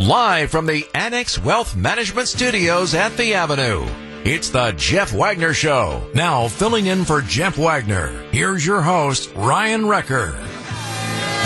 [0.00, 3.86] Live from the Annex Wealth Management Studios at the Avenue,
[4.24, 6.04] it's the Jeff Wagner Show.
[6.12, 10.32] Now, filling in for Jeff Wagner, here's your host, Ryan Wrecker.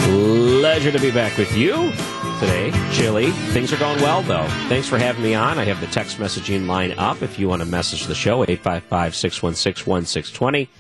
[0.01, 1.93] Pleasure to be back with you
[2.41, 2.71] today.
[2.93, 3.33] Chilly.
[3.53, 4.49] Things are going well, though.
[4.69, 5.59] Thanks for having me on.
[5.59, 9.15] I have the text messaging line up if you want to message the show, 855
[9.15, 10.71] 616 1620.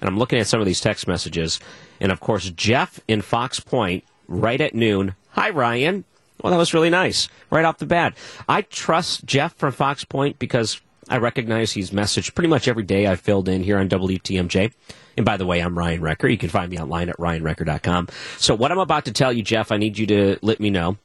[0.00, 1.60] And I'm looking at some of these text messages.
[2.00, 5.14] And of course, Jeff in Fox Point, right at noon.
[5.30, 6.04] Hi, Ryan.
[6.42, 7.28] Well, that was really nice.
[7.50, 8.14] Right off the bat.
[8.48, 13.06] I trust Jeff from Fox Point because I recognize he's messaged pretty much every day
[13.06, 14.72] I've filled in here on WTMJ.
[15.16, 16.28] And by the way, I'm Ryan Wrecker.
[16.28, 18.08] You can find me online at ryanwrecker.com.
[18.38, 20.96] So what I'm about to tell you, Jeff, I need you to let me know.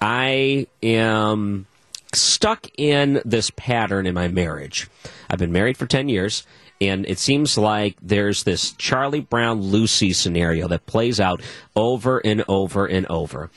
[0.00, 1.66] I am
[2.14, 4.88] stuck in this pattern in my marriage.
[5.28, 6.46] I've been married for 10 years,
[6.80, 11.42] and it seems like there's this Charlie Brown Lucy scenario that plays out
[11.76, 13.50] over and over and over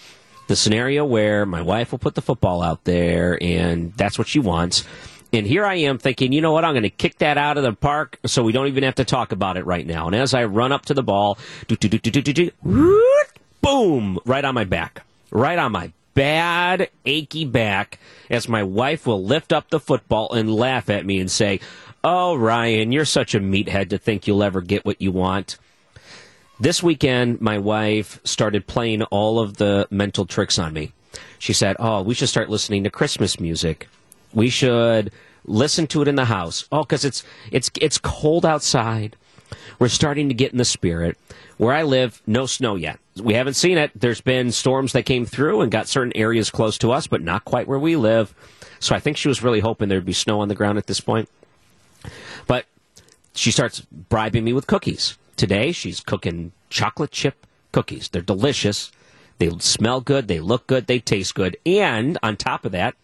[0.47, 4.39] the scenario where my wife will put the football out there and that's what she
[4.39, 4.83] wants.
[5.31, 6.63] And here I am thinking, you know what?
[6.63, 9.05] I'm going to kick that out of the park so we don't even have to
[9.05, 10.05] talk about it right now.
[10.05, 11.39] And as I run up to the ball,
[13.61, 17.97] boom, right on my back, right on my bad, achy back,
[18.29, 21.59] as my wife will lift up the football and laugh at me and say,
[22.03, 25.57] Oh, Ryan, you're such a meathead to think you'll ever get what you want.
[26.63, 30.93] This weekend, my wife started playing all of the mental tricks on me.
[31.37, 33.89] She said, Oh, we should start listening to Christmas music.
[34.33, 35.11] We should
[35.43, 36.65] listen to it in the house.
[36.71, 39.17] Oh, because it's, it's, it's cold outside.
[39.77, 41.17] We're starting to get in the spirit.
[41.57, 42.97] Where I live, no snow yet.
[43.21, 43.91] We haven't seen it.
[43.93, 47.43] There's been storms that came through and got certain areas close to us, but not
[47.43, 48.33] quite where we live.
[48.79, 51.01] So I think she was really hoping there'd be snow on the ground at this
[51.01, 51.27] point.
[52.47, 52.67] But
[53.35, 55.17] she starts bribing me with cookies.
[55.35, 58.09] Today, she's cooking chocolate chip cookies.
[58.09, 58.91] They're delicious.
[59.39, 60.27] They smell good.
[60.27, 60.87] They look good.
[60.87, 61.57] They taste good.
[61.65, 62.95] And on top of that,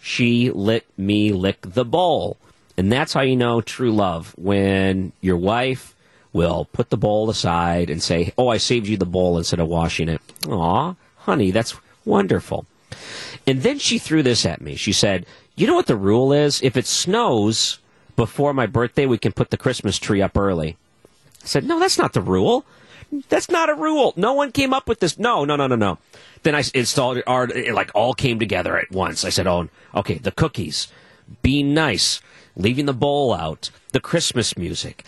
[0.00, 2.38] she let me lick the bowl.
[2.76, 5.94] And that's how you know true love when your wife
[6.32, 9.68] will put the bowl aside and say, Oh, I saved you the bowl instead of
[9.68, 10.20] washing it.
[10.48, 12.66] Aw, honey, that's wonderful.
[13.46, 14.74] And then she threw this at me.
[14.74, 16.60] She said, You know what the rule is?
[16.62, 17.78] If it snows
[18.16, 20.76] before my birthday, we can put the Christmas tree up early.
[21.44, 22.64] I said, No, that's not the rule.
[23.28, 24.12] That's not a rule.
[24.16, 25.18] No one came up with this.
[25.18, 25.98] No, no, no, no, no.
[26.42, 29.24] Then I installed it, it like all came together at once.
[29.24, 30.88] I said, Oh, okay, the cookies,
[31.42, 32.20] being nice,
[32.56, 35.04] leaving the bowl out, the Christmas music.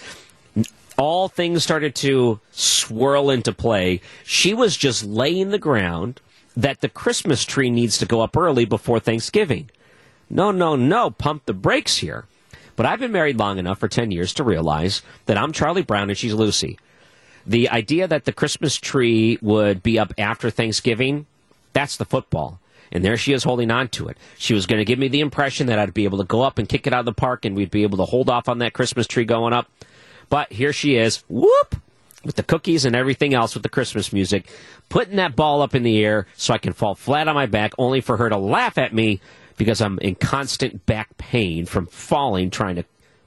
[0.99, 4.01] All things started to swirl into play.
[4.25, 6.21] She was just laying the ground
[6.57, 9.71] that the Christmas tree needs to go up early before Thanksgiving.
[10.31, 12.25] No, no, no, pump the brakes here.
[12.77, 16.11] But I've been married long enough for 10 years to realize that I'm Charlie Brown
[16.11, 16.79] and she's Lucy.
[17.47, 21.27] The idea that the Christmas tree would be up after Thanksgiving,
[21.73, 22.61] that's the football.
[22.93, 24.17] And there she is holding on to it.
[24.39, 26.59] She was going to give me the impression that I'd be able to go up
[26.59, 28.59] and kick it out of the park and we'd be able to hold off on
[28.59, 29.69] that Christmas tree going up.
[30.29, 31.77] But here she is, whoop,
[32.25, 34.49] with the cookies and everything else with the Christmas music,
[34.89, 37.73] putting that ball up in the air so I can fall flat on my back,
[37.79, 39.21] only for her to laugh at me
[39.57, 42.85] because I'm in constant back pain from falling trying to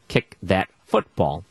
[0.07, 1.43] kick that football.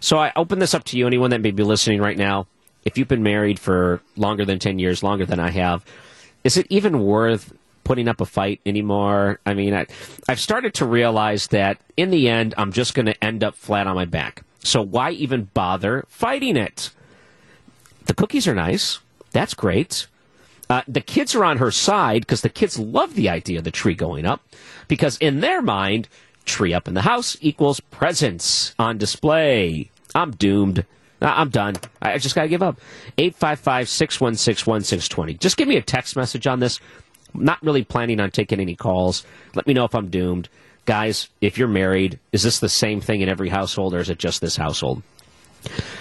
[0.00, 2.46] So I open this up to you, anyone that may be listening right now.
[2.84, 5.84] If you've been married for longer than 10 years, longer than I have,
[6.42, 7.52] is it even worth
[7.84, 9.38] putting up a fight anymore?
[9.46, 9.86] I mean, I,
[10.28, 13.86] I've started to realize that in the end, I'm just going to end up flat
[13.86, 14.42] on my back.
[14.64, 16.90] So why even bother fighting it?
[18.06, 18.98] The cookies are nice.
[19.30, 20.06] That's great.
[20.72, 23.70] Uh, the kids are on her side because the kids love the idea of the
[23.70, 24.40] tree going up
[24.88, 26.08] because in their mind,
[26.46, 29.90] tree up in the house equals presents on display.
[30.14, 30.86] I'm doomed.
[31.20, 31.74] I'm done.
[32.00, 32.80] I just got to give up.
[33.18, 35.34] 855 616 1620.
[35.34, 36.80] Just give me a text message on this.
[37.34, 39.26] Not really planning on taking any calls.
[39.54, 40.48] Let me know if I'm doomed.
[40.86, 44.18] Guys, if you're married, is this the same thing in every household or is it
[44.18, 45.02] just this household?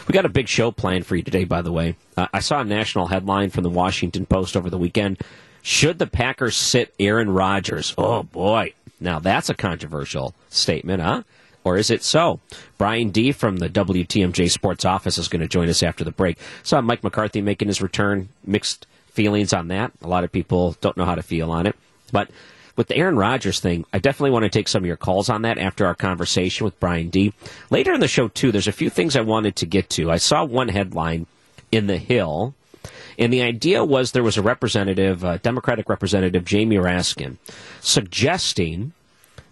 [0.07, 1.95] We got a big show planned for you today, by the way.
[2.17, 5.21] Uh, I saw a national headline from the Washington Post over the weekend.
[5.61, 7.93] Should the Packers sit Aaron Rodgers?
[7.97, 8.73] Oh, boy.
[8.99, 11.23] Now, that's a controversial statement, huh?
[11.63, 12.39] Or is it so?
[12.77, 13.31] Brian D.
[13.31, 16.37] from the WTMJ Sports Office is going to join us after the break.
[16.63, 18.29] Saw Mike McCarthy making his return.
[18.43, 19.91] Mixed feelings on that.
[20.01, 21.75] A lot of people don't know how to feel on it.
[22.11, 22.31] But
[22.75, 25.41] with the Aaron Rodgers thing, I definitely want to take some of your calls on
[25.43, 27.33] that after our conversation with Brian D.
[27.69, 30.11] Later in the show, too, there's a few things I wanted to get to.
[30.11, 31.27] I saw one headline
[31.71, 32.53] in The Hill,
[33.17, 37.37] and the idea was there was a representative, a Democratic representative, Jamie Raskin,
[37.79, 38.93] suggesting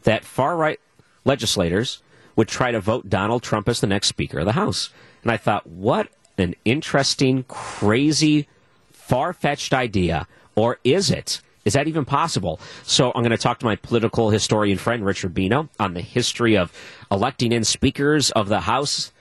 [0.04, 0.80] that far right
[1.26, 2.02] legislators
[2.36, 4.92] would try to vote Donald Trump as the next Speaker of the House.
[5.24, 6.08] And I thought, what
[6.38, 8.48] an interesting, crazy,
[8.92, 10.26] far fetched idea.
[10.56, 11.42] Or is it?
[11.70, 12.60] Is that even possible?
[12.82, 16.58] So I'm going to talk to my political historian friend Rich Rubino on the history
[16.58, 16.74] of
[17.12, 19.12] electing in speakers of the House,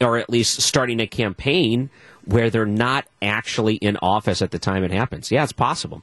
[0.00, 1.90] or at least starting a campaign
[2.24, 5.30] where they're not actually in office at the time it happens.
[5.30, 6.02] Yeah, it's possible.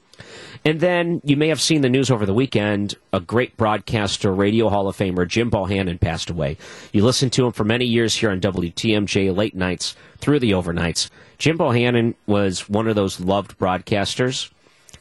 [0.63, 2.93] And then you may have seen the news over the weekend.
[3.11, 6.57] A great broadcaster, Radio Hall of Famer Jim Bohannon passed away.
[6.93, 11.09] You listened to him for many years here on WTMJ late nights through the overnights.
[11.39, 14.51] Jim Bohannon was one of those loved broadcasters.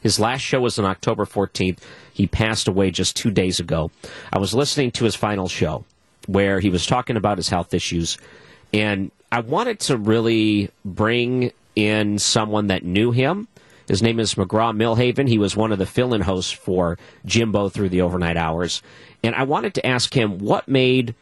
[0.05, 1.79] His last show was on October 14th.
[2.13, 3.89] He passed away just two days ago.
[4.31, 5.83] I was listening to his final show
[6.27, 8.19] where he was talking about his health issues.
[8.71, 13.47] And I wanted to really bring in someone that knew him.
[13.87, 15.27] His name is McGraw Milhaven.
[15.27, 18.83] He was one of the fill in hosts for Jimbo through the overnight hours.
[19.23, 21.15] And I wanted to ask him what made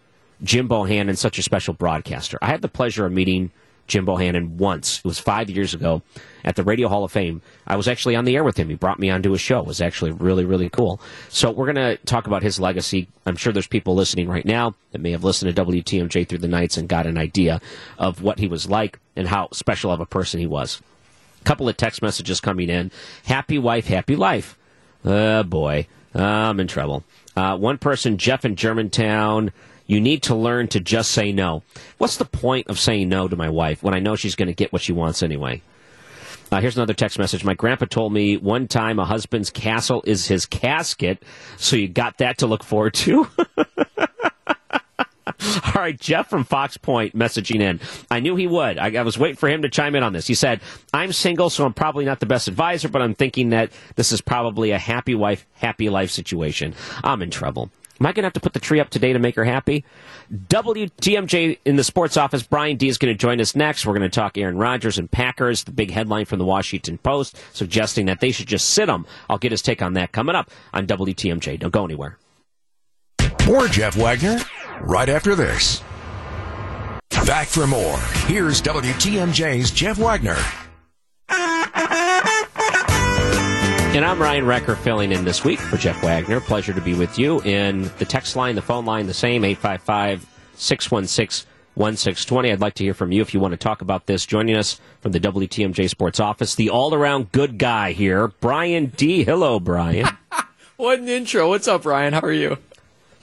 [0.43, 2.37] Jim Bohannon such a special broadcaster.
[2.41, 3.51] I had the pleasure of meeting
[3.87, 4.99] Jim Bohannon once.
[4.99, 6.01] It was five years ago
[6.43, 7.41] at the Radio Hall of Fame.
[7.67, 8.69] I was actually on the air with him.
[8.69, 9.59] He brought me onto a show.
[9.59, 11.01] It was actually really, really cool.
[11.29, 13.07] So we're going to talk about his legacy.
[13.25, 16.47] I'm sure there's people listening right now that may have listened to WTMJ through the
[16.47, 17.61] nights and got an idea
[17.97, 20.81] of what he was like and how special of a person he was.
[21.41, 22.91] A couple of text messages coming in.
[23.25, 24.57] Happy wife, happy life.
[25.05, 27.03] Oh boy, I'm in trouble.
[27.35, 29.51] Uh, one person, Jeff in Germantown.
[29.85, 31.63] You need to learn to just say no.
[31.97, 34.53] What's the point of saying no to my wife when I know she's going to
[34.53, 35.61] get what she wants anyway?
[36.51, 37.43] Uh, here's another text message.
[37.43, 41.23] My grandpa told me one time a husband's castle is his casket,
[41.57, 43.27] so you got that to look forward to.
[45.65, 47.79] All right, Jeff from Fox Point messaging in.
[48.11, 48.77] I knew he would.
[48.77, 50.27] I, I, was waiting for him to chime in on this.
[50.27, 50.61] He said,
[50.93, 54.21] I'm single, so I'm probably not the best advisor, but I'm thinking that this is
[54.21, 56.75] probably a happy wife, happy life situation.
[57.03, 57.71] I'm in trouble.
[57.99, 59.85] Am I going to have to put the tree up today to make her happy?
[60.33, 63.85] WTMJ in the sports office, Brian D is going to join us next.
[63.85, 67.37] We're going to talk Aaron Rodgers and Packers, the big headline from the Washington Post
[67.53, 69.05] suggesting that they should just sit them.
[69.29, 71.59] I'll get his take on that coming up on WTMJ.
[71.59, 72.17] Don't go anywhere.
[73.45, 74.39] More Jeff Wagner
[74.81, 75.81] right after this.
[77.25, 77.97] Back for more.
[78.25, 80.37] Here's WTMJ's Jeff Wagner.
[83.93, 86.41] And I'm Ryan Wrecker filling in this week for Jeff Wagner.
[86.41, 87.41] Pleasure to be with you.
[87.43, 90.25] In the text line, the phone line, the same 855
[90.55, 92.51] 616 1620.
[92.51, 94.25] I'd like to hear from you if you want to talk about this.
[94.25, 99.23] Joining us from the WTMJ Sports office, the all around good guy here, Brian D.
[99.23, 100.07] Hello, Brian.
[100.77, 101.49] what an intro.
[101.49, 102.13] What's up, Ryan?
[102.13, 102.57] How are you?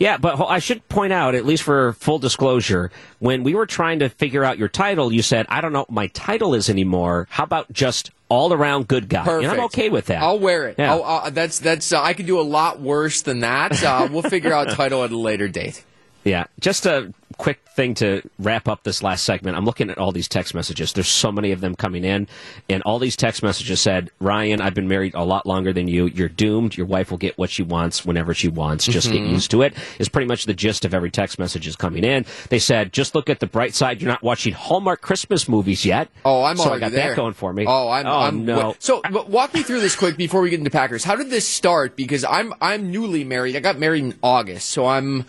[0.01, 3.99] Yeah, but I should point out, at least for full disclosure, when we were trying
[3.99, 7.29] to figure out your title, you said, I don't know what my title is anymore.
[7.31, 9.25] How about just all around good guy?
[9.25, 9.45] Perfect.
[9.45, 10.23] And I'm okay with that.
[10.23, 10.77] I'll wear it.
[10.79, 10.95] Yeah.
[10.95, 13.83] Uh, that's, that's, uh, I can do a lot worse than that.
[13.85, 15.85] Uh, we'll figure out title at a later date.
[16.25, 19.57] Yeah, just a quick thing to wrap up this last segment.
[19.57, 20.93] I'm looking at all these text messages.
[20.93, 22.29] There's so many of them coming in,
[22.69, 26.07] and all these text messages said, "Ryan, I've been married a lot longer than you.
[26.07, 26.77] You're doomed.
[26.77, 28.85] Your wife will get what she wants whenever she wants.
[28.85, 29.25] Just mm-hmm.
[29.25, 32.05] get used to it." Is pretty much the gist of every text message is coming
[32.05, 32.27] in.
[32.51, 34.03] They said, "Just look at the bright side.
[34.03, 37.09] You're not watching Hallmark Christmas movies yet." Oh, I'm so I got there.
[37.09, 37.65] that going for me.
[37.67, 38.07] Oh, I'm.
[38.07, 38.77] Oh I'm, no.
[38.79, 41.05] So walk me through this quick before we get into Packers.
[41.05, 41.97] How did this start?
[41.97, 43.57] Because I'm I'm newly married.
[43.57, 45.25] I got married in August, so I'm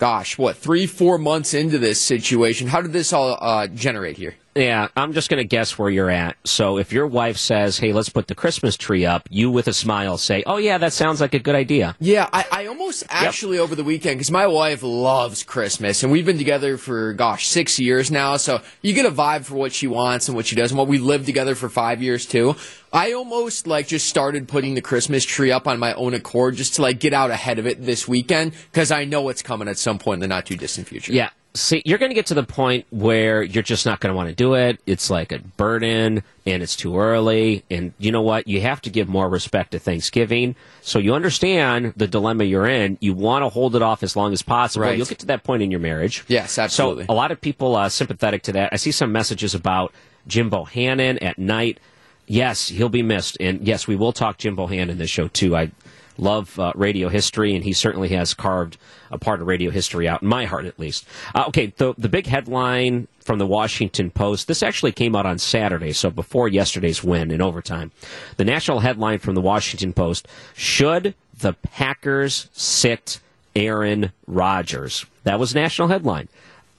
[0.00, 2.66] gosh, what, three, four months into this situation.
[2.66, 4.34] How did this all uh, generate here?
[4.54, 6.36] Yeah, I'm just going to guess where you're at.
[6.44, 9.72] So if your wife says, hey, let's put the Christmas tree up, you with a
[9.72, 11.94] smile say, oh, yeah, that sounds like a good idea.
[12.00, 13.64] Yeah, I, I almost actually yep.
[13.64, 17.78] over the weekend, because my wife loves Christmas, and we've been together for, gosh, six
[17.78, 18.36] years now.
[18.38, 20.88] So you get a vibe for what she wants and what she does, and what
[20.88, 22.56] we lived together for five years too.
[22.92, 26.74] I almost like just started putting the Christmas tree up on my own accord just
[26.74, 29.78] to like get out ahead of it this weekend because I know it's coming at
[29.78, 31.12] some point in the not too distant future.
[31.12, 34.16] Yeah, see, you're going to get to the point where you're just not going to
[34.16, 34.80] want to do it.
[34.86, 37.64] It's like a burden and it's too early.
[37.70, 38.46] And you know what?
[38.46, 40.54] You have to give more respect to Thanksgiving.
[40.80, 42.98] So you understand the dilemma you're in.
[43.00, 44.86] You want to hold it off as long as possible.
[44.86, 44.96] Right.
[44.96, 46.24] You'll get to that point in your marriage.
[46.28, 47.06] Yes, absolutely.
[47.06, 48.70] So a lot of people uh, sympathetic to that.
[48.72, 49.92] I see some messages about
[50.26, 51.80] Jim Bohannon at night.
[52.26, 53.36] Yes, he'll be missed.
[53.40, 55.56] And yes, we will talk Jim Bohannon in this show too.
[55.56, 55.72] I
[56.18, 58.76] love uh, radio history, and he certainly has carved
[59.10, 61.06] a part of radio history out in my heart, at least.
[61.34, 64.48] Uh, okay, the the big headline from the Washington Post.
[64.48, 67.90] This actually came out on Saturday, so before yesterday's win in overtime.
[68.36, 73.20] The national headline from the Washington Post: Should the Packers sit
[73.56, 75.06] Aaron Rodgers?
[75.24, 76.28] That was national headline.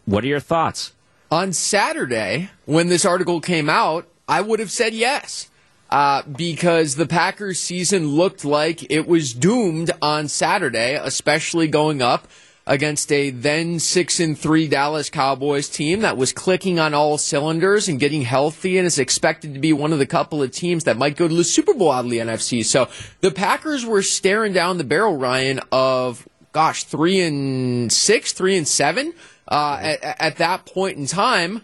[0.06, 0.94] What are your thoughts?
[1.30, 5.50] On Saturday, when this article came out, I would have said yes
[5.92, 12.28] uh, because the Packers season looked like it was doomed on Saturday, especially going up
[12.66, 17.90] against a then six and three Dallas Cowboys team that was clicking on all cylinders
[17.90, 20.96] and getting healthy and is expected to be one of the couple of teams that
[20.96, 22.64] might go to the Super Bowl out of the NFC.
[22.64, 22.88] So
[23.20, 28.68] the Packers were staring down the barrel, Ryan, of gosh, three and six, three and
[28.68, 29.14] seven
[29.48, 31.62] uh, at, at that point in time.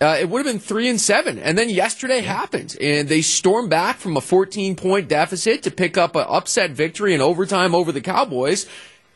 [0.00, 1.38] Uh, it would have been three and seven.
[1.38, 5.96] And then yesterday happened, and they stormed back from a 14 point deficit to pick
[5.96, 8.66] up an upset victory in overtime over the Cowboys.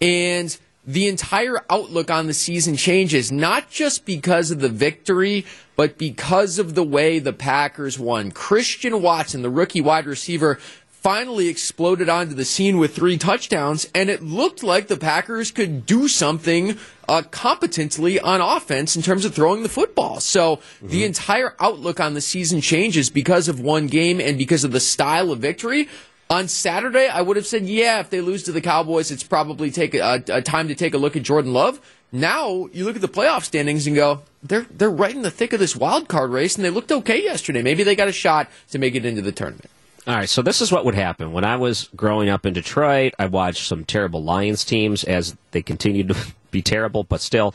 [0.01, 0.57] And
[0.87, 5.45] the entire outlook on the season changes, not just because of the victory,
[5.77, 8.31] but because of the way the Packers won.
[8.31, 10.59] Christian Watson, the rookie wide receiver,
[11.03, 15.87] finally exploded onto the scene with three touchdowns, and it looked like the Packers could
[15.87, 16.79] do something
[17.09, 20.21] uh, competently on offense in terms of throwing the football.
[20.21, 20.89] So mm-hmm.
[20.89, 24.81] the entire outlook on the season changes because of one game and because of the
[24.81, 25.89] style of victory.
[26.29, 29.73] On Saturday, I would have said, yeah, if they lose to the Cowboys, it's probably
[29.73, 31.81] take a, a time to take a look at Jordan Love.
[32.13, 35.53] Now you look at the playoff standings and go, they're they're right in the thick
[35.53, 37.63] of this wild card race, and they looked okay yesterday.
[37.63, 39.71] Maybe they got a shot to make it into the tournament.
[40.11, 41.31] All right, so this is what would happen.
[41.33, 45.63] When I was growing up in Detroit, I watched some terrible Lions teams as they
[45.63, 46.17] continued to
[46.51, 47.55] be terrible, but still,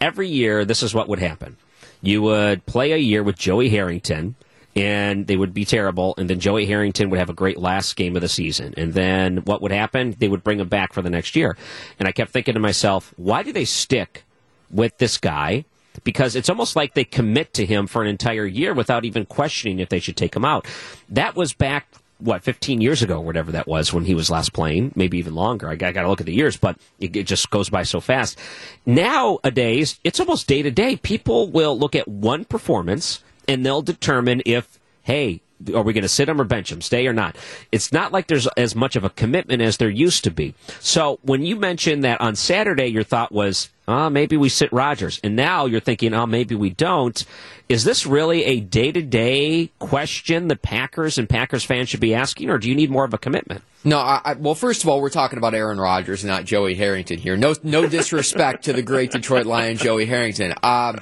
[0.00, 1.56] every year, this is what would happen.
[2.00, 4.36] You would play a year with Joey Harrington,
[4.76, 8.14] and they would be terrible, and then Joey Harrington would have a great last game
[8.14, 8.74] of the season.
[8.76, 10.14] And then what would happen?
[10.20, 11.56] They would bring him back for the next year.
[11.98, 14.22] And I kept thinking to myself, why do they stick
[14.70, 15.64] with this guy?
[16.04, 19.78] Because it's almost like they commit to him for an entire year without even questioning
[19.78, 20.66] if they should take him out.
[21.08, 21.86] That was back
[22.18, 25.68] what 15 years ago, whatever that was when he was last playing, maybe even longer.
[25.68, 28.38] I got, to look at the years, but it, it, just goes by so fast.
[28.84, 30.96] Nowadays, it's almost day to day.
[30.96, 35.40] People will look at one performance and they'll determine if, hey,
[35.74, 37.36] are we going to sit him or bench him, stay or not?
[37.72, 40.54] It's not like there's as much of a commitment as there used to be.
[40.80, 45.18] So when you mentioned that on Saturday, your thought was, oh, maybe we sit Rodgers.
[45.24, 47.24] And now you're thinking, oh, maybe we don't.
[47.68, 52.14] Is this really a day to day question the Packers and Packers fans should be
[52.14, 53.62] asking, or do you need more of a commitment?
[53.84, 57.18] No, I, I, well, first of all, we're talking about Aaron Rodgers, not Joey Harrington
[57.18, 57.36] here.
[57.36, 60.52] No, no disrespect to the great Detroit Lion, Joey Harrington.
[60.62, 60.98] Um,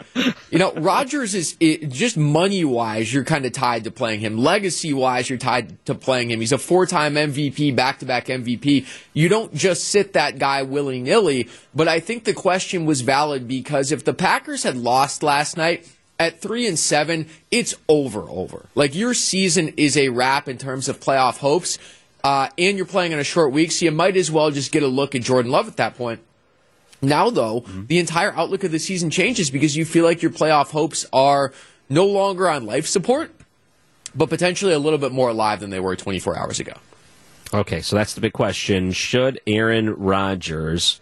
[0.51, 4.37] you know, Rodgers is it, just money wise, you're kind of tied to playing him.
[4.37, 6.41] Legacy wise, you're tied to playing him.
[6.41, 8.87] He's a four time MVP, back to back MVP.
[9.15, 11.49] You don't just sit that guy willy nilly.
[11.75, 15.89] But I think the question was valid because if the Packers had lost last night,
[16.19, 18.67] at three and seven, it's over, over.
[18.75, 21.79] Like your season is a wrap in terms of playoff hopes.
[22.25, 24.83] Uh, and you're playing on a short week, so you might as well just get
[24.83, 26.21] a look at Jordan Love at that point.
[27.01, 27.87] Now, though, mm-hmm.
[27.87, 31.53] the entire outlook of the season changes because you feel like your playoff hopes are
[31.89, 33.31] no longer on life support,
[34.15, 36.73] but potentially a little bit more alive than they were 24 hours ago.
[37.55, 38.91] Okay, so that's the big question.
[38.93, 41.01] Should Aaron Rodgers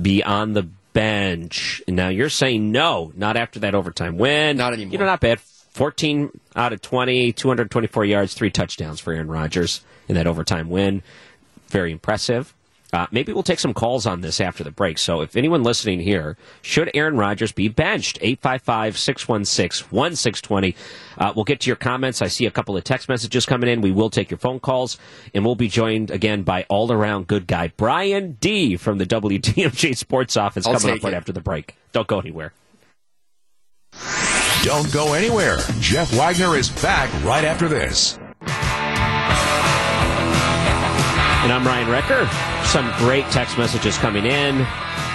[0.00, 1.82] be on the bench?
[1.88, 4.56] Now you're saying no, not after that overtime win.
[4.56, 4.92] Not anymore.
[4.92, 5.40] You know, not bad.
[5.40, 11.02] 14 out of 20, 224 yards, three touchdowns for Aaron Rodgers in that overtime win.
[11.68, 12.52] Very impressive.
[12.92, 14.98] Uh, maybe we'll take some calls on this after the break.
[14.98, 18.20] So if anyone listening here, should Aaron Rodgers be benched?
[18.20, 20.74] 855-616-1620.
[21.16, 22.20] Uh, we'll get to your comments.
[22.20, 23.80] I see a couple of text messages coming in.
[23.80, 24.98] We will take your phone calls,
[25.32, 28.76] and we'll be joined again by all-around good guy Brian D.
[28.76, 31.16] from the WTMJ Sports Office I'll coming up right it.
[31.16, 31.74] after the break.
[31.92, 32.52] Don't go anywhere.
[34.62, 35.56] Don't go anywhere.
[35.80, 38.18] Jeff Wagner is back right after this.
[41.42, 42.28] And I'm Ryan Wrecker.
[42.72, 44.64] Some great text messages coming in.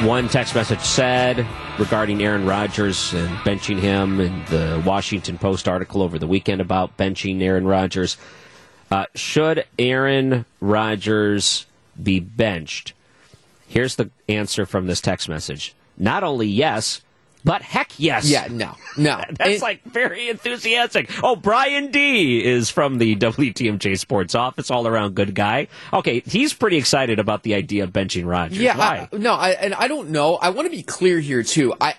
[0.06, 1.44] One text message said
[1.80, 6.98] regarding Aaron Rodgers and benching him, and the Washington Post article over the weekend about
[6.98, 8.16] benching Aaron Rodgers.
[8.92, 11.66] Uh, should Aaron Rodgers
[12.02, 12.94] be benched?
[13.68, 15.74] Here's the answer from this text message.
[15.98, 17.02] Not only yes,
[17.48, 18.30] but heck yes.
[18.30, 19.22] Yeah, no, no.
[19.32, 21.10] That's it, like very enthusiastic.
[21.24, 25.68] Oh, Brian D is from the WTMJ Sports Office, all around good guy.
[25.94, 28.60] Okay, he's pretty excited about the idea of benching Rodgers.
[28.60, 29.08] Yeah, Why?
[29.12, 30.36] I, no, I, and I don't know.
[30.36, 31.74] I want to be clear here too.
[31.80, 31.96] I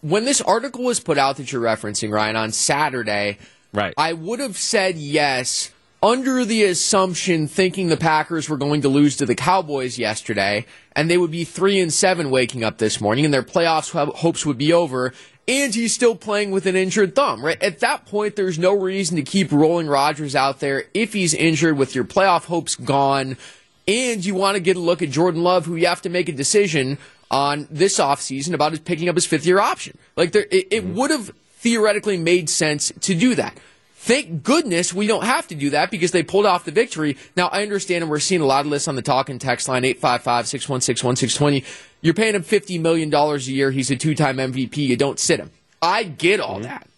[0.00, 3.38] when this article was put out that you're referencing, Ryan, on Saturday,
[3.72, 3.94] right?
[3.96, 5.70] I would have said yes
[6.02, 10.64] under the assumption thinking the Packers were going to lose to the Cowboys yesterday
[10.96, 14.46] and they would be 3 and 7 waking up this morning and their playoffs hopes
[14.46, 15.12] would be over
[15.46, 17.62] and he's still playing with an injured thumb, right?
[17.62, 21.76] At that point there's no reason to keep rolling Rodgers out there if he's injured
[21.76, 23.36] with your playoff hopes gone
[23.86, 26.28] and you want to get a look at Jordan Love who you have to make
[26.30, 26.96] a decision
[27.30, 29.98] on this offseason about his picking up his fifth year option.
[30.16, 30.94] Like there, it, it mm-hmm.
[30.94, 33.56] would have theoretically made sense to do that.
[34.02, 37.18] Thank goodness we don't have to do that because they pulled off the victory.
[37.36, 39.68] Now, I understand, and we're seeing a lot of this on the talk and text
[39.68, 41.64] line 855 616 1620.
[42.00, 43.70] You're paying him $50 million a year.
[43.70, 44.78] He's a two time MVP.
[44.78, 45.50] You don't sit him.
[45.82, 46.88] I get all that.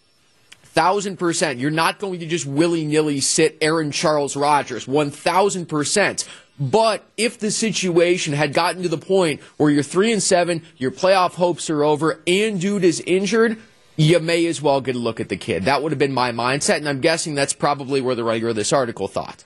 [0.63, 1.59] Thousand percent.
[1.59, 4.87] You're not going to just willy nilly sit Aaron Charles Rodgers.
[4.87, 6.25] One thousand percent.
[6.57, 10.91] But if the situation had gotten to the point where you're three and seven, your
[10.91, 13.57] playoff hopes are over, and dude is injured,
[13.95, 15.65] you may as well get a look at the kid.
[15.65, 18.55] That would have been my mindset, and I'm guessing that's probably where the writer of
[18.55, 19.43] this article thought.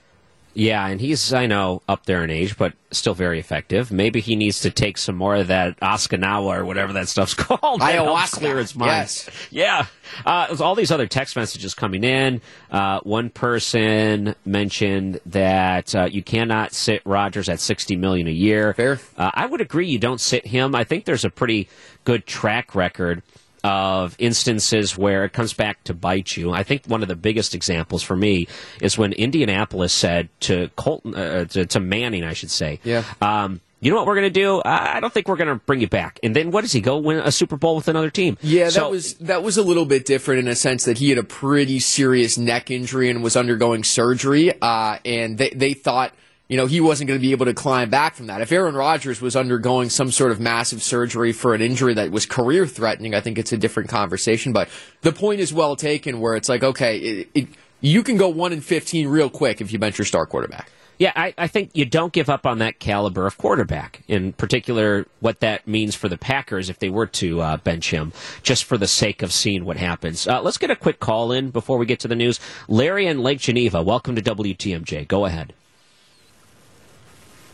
[0.58, 3.92] Yeah, and he's, I know, up there in age, but still very effective.
[3.92, 7.80] Maybe he needs to take some more of that Oskanawa or whatever that stuff's called.
[7.80, 8.40] Ayahuasca.
[8.40, 8.90] clear his mind.
[8.90, 9.30] Yes.
[9.52, 9.86] Yeah.
[10.26, 12.42] Uh, there's all these other text messages coming in.
[12.72, 18.74] Uh, one person mentioned that uh, you cannot sit Rodgers at 60 million a year.
[18.74, 19.00] Fair.
[19.16, 20.74] Uh, I would agree you don't sit him.
[20.74, 21.70] I think there's a pretty
[22.04, 23.22] good track record
[23.68, 26.52] of instances where it comes back to bite you.
[26.52, 28.48] I think one of the biggest examples for me
[28.82, 33.04] is when Indianapolis said to Colton, uh, to, to Manning, I should say, Yeah.
[33.22, 34.60] um, you know what we're going to do?
[34.66, 36.20] I don't think we're going to bring you back.
[36.24, 38.36] And then what does he go win a Super Bowl with another team?
[38.42, 41.20] Yeah, that was that was a little bit different in a sense that he had
[41.20, 44.52] a pretty serious neck injury and was undergoing surgery.
[44.60, 46.12] Uh, and they they thought
[46.48, 48.42] you know he wasn't going to be able to climb back from that.
[48.42, 52.26] If Aaron Rodgers was undergoing some sort of massive surgery for an injury that was
[52.26, 54.54] career threatening, I think it's a different conversation.
[54.54, 54.70] But
[55.02, 57.48] the point is well taken, where it's like okay, it, it,
[57.82, 60.72] you can go one in fifteen real quick if you bench your star quarterback.
[61.00, 64.02] Yeah, I, I think you don't give up on that caliber of quarterback.
[64.08, 68.14] In particular, what that means for the Packers if they were to uh, bench him,
[68.42, 70.28] just for the sake of seeing what happens.
[70.28, 72.40] Uh, let's get a quick call in before we get to the news.
[72.68, 75.08] Larry in Lake Geneva, welcome to WTMJ.
[75.08, 75.54] Go ahead.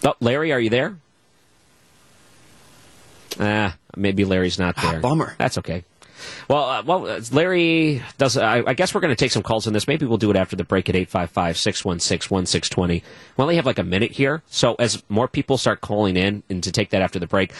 [0.05, 0.95] Oh, Larry, are you there?
[3.39, 4.99] Ah, maybe Larry's not there.
[4.99, 5.35] bummer.
[5.37, 5.83] That's okay.
[6.47, 8.37] Well, uh, well, uh, Larry does.
[8.37, 9.87] I, I guess we're going to take some calls on this.
[9.87, 12.87] Maybe we'll do it after the break at 855-616-1620.
[12.89, 13.01] We
[13.41, 16.71] only have like a minute here, so as more people start calling in and to
[16.71, 17.51] take that after the break,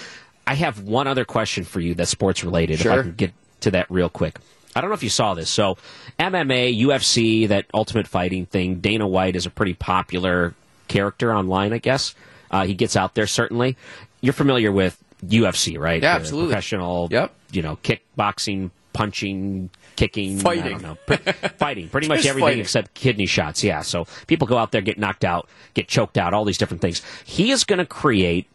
[0.47, 2.75] I have one other question for you that's sports related.
[2.79, 3.03] If I Sure.
[3.03, 4.37] can get to that real quick.
[4.75, 5.49] I don't know if you saw this.
[5.49, 5.77] So,
[6.19, 8.75] MMA, UFC, that Ultimate Fighting thing.
[8.79, 10.53] Dana White is a pretty popular
[10.87, 12.15] character online, I guess.
[12.53, 13.75] Uh, he gets out there certainly.
[14.21, 16.01] You're familiar with UFC, right?
[16.01, 16.51] Yeah, The absolutely.
[16.53, 17.33] Professional, Yep.
[17.51, 20.63] you know, kickboxing, punching, kicking, Fighting.
[20.63, 20.97] I don't know,
[21.57, 22.59] fighting, pretty much everything fighting.
[22.61, 23.63] except kidney shots.
[23.63, 26.81] Yeah, so people go out there, get knocked out, get choked out, all these different
[26.81, 27.01] things.
[27.25, 28.47] He is going to create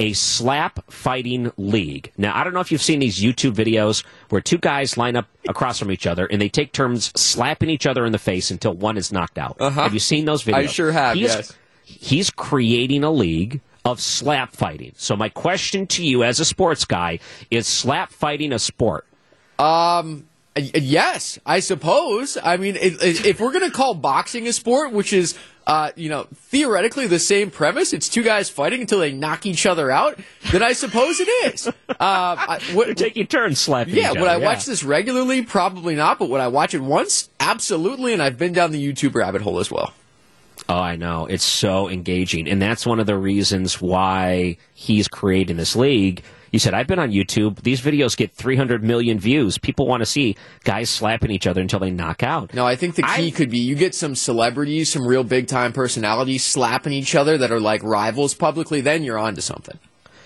[0.00, 2.10] a slap fighting league.
[2.16, 5.26] Now, I don't know if you've seen these YouTube videos where two guys line up
[5.48, 8.72] across from each other and they take turns slapping each other in the face until
[8.74, 9.56] one is knocked out.
[9.60, 9.82] Uh-huh.
[9.82, 10.54] Have you seen those videos?
[10.54, 11.52] I sure have, He is- yes.
[11.84, 14.92] He's creating a league of slap fighting.
[14.96, 17.18] So my question to you as a sports guy
[17.50, 19.06] is slap fighting a sport?
[19.58, 22.38] Um, yes, I suppose.
[22.42, 26.08] I mean, if, if we're going to call boxing a sport, which is, uh, you
[26.08, 30.18] know, theoretically the same premise, it's two guys fighting until they knock each other out,
[30.50, 31.66] then I suppose it is.
[31.68, 35.42] Uh, I, what, They're taking turns slapping yeah, each would I other, watch this regularly?
[35.42, 37.30] Probably not, but would I watch it once?
[37.40, 39.92] Absolutely, and I've been down the YouTube rabbit hole as well.
[40.68, 41.26] Oh, I know.
[41.26, 42.48] It's so engaging.
[42.48, 46.22] And that's one of the reasons why he's creating this league.
[46.52, 47.62] You said, I've been on YouTube.
[47.62, 49.56] These videos get 300 million views.
[49.58, 52.52] People want to see guys slapping each other until they knock out.
[52.52, 55.46] No, I think the key I- could be you get some celebrities, some real big
[55.46, 59.78] time personalities slapping each other that are like rivals publicly, then you're onto something.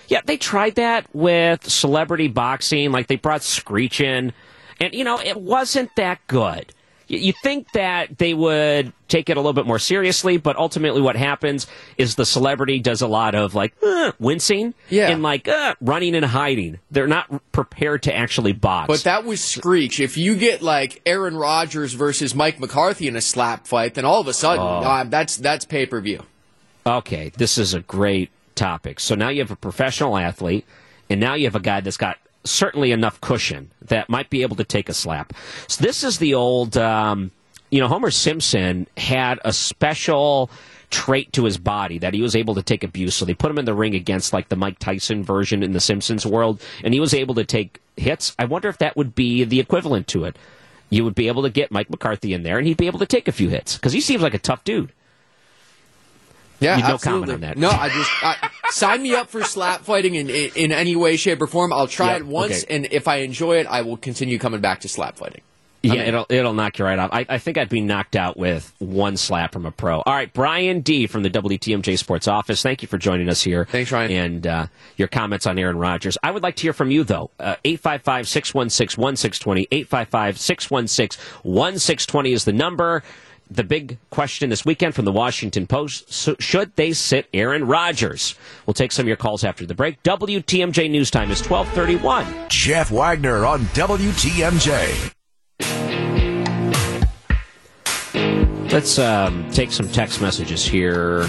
[0.09, 2.91] Yeah, they tried that with celebrity boxing.
[2.91, 4.31] Like they brought Screech in,
[4.79, 6.73] and you know it wasn't that good.
[7.09, 11.15] You think that they would take it a little bit more seriously, but ultimately, what
[11.15, 11.65] happens
[11.97, 15.09] is the celebrity does a lot of like uh, wincing Yeah.
[15.09, 16.79] and like uh, running and hiding.
[16.91, 18.87] They're not prepared to actually box.
[18.87, 19.99] But that was Screech.
[20.01, 24.19] If you get like Aaron Rodgers versus Mike McCarthy in a slap fight, then all
[24.19, 26.23] of a sudden uh, that's that's pay per view.
[26.85, 28.99] Okay, this is a great topic.
[28.99, 30.65] So now you have a professional athlete,
[31.09, 32.17] and now you have a guy that's got
[32.49, 35.33] certainly enough cushion that might be able to take a slap.
[35.67, 37.31] So this is the old, um,
[37.69, 40.49] you know, Homer Simpson had a special
[40.89, 43.15] trait to his body that he was able to take abuse.
[43.15, 45.79] So they put him in the ring against like the Mike Tyson version in the
[45.79, 48.35] Simpsons world, and he was able to take hits.
[48.39, 50.37] I wonder if that would be the equivalent to it.
[50.89, 53.05] You would be able to get Mike McCarthy in there, and he'd be able to
[53.05, 54.93] take a few hits because he seems like a tough dude.
[56.59, 57.27] Yeah, no absolutely.
[57.27, 57.57] comment on that.
[57.57, 61.15] No, I just I, sign me up for slap fighting in, in in any way,
[61.17, 61.71] shape, or form.
[61.71, 62.75] I'll try Yeah, it once, okay.
[62.75, 65.41] and if I enjoy it, I will continue coming back to slap fighting.
[65.83, 67.11] Yeah, I mean, it'll it'll knock you right off.
[67.13, 70.01] I, I think I'd be knocked out with one slap from a pro.
[70.01, 72.63] All right, Brian D from the WTMJ Sports Office.
[72.63, 73.65] Thank you for joining us here.
[73.65, 74.11] Thanks, Ryan.
[74.11, 74.67] And uh,
[74.97, 76.17] your comments on Aaron Rodgers.
[76.23, 77.29] I would like to hear from you though.
[77.39, 79.67] Uh, eight five five six one six one six twenty.
[79.71, 83.03] Eight five five six one six one six twenty is the number.
[83.49, 88.35] The big question this weekend from the Washington Post so should they sit Aaron Rodgers?
[88.65, 90.03] We'll take some of your calls after the break.
[90.03, 92.49] WTMJ News Time is 1231.
[92.49, 95.13] Jeff Wagner on WTMJ.
[98.71, 101.21] Let's um, take some text messages here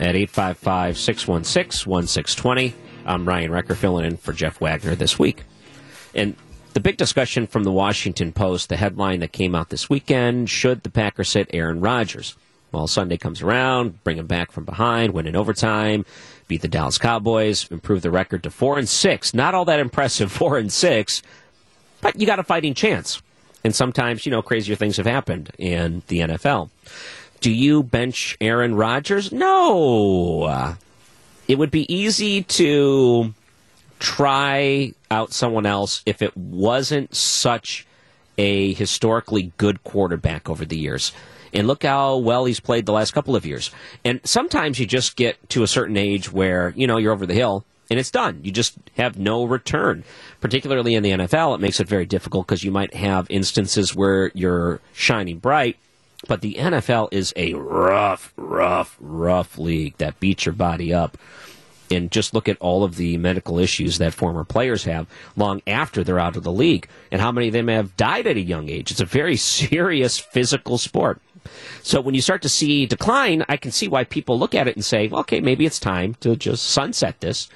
[0.00, 2.74] at 855 616 1620.
[3.06, 5.44] I'm Ryan Wrecker filling in for Jeff Wagner this week.
[6.12, 6.34] And
[6.76, 10.82] the big discussion from the Washington Post, the headline that came out this weekend should
[10.82, 12.36] the Packers sit Aaron Rodgers?
[12.70, 16.04] Well, Sunday comes around, bring him back from behind, win in overtime,
[16.48, 19.32] beat the Dallas Cowboys, improve the record to 4 and 6.
[19.32, 21.22] Not all that impressive, 4 and 6,
[22.02, 23.22] but you got a fighting chance.
[23.64, 26.68] And sometimes, you know, crazier things have happened in the NFL.
[27.40, 29.32] Do you bench Aaron Rodgers?
[29.32, 30.76] No.
[31.48, 33.32] It would be easy to
[33.98, 37.86] try out someone else if it wasn't such
[38.38, 41.12] a historically good quarterback over the years.
[41.52, 43.70] And look how well he's played the last couple of years.
[44.04, 47.34] And sometimes you just get to a certain age where, you know, you're over the
[47.34, 48.40] hill and it's done.
[48.42, 50.04] You just have no return.
[50.40, 54.30] Particularly in the NFL, it makes it very difficult because you might have instances where
[54.34, 55.76] you're shining bright,
[56.28, 61.16] but the NFL is a rough, rough, rough league that beats your body up.
[61.90, 66.02] And just look at all of the medical issues that former players have long after
[66.02, 68.68] they're out of the league, and how many of them have died at a young
[68.68, 68.90] age.
[68.90, 71.20] It's a very serious physical sport.
[71.82, 74.74] So when you start to see decline, I can see why people look at it
[74.74, 77.48] and say, okay, maybe it's time to just sunset this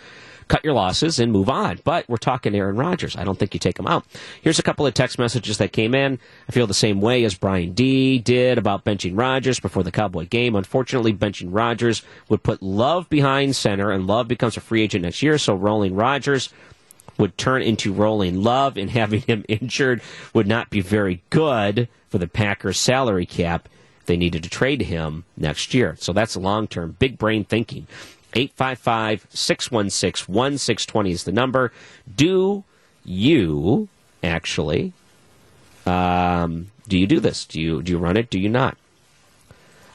[0.51, 1.79] cut your losses and move on.
[1.85, 3.17] But we're talking Aaron Rodgers.
[3.17, 4.05] I don't think you take him out.
[4.43, 6.19] Here's a couple of text messages that came in.
[6.49, 10.27] I feel the same way as Brian D did about benching Rodgers before the Cowboy
[10.27, 10.57] game.
[10.57, 15.23] Unfortunately, benching Rodgers would put Love behind center, and Love becomes a free agent next
[15.23, 15.39] year.
[15.39, 16.53] So rolling Rodgers
[17.17, 20.03] would turn into rolling Love, and having him injured
[20.35, 23.69] would not be very good for the Packers' salary cap.
[24.07, 25.95] They needed to trade him next year.
[26.01, 27.87] So that's long term, big brain thinking.
[28.35, 31.73] 855 616 1620 is the number.
[32.15, 32.65] Do
[33.05, 33.89] you
[34.23, 34.93] actually
[35.87, 37.45] um, do you do this?
[37.45, 38.31] Do you do you run it?
[38.31, 38.77] Do you not?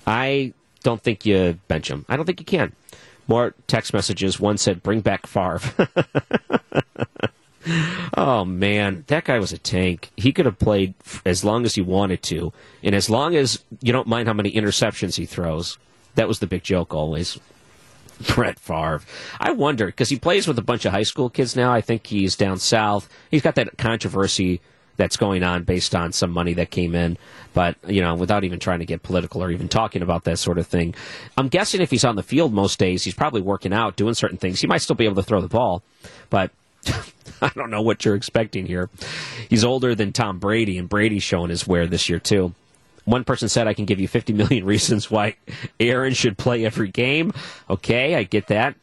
[0.08, 2.06] I don't think you bench him.
[2.08, 2.74] I don't think you can.
[3.28, 4.40] More text messages.
[4.40, 5.62] One said, "Bring back Favre."
[8.18, 10.12] oh man, that guy was a tank.
[10.16, 10.94] He could have played
[11.26, 14.52] as long as he wanted to, and as long as you don't mind how many
[14.52, 15.78] interceptions he throws.
[16.16, 17.38] That was the big joke always.
[18.36, 19.02] Brett Favre.
[19.40, 21.72] I wonder because he plays with a bunch of high school kids now.
[21.72, 23.10] I think he's down south.
[23.32, 24.62] He's got that controversy
[24.98, 27.18] that's going on based on some money that came in.
[27.54, 30.58] But, you know, without even trying to get political or even talking about that sort
[30.58, 30.96] of thing,
[31.38, 34.38] I'm guessing if he's on the field most days, he's probably working out, doing certain
[34.38, 34.62] things.
[34.62, 35.84] He might still be able to throw the ball,
[36.30, 36.52] but
[37.42, 38.90] I don't know what you're expecting here.
[39.50, 42.54] He's older than Tom Brady, and Brady's showing his wear this year, too.
[43.06, 45.36] One person said, I can give you 50 million reasons why
[45.80, 47.34] Aaron should play every game.
[47.70, 48.76] Okay, I get that.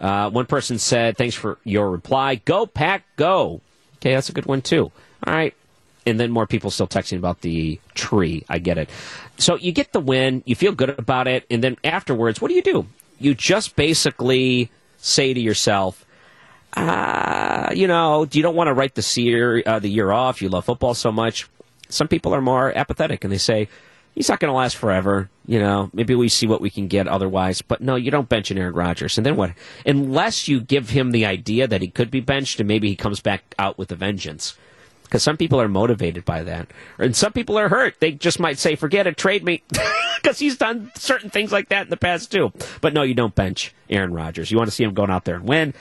[0.00, 2.36] Uh, one person said, thanks for your reply.
[2.36, 3.60] Go, Pack, go.
[3.96, 4.90] Okay, that's a good one, too.
[5.26, 5.54] All right.
[6.06, 8.44] And then more people still texting about the tree.
[8.48, 8.88] I get it.
[9.36, 12.54] So you get the win, you feel good about it, and then afterwards, what do
[12.54, 12.86] you do?
[13.18, 16.06] You just basically say to yourself,
[16.74, 20.40] uh, you know, you don't want to write the year, uh, the year off.
[20.40, 21.48] You love football so much
[21.88, 23.68] some people are more apathetic and they say,
[24.14, 25.30] he's not going to last forever.
[25.46, 27.62] You know, maybe we see what we can get otherwise.
[27.62, 29.16] But no, you don't bench an Aaron Rodgers.
[29.16, 29.52] And then what?
[29.86, 33.20] Unless you give him the idea that he could be benched and maybe he comes
[33.20, 34.56] back out with a vengeance.
[35.04, 36.68] Because some people are motivated by that.
[36.98, 37.98] And some people are hurt.
[37.98, 39.62] They just might say, forget it, trade me.
[40.20, 42.52] Because he's done certain things like that in the past, too.
[42.80, 44.50] But no, you don't bench Aaron Rodgers.
[44.50, 45.74] You want to see him going out there and win.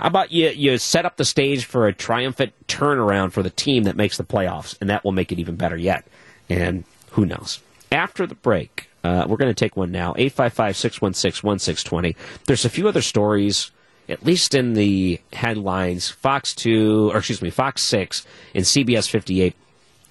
[0.00, 3.84] How about you, you set up the stage for a triumphant turnaround for the team
[3.84, 6.06] that makes the playoffs, and that will make it even better yet.
[6.48, 7.60] And who knows?
[7.92, 12.16] After the break, uh, we're going to take one now 855 616 1620.
[12.46, 13.72] There's a few other stories,
[14.08, 19.54] at least in the headlines Fox 2, or excuse me, Fox 6 and CBS 58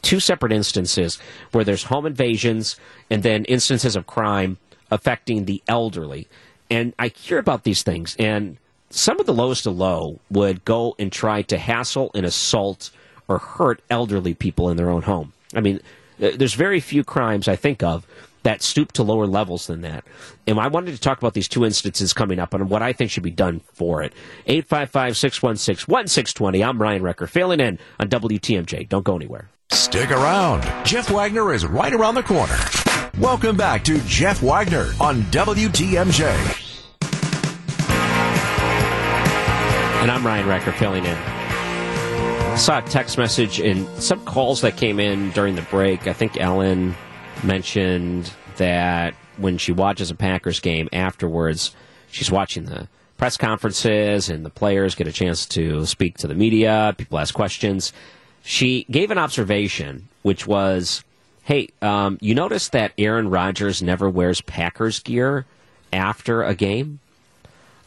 [0.02, 1.20] two separate instances
[1.52, 2.78] where there's home invasions
[3.10, 4.58] and then instances of crime
[4.92, 6.26] affecting the elderly.
[6.70, 8.58] And I hear about these things, and
[8.90, 12.92] some of the lowest of low would go and try to hassle and assault
[13.28, 15.34] or hurt elderly people in their own home.
[15.54, 15.80] I mean,
[16.22, 18.06] uh, there's very few crimes I think of
[18.44, 20.04] that stoop to lower levels than that.
[20.48, 23.12] And I wanted to talk about these two instances coming up and what I think
[23.12, 24.14] should be done for it.
[24.48, 26.64] 855 616 1620.
[26.64, 28.88] I'm Ryan Wrecker, filling in on WTMJ.
[28.90, 29.50] Don't go anywhere.
[29.72, 30.64] Stick around.
[30.86, 32.58] Jeff Wagner is right around the corner.
[33.20, 36.69] Welcome back to Jeff Wagner on WTMJ.
[40.00, 41.16] And I'm Ryan Wrecker filling in.
[41.16, 46.08] I saw a text message and some calls that came in during the break.
[46.08, 46.96] I think Ellen
[47.44, 51.76] mentioned that when she watches a Packers game afterwards,
[52.12, 56.34] she's watching the press conferences and the players get a chance to speak to the
[56.34, 57.92] media, people ask questions.
[58.42, 61.04] She gave an observation, which was
[61.44, 65.46] hey, um, you notice that Aaron Rodgers never wears Packers gear
[65.92, 67.00] after a game?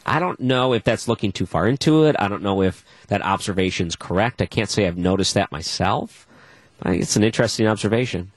[0.04, 2.16] I don't know if that's looking too far into it.
[2.18, 4.42] I don't know if that observation's correct.
[4.42, 6.26] I can't say I've noticed that myself.
[6.84, 8.32] It's an interesting observation.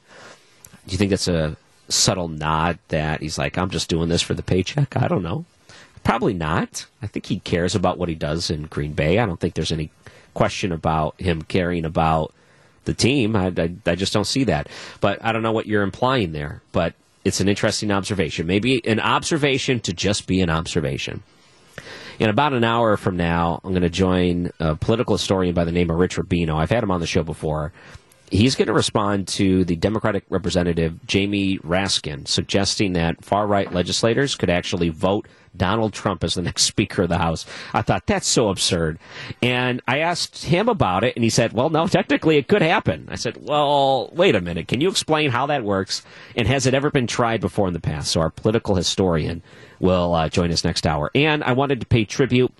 [0.85, 1.57] Do you think that's a
[1.89, 4.95] subtle nod that he's like, I'm just doing this for the paycheck?
[4.95, 5.45] I don't know.
[6.03, 6.85] Probably not.
[7.01, 9.17] I think he cares about what he does in Green Bay.
[9.17, 9.89] I don't think there's any
[10.35, 12.31] question about him caring about
[12.83, 13.35] the team.
[13.35, 14.69] I, I, I just don't see that.
[15.01, 16.61] But I don't know what you're implying there.
[16.71, 18.45] But it's an interesting observation.
[18.45, 21.23] Maybe an observation to just be an observation.
[22.17, 25.71] In about an hour from now, I'm going to join a political historian by the
[25.71, 26.55] name of Rich Rubino.
[26.55, 27.73] I've had him on the show before.
[28.31, 34.35] He's going to respond to the Democratic Representative Jamie Raskin suggesting that far right legislators
[34.35, 37.45] could actually vote Donald Trump as the next Speaker of the House.
[37.73, 38.99] I thought that's so absurd.
[39.41, 43.07] And I asked him about it, and he said, Well, no, technically it could happen.
[43.09, 44.67] I said, Well, wait a minute.
[44.67, 46.03] Can you explain how that works?
[46.35, 48.11] And has it ever been tried before in the past?
[48.11, 49.41] So our political historian
[49.79, 51.11] will uh, join us next hour.
[51.15, 52.51] And I wanted to pay tribute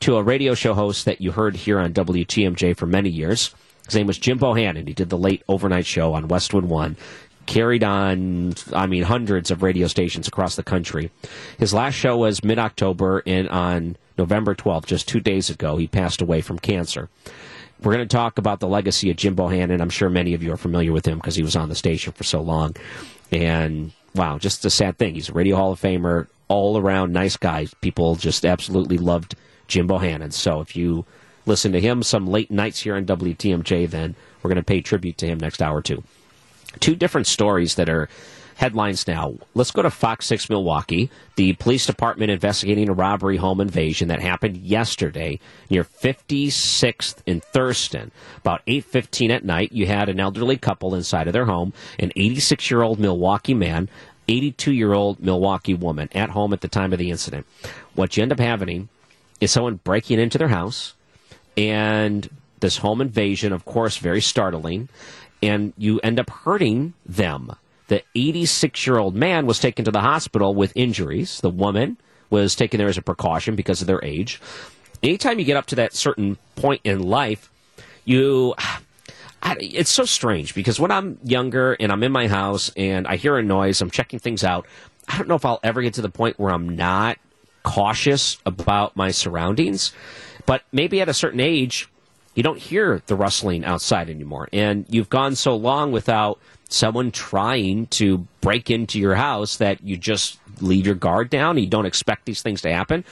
[0.00, 3.54] to a radio show host that you heard here on WTMJ for many years.
[3.86, 4.86] His name was Jim Bohannon.
[4.86, 6.96] He did the late overnight show on Westwood One
[7.46, 11.10] carried on, I mean, hundreds of radio stations across the country.
[11.58, 15.86] His last show was mid October, and on November 12th, just two days ago, he
[15.86, 17.08] passed away from cancer.
[17.82, 19.80] We're going to talk about the legacy of Jim Bohannon.
[19.80, 22.12] I'm sure many of you are familiar with him because he was on the station
[22.12, 22.76] for so long.
[23.32, 25.14] And wow, just a sad thing.
[25.14, 27.68] He's a Radio Hall of Famer, all around nice guy.
[27.80, 29.34] People just absolutely loved
[29.66, 30.32] Jim Bohannon.
[30.32, 31.06] So if you
[31.46, 35.16] listen to him some late nights here on WTMJ, then we're going to pay tribute
[35.18, 36.04] to him next hour, too
[36.78, 38.08] two different stories that are
[38.60, 39.34] headlines now.
[39.54, 41.10] Let's go to Fox 6 Milwaukee.
[41.36, 48.10] The police department investigating a robbery home invasion that happened yesterday near 56th and Thurston.
[48.36, 53.00] About 8:15 at night, you had an elderly couple inside of their home, an 86-year-old
[53.00, 53.88] Milwaukee man,
[54.28, 57.46] 82-year-old Milwaukee woman at home at the time of the incident.
[57.94, 58.90] What you end up having
[59.40, 60.92] is someone breaking into their house
[61.56, 62.28] and
[62.60, 64.88] this home invasion, of course, very startling
[65.42, 67.52] and you end up hurting them.
[67.88, 71.40] The 86 year old man was taken to the hospital with injuries.
[71.40, 71.96] The woman
[72.28, 74.40] was taken there as a precaution because of their age.
[75.02, 77.50] Anytime you get up to that certain point in life,
[78.04, 78.54] you.
[79.58, 83.38] it's so strange because when I'm younger and I'm in my house and I hear
[83.38, 84.66] a noise, I'm checking things out.
[85.08, 87.18] I don't know if I'll ever get to the point where I'm not
[87.62, 89.92] cautious about my surroundings.
[90.46, 91.88] But maybe at a certain age,
[92.34, 94.48] you don't hear the rustling outside anymore.
[94.52, 96.38] And you've gone so long without
[96.68, 101.58] someone trying to break into your house that you just leave your guard down.
[101.58, 103.04] You don't expect these things to happen.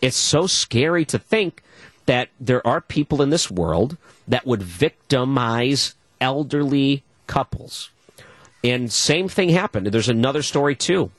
[0.00, 1.62] It's so scary to think
[2.06, 3.96] that there are people in this world
[4.28, 7.90] that would victimize elderly couples.
[8.62, 9.86] And same thing happened.
[9.86, 11.10] There's another story too.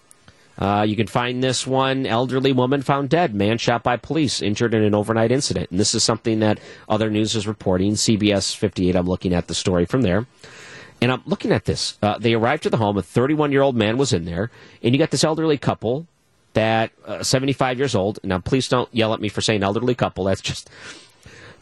[0.57, 4.73] Uh, you can find this one elderly woman found dead, man shot by police, injured
[4.73, 5.69] in an overnight incident.
[5.69, 7.93] And this is something that other news is reporting.
[7.93, 10.25] CBS 58, I'm looking at the story from there.
[11.01, 11.97] And I'm looking at this.
[12.01, 12.97] Uh, they arrived to the home.
[12.97, 14.49] A 31 year old man was in there.
[14.81, 16.07] And you got this elderly couple
[16.53, 18.19] that, uh, 75 years old.
[18.23, 20.23] Now, please don't yell at me for saying elderly couple.
[20.23, 20.69] That's just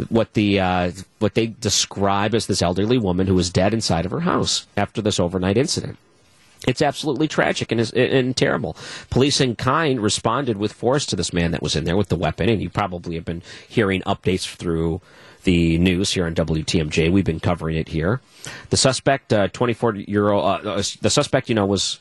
[0.09, 4.11] what the uh, what they describe as this elderly woman who was dead inside of
[4.11, 5.97] her house after this overnight incident.
[6.67, 8.77] It's absolutely tragic and, and terrible.
[9.09, 12.15] Police in kind responded with force to this man that was in there with the
[12.15, 15.01] weapon, and you probably have been hearing updates through
[15.43, 17.11] the news here on WTMJ.
[17.11, 18.21] We've been covering it here.
[18.69, 21.99] The suspect, uh, 24 year old, uh, uh, the suspect, you know, was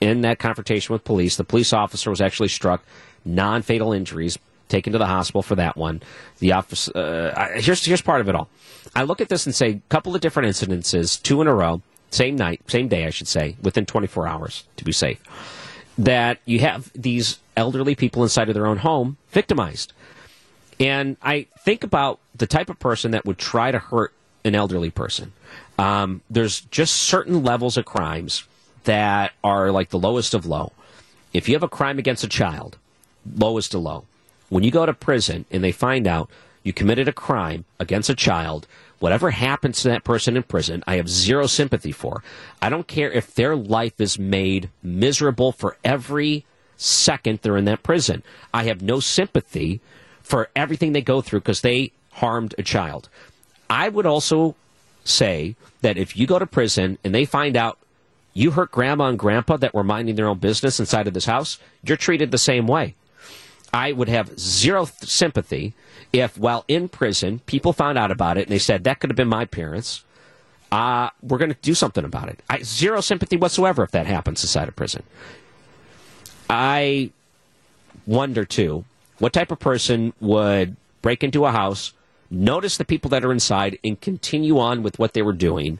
[0.00, 1.36] in that confrontation with police.
[1.36, 2.82] The police officer was actually struck,
[3.24, 6.00] non fatal injuries, taken to the hospital for that one.
[6.38, 8.48] The office, uh, here's here's part of it all.
[8.94, 11.82] I look at this and say, a couple of different incidences, two in a row
[12.10, 15.22] same night, same day, I should say, within 24 hours to be safe,
[15.98, 19.92] that you have these elderly people inside of their own home victimized.
[20.78, 24.12] And I think about the type of person that would try to hurt
[24.44, 25.32] an elderly person.
[25.78, 28.44] Um, there's just certain levels of crimes
[28.84, 30.72] that are like the lowest of low.
[31.32, 32.78] If you have a crime against a child,
[33.36, 34.04] lowest of low.
[34.48, 36.30] When you go to prison and they find out
[36.62, 38.66] you committed a crime against a child
[39.00, 42.22] Whatever happens to that person in prison, I have zero sympathy for.
[42.62, 46.44] I don't care if their life is made miserable for every
[46.76, 48.22] second they're in that prison.
[48.54, 49.80] I have no sympathy
[50.22, 53.08] for everything they go through because they harmed a child.
[53.70, 54.54] I would also
[55.02, 57.78] say that if you go to prison and they find out
[58.34, 61.58] you hurt grandma and grandpa that were minding their own business inside of this house,
[61.82, 62.94] you're treated the same way.
[63.72, 65.74] I would have zero th- sympathy
[66.12, 69.16] if, while in prison, people found out about it and they said that could have
[69.16, 70.04] been my parents.
[70.72, 72.40] Uh, we're going to do something about it.
[72.48, 75.02] I, zero sympathy whatsoever if that happens inside of prison.
[76.48, 77.10] I
[78.06, 78.84] wonder too,
[79.18, 81.92] what type of person would break into a house,
[82.30, 85.78] notice the people that are inside, and continue on with what they were doing,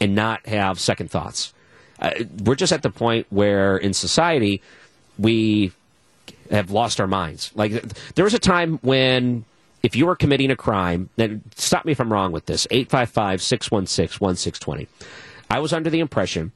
[0.00, 1.52] and not have second thoughts.
[1.98, 2.12] Uh,
[2.44, 4.62] we're just at the point where in society
[5.18, 5.72] we
[6.50, 7.52] have lost our minds.
[7.54, 7.82] Like
[8.14, 9.44] there was a time when
[9.82, 12.66] if you were committing a crime, then stop me if I'm wrong with this.
[12.70, 14.88] 855 616 1620.
[15.48, 16.52] I was under the impression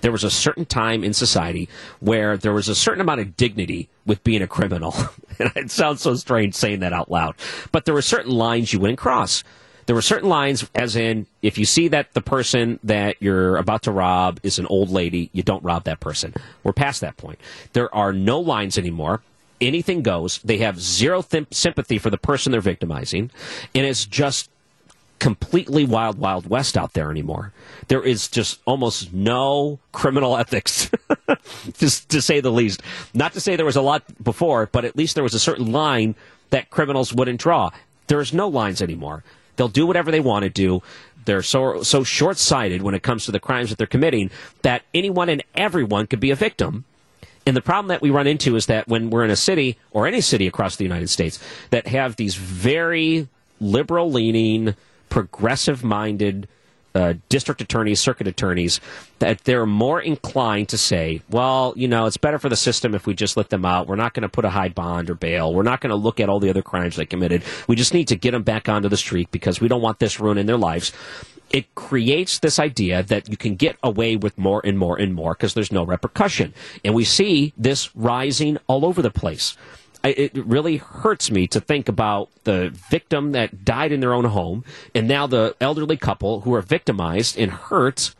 [0.00, 1.68] there was a certain time in society
[2.00, 4.94] where there was a certain amount of dignity with being a criminal.
[5.38, 7.36] and it sounds so strange saying that out loud.
[7.72, 9.44] But there were certain lines you wouldn't cross.
[9.86, 13.82] There were certain lines, as in, if you see that the person that you're about
[13.82, 16.34] to rob is an old lady, you don't rob that person.
[16.62, 17.38] We're past that point.
[17.72, 19.22] There are no lines anymore
[19.60, 20.40] anything goes.
[20.44, 23.30] They have zero th- sympathy for the person they're victimizing,
[23.74, 24.50] and it's just
[25.18, 27.52] completely wild, wild west out there anymore.
[27.88, 30.90] There is just almost no criminal ethics,
[31.74, 32.82] just to say the least.
[33.14, 35.72] Not to say there was a lot before, but at least there was a certain
[35.72, 36.14] line
[36.50, 37.70] that criminals wouldn't draw.
[38.06, 39.24] There's no lines anymore.
[39.56, 40.82] They'll do whatever they want to do.
[41.24, 44.30] They're so so short sighted when it comes to the crimes that they're committing
[44.62, 46.84] that anyone and everyone could be a victim
[47.46, 50.06] and the problem that we run into is that when we're in a city or
[50.06, 51.38] any city across the United States
[51.70, 53.28] that have these very
[53.60, 54.74] liberal leaning,
[55.10, 56.48] progressive minded
[56.94, 58.80] uh, district attorneys, circuit attorneys,
[59.18, 63.06] that they're more inclined to say, well, you know, it's better for the system if
[63.06, 63.86] we just let them out.
[63.86, 65.52] We're not going to put a high bond or bail.
[65.52, 67.42] We're not going to look at all the other crimes they committed.
[67.66, 70.20] We just need to get them back onto the street because we don't want this
[70.20, 70.92] ruining their lives
[71.54, 75.34] it creates this idea that you can get away with more and more and more
[75.34, 76.52] because there's no repercussion.
[76.84, 79.56] And we see this rising all over the place.
[80.04, 84.62] It really hurts me to think about the victim that died in their own home
[84.94, 88.14] and now the elderly couple who are victimized and hurt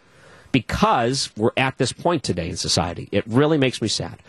[0.51, 3.09] because we're at this point today in society.
[3.13, 4.21] It really makes me sad.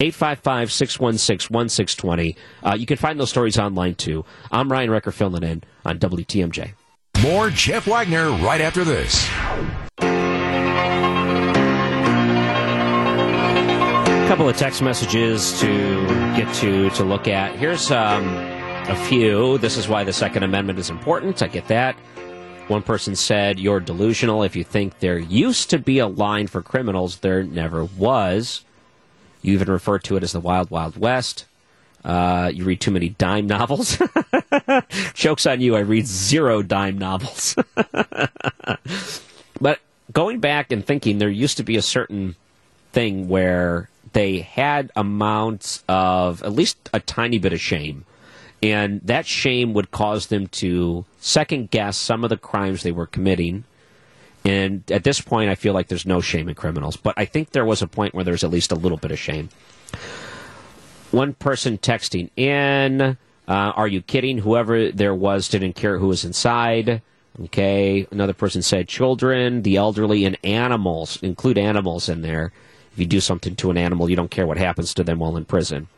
[0.00, 2.36] 855 616 1620.
[2.62, 4.24] Uh, you can find those stories online too.
[4.50, 6.72] I'm Ryan Wrecker filling in on WTMJ.
[7.22, 9.28] More Jeff Wagner right after this.
[14.32, 17.54] Couple of text messages to get to to look at.
[17.54, 18.26] Here's um,
[18.88, 19.58] a few.
[19.58, 21.42] This is why the Second Amendment is important.
[21.42, 21.94] I get that.
[22.68, 26.62] One person said, You're delusional if you think there used to be a line for
[26.62, 27.18] criminals.
[27.18, 28.64] There never was.
[29.42, 31.44] You even refer to it as the Wild Wild West.
[32.02, 34.00] Uh, you read too many dime novels.
[35.12, 35.76] Joke's on you.
[35.76, 37.54] I read zero dime novels.
[39.60, 39.78] but
[40.10, 42.34] going back and thinking, there used to be a certain
[42.92, 48.04] thing where they had amounts of at least a tiny bit of shame.
[48.62, 53.06] And that shame would cause them to second guess some of the crimes they were
[53.06, 53.64] committing.
[54.44, 56.96] And at this point, I feel like there's no shame in criminals.
[56.96, 59.18] But I think there was a point where there's at least a little bit of
[59.18, 59.48] shame.
[61.10, 63.16] One person texting in, uh,
[63.48, 64.38] are you kidding?
[64.38, 67.02] Whoever there was didn't care who was inside.
[67.44, 68.06] Okay.
[68.10, 71.20] Another person said children, the elderly, and animals.
[71.22, 72.52] Include animals in there.
[72.92, 75.36] If you do something to an animal, you don't care what happens to them while
[75.36, 75.88] in prison.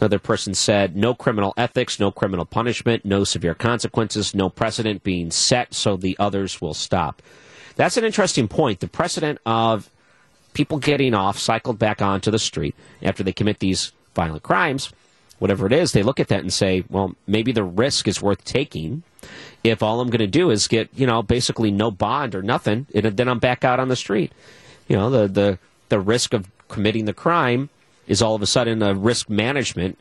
[0.00, 5.30] Another person said no criminal ethics, no criminal punishment, no severe consequences, no precedent being
[5.30, 7.22] set so the others will stop.
[7.76, 8.80] That's an interesting point.
[8.80, 9.90] The precedent of
[10.52, 14.92] people getting off, cycled back onto the street after they commit these violent crimes,
[15.38, 18.44] whatever it is, they look at that and say, well, maybe the risk is worth
[18.44, 19.02] taking
[19.64, 22.86] if all I'm going to do is get, you know, basically no bond or nothing,
[22.94, 24.32] and then I'm back out on the street.
[24.88, 27.70] You know, the, the, the risk of committing the crime
[28.06, 29.98] is all of a sudden a risk management,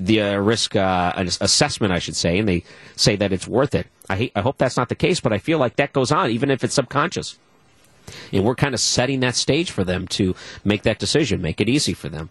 [0.00, 2.64] the uh, risk uh, assessment, I should say, and they
[2.96, 3.86] say that it's worth it.
[4.08, 6.30] I, hate, I hope that's not the case, but I feel like that goes on,
[6.30, 7.38] even if it's subconscious.
[8.32, 11.68] And we're kind of setting that stage for them to make that decision, make it
[11.68, 12.30] easy for them.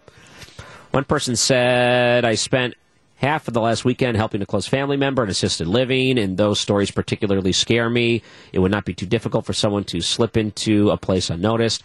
[0.90, 2.74] One person said, I spent
[3.16, 6.60] half of the last weekend helping a close family member in assisted living, and those
[6.60, 8.22] stories particularly scare me.
[8.52, 11.82] It would not be too difficult for someone to slip into a place unnoticed.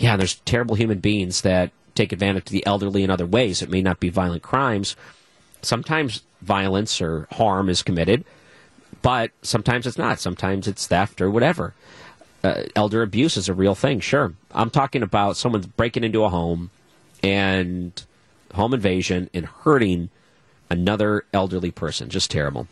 [0.00, 3.62] Yeah, there's terrible human beings that take advantage of the elderly in other ways.
[3.62, 4.96] It may not be violent crimes.
[5.62, 8.24] Sometimes violence or harm is committed
[9.02, 10.20] but sometimes it's not.
[10.20, 11.74] Sometimes it's theft or whatever.
[12.42, 14.34] Uh, elder abuse is a real thing, sure.
[14.52, 16.70] I'm talking about someone's breaking into a home
[17.22, 18.02] and
[18.54, 20.08] home invasion and hurting
[20.70, 22.08] another elderly person.
[22.08, 22.66] Just terrible.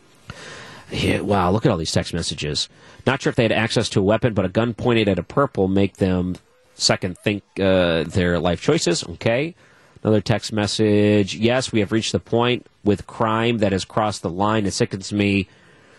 [0.91, 2.69] Yeah, wow, look at all these text messages.
[3.07, 5.23] Not sure if they had access to a weapon, but a gun pointed at a
[5.23, 6.37] purple make them
[6.79, 9.05] second think uh, their life choices.
[9.05, 9.55] Okay.
[10.03, 11.35] Another text message.
[11.35, 14.65] Yes, we have reached the point with crime that has crossed the line.
[14.65, 15.49] It sickens me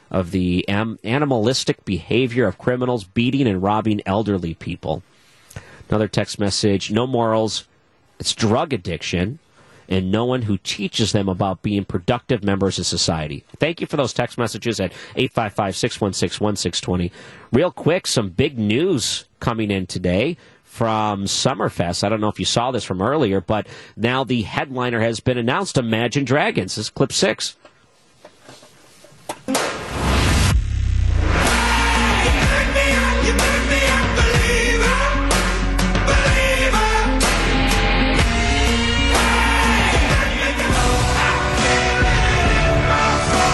[0.10, 5.04] of the am- animalistic behavior of criminals beating and robbing elderly people.
[5.90, 6.92] Another text message.
[6.92, 7.68] No morals.
[8.20, 9.40] It's drug addiction
[9.90, 13.44] and no one who teaches them about being productive members of society.
[13.60, 17.12] Thank you for those text messages at 855 616 1620.
[17.52, 20.38] Real quick, some big news coming in today
[20.70, 22.04] from Summerfest.
[22.04, 23.68] I don't know if you saw this from earlier, but
[23.98, 26.76] now the headliner has been announced Imagine Dragons.
[26.76, 27.58] This is clip six.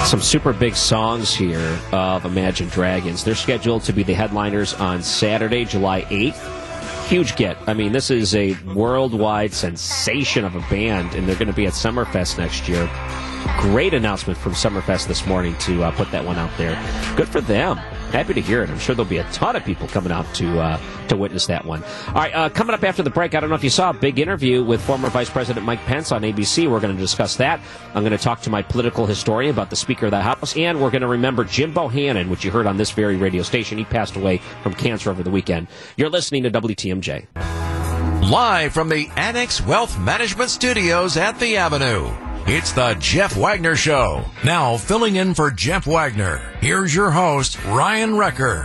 [0.06, 3.24] some super big songs here of Imagine Dragons.
[3.24, 6.55] They're scheduled to be the headliners on Saturday, July 8th.
[7.08, 7.58] Huge get.
[7.68, 11.68] I mean, this is a worldwide sensation of a band, and they're going to be
[11.68, 12.90] at Summerfest next year.
[13.60, 16.74] Great announcement from Summerfest this morning to uh, put that one out there.
[17.16, 17.80] Good for them
[18.12, 18.70] happy to hear it.
[18.70, 21.66] I'm sure there'll be a ton of people coming out to uh, to witness that
[21.66, 21.84] one.
[22.08, 23.94] All right, uh, coming up after the break, I don't know if you saw a
[23.94, 26.70] big interview with former Vice President Mike Pence on ABC.
[26.70, 27.60] We're going to discuss that.
[27.94, 30.82] I'm going to talk to my political historian about the Speaker of the House, and
[30.82, 33.78] we're going to remember Jim Bohannon, which you heard on this very radio station.
[33.78, 35.68] He passed away from cancer over the weekend.
[35.98, 37.26] You're listening to WTMJ.
[38.30, 42.25] Live from the Annex Wealth Management Studios at the Avenue.
[42.48, 44.24] It's the Jeff Wagner Show.
[44.44, 48.62] Now, filling in for Jeff Wagner, here's your host, Ryan Wrecker.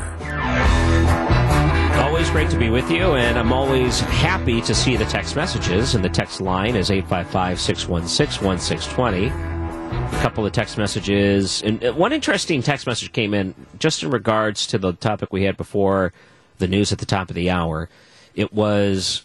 [1.97, 5.95] Always great to be with you, and I'm always happy to see the text messages.
[5.95, 9.29] And the text line is 855 616 1620.
[9.29, 11.63] A couple of text messages.
[11.63, 15.45] And uh, one interesting text message came in just in regards to the topic we
[15.45, 16.13] had before
[16.59, 17.89] the news at the top of the hour.
[18.35, 19.25] It was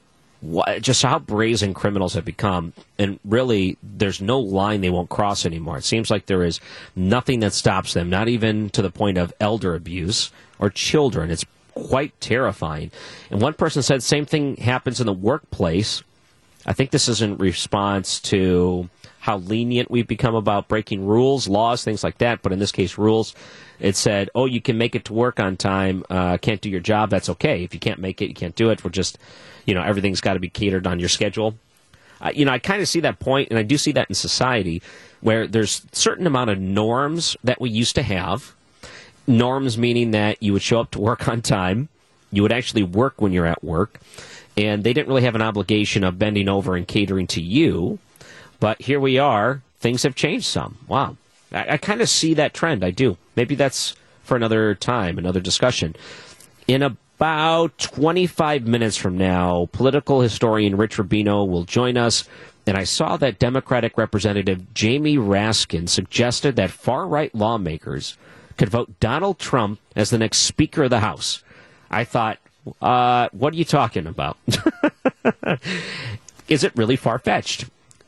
[0.82, 2.74] just how brazen criminals have become.
[2.98, 5.78] And really, there's no line they won't cross anymore.
[5.78, 6.60] It seems like there is
[6.96, 11.32] nothing that stops them, not even to the point of elder abuse or children.
[11.32, 12.92] It's quite terrifying.
[13.30, 16.04] And one person said same thing happens in the workplace.
[16.66, 18.90] I think this is in response to
[19.20, 22.42] how lenient we've become about breaking rules, laws, things like that.
[22.42, 23.36] But in this case, rules.
[23.80, 26.06] It said, "Oh, you can make it to work on time.
[26.10, 27.10] Uh, can't do your job.
[27.10, 27.64] That's okay.
[27.64, 28.84] If you can't make it, you can't do it.
[28.84, 29.18] We're just
[29.66, 31.56] you know everything's got to be catered on your schedule.
[32.22, 34.16] Uh, you know, I kind of see that point, and I do see that in
[34.16, 34.82] society
[35.22, 38.56] where there's certain amount of norms that we used to have.
[39.28, 41.90] Norms meaning that you would show up to work on time,
[42.32, 44.00] you would actually work when you're at work,
[44.56, 48.00] and they didn't really have an obligation of bending over and catering to you.
[48.60, 50.78] But here we are, things have changed some.
[50.88, 51.18] Wow.
[51.52, 52.84] I, I kind of see that trend.
[52.84, 53.18] I do.
[53.36, 55.96] Maybe that's for another time, another discussion.
[56.68, 62.28] In a about 25 minutes from now, political historian Rich Rubino will join us.
[62.68, 68.18] And I saw that Democratic Representative Jamie Raskin suggested that far right lawmakers
[68.58, 71.44] could vote Donald Trump as the next Speaker of the House.
[71.90, 72.40] I thought,
[72.82, 74.38] uh, what are you talking about?
[76.48, 77.66] Is it really far fetched?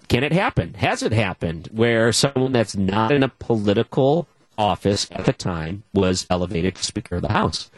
[0.09, 0.73] Can it happen?
[0.75, 4.27] Has it happened where someone that's not in a political
[4.57, 7.69] office at the time was elevated to Speaker of the House?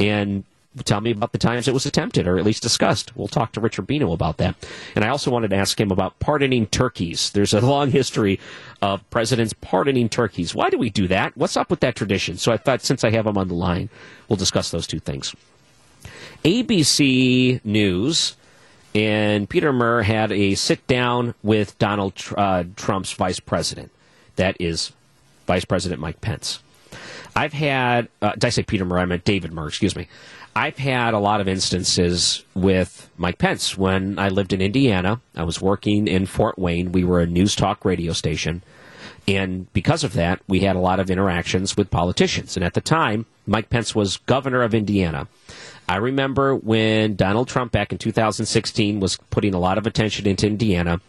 [0.00, 0.44] And
[0.82, 3.16] tell me about the times it was attempted or at least discussed.
[3.16, 4.56] We'll talk to Rich Rubino about that.
[4.96, 7.30] And I also wanted to ask him about pardoning turkeys.
[7.30, 8.40] There's a long history
[8.82, 10.54] of presidents pardoning turkeys.
[10.54, 11.36] Why do we do that?
[11.36, 12.36] What's up with that tradition?
[12.38, 13.88] So I thought since I have him on the line,
[14.28, 15.34] we'll discuss those two things.
[16.44, 18.36] ABC News
[18.94, 23.90] and Peter Muir had a sit down with Donald uh, Trump's vice president.
[24.36, 24.92] That is
[25.46, 26.60] Vice President Mike Pence.
[27.36, 29.00] I've had, uh, did I say Peter Muir?
[29.00, 30.08] I meant David Muir, excuse me.
[30.56, 33.76] I've had a lot of instances with Mike Pence.
[33.76, 36.92] When I lived in Indiana, I was working in Fort Wayne.
[36.92, 38.62] We were a news talk radio station.
[39.26, 42.56] And because of that, we had a lot of interactions with politicians.
[42.56, 45.26] And at the time, Mike Pence was governor of Indiana.
[45.88, 50.46] I remember when Donald Trump back in 2016 was putting a lot of attention into
[50.46, 51.00] Indiana,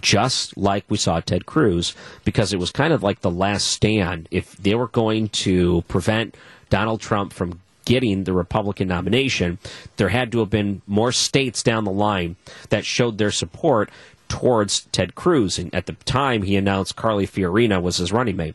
[0.00, 4.28] just like we saw Ted Cruz, because it was kind of like the last stand.
[4.30, 6.36] If they were going to prevent
[6.70, 9.58] Donald Trump from getting the Republican nomination,
[9.96, 12.36] there had to have been more states down the line
[12.68, 13.90] that showed their support
[14.28, 15.58] towards Ted Cruz.
[15.58, 18.54] And at the time, he announced Carly Fiorina was his running mate.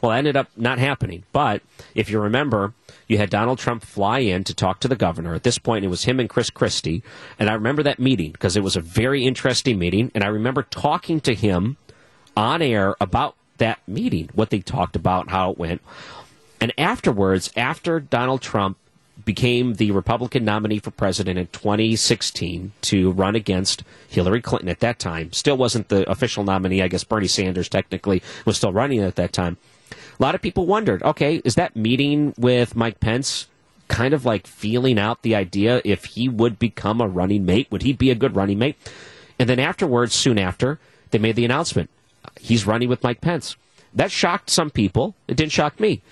[0.00, 1.22] Well, it ended up not happening.
[1.32, 1.62] But
[1.94, 2.74] if you remember,
[3.06, 5.32] you had Donald Trump fly in to talk to the governor.
[5.32, 7.04] At this point, it was him and Chris Christie.
[7.38, 10.10] And I remember that meeting because it was a very interesting meeting.
[10.12, 11.76] And I remember talking to him
[12.36, 15.82] on air about that meeting, what they talked about, how it went.
[16.62, 18.78] And afterwards, after Donald Trump
[19.24, 25.00] became the Republican nominee for president in 2016 to run against Hillary Clinton at that
[25.00, 26.80] time, still wasn't the official nominee.
[26.80, 29.56] I guess Bernie Sanders technically was still running at that time.
[29.90, 33.48] A lot of people wondered, okay, is that meeting with Mike Pence
[33.88, 37.66] kind of like feeling out the idea if he would become a running mate?
[37.72, 38.76] Would he be a good running mate?
[39.36, 40.78] And then afterwards, soon after,
[41.10, 41.90] they made the announcement
[42.40, 43.56] he's running with Mike Pence.
[43.92, 45.14] That shocked some people.
[45.28, 46.02] It didn't shock me.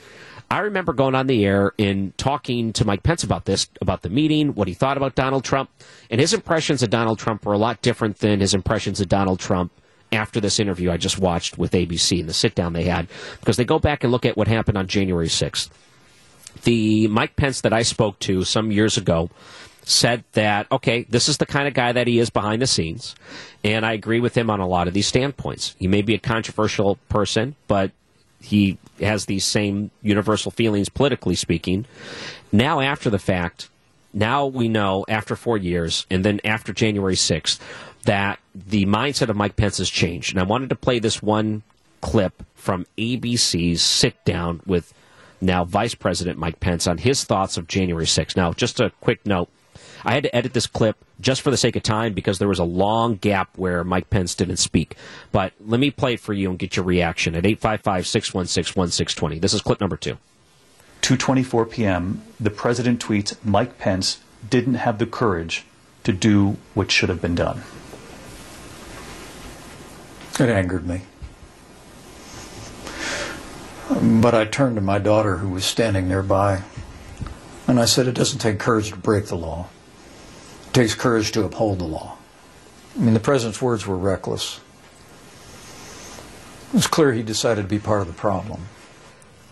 [0.51, 4.11] I remember going on the air and talking to Mike Pence about this, about the
[4.11, 5.70] meeting, what he thought about Donald Trump.
[6.11, 9.38] And his impressions of Donald Trump were a lot different than his impressions of Donald
[9.38, 9.70] Trump
[10.12, 13.07] after this interview I just watched with ABC and the sit down they had,
[13.38, 15.70] because they go back and look at what happened on January 6th.
[16.64, 19.30] The Mike Pence that I spoke to some years ago
[19.82, 23.14] said that, okay, this is the kind of guy that he is behind the scenes.
[23.62, 25.76] And I agree with him on a lot of these standpoints.
[25.78, 27.92] He may be a controversial person, but
[28.40, 31.86] he has these same universal feelings politically speaking.
[32.53, 33.68] Now, after the fact,
[34.12, 37.59] now we know after four years, and then after January 6th,
[38.05, 40.32] that the mindset of Mike Pence has changed.
[40.32, 41.62] And I wanted to play this one
[42.01, 44.92] clip from ABC's sit down with
[45.40, 48.36] now Vice President Mike Pence on his thoughts of January 6th.
[48.36, 49.48] Now, just a quick note
[50.05, 52.59] I had to edit this clip just for the sake of time because there was
[52.59, 54.96] a long gap where Mike Pence didn't speak.
[55.32, 59.38] But let me play it for you and get your reaction at 855 616 1620.
[59.38, 60.18] This is clip number two.
[61.03, 62.22] 2:24 p.m.
[62.38, 65.64] The president tweets Mike Pence didn't have the courage
[66.05, 67.62] to do what should have been done.
[70.38, 71.03] It angered me.
[73.90, 76.62] But I turned to my daughter who was standing nearby
[77.66, 79.68] and I said it doesn't take courage to break the law.
[80.71, 82.16] It takes courage to uphold the law.
[82.95, 84.61] I mean, the president's words were reckless.
[86.68, 88.61] It was clear he decided to be part of the problem.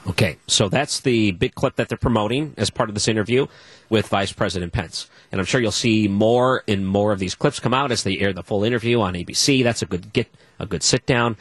[0.07, 3.49] Okay, so that's the big clip that they're promoting as part of this interview
[3.91, 5.11] with Vice President Pence.
[5.33, 8.21] And I'm sure you'll see more and more of these clips come out as they
[8.21, 9.65] air the full interview on ABC.
[9.65, 10.29] That's a good get
[10.61, 11.37] a good sit down.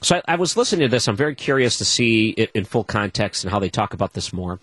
[0.00, 1.06] So I, I, was listening to this.
[1.06, 4.32] I'm very curious to see it in full context and how they talk about this
[4.32, 4.58] more.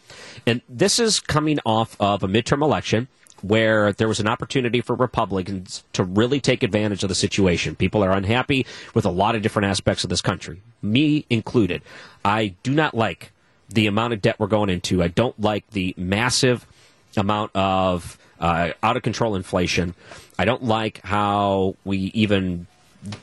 [0.46, 3.08] And this is coming off of a midterm election
[3.44, 7.76] where there was an opportunity for Republicans to really take advantage of the situation.
[7.76, 11.82] People are unhappy with a lot of different aspects of this country, me included.
[12.24, 13.32] I do not like
[13.70, 15.04] the amount of debt we're going into.
[15.04, 16.66] I don't like the massive
[17.16, 19.94] amount of uh, out of control inflation.
[20.38, 22.68] I don't like how we even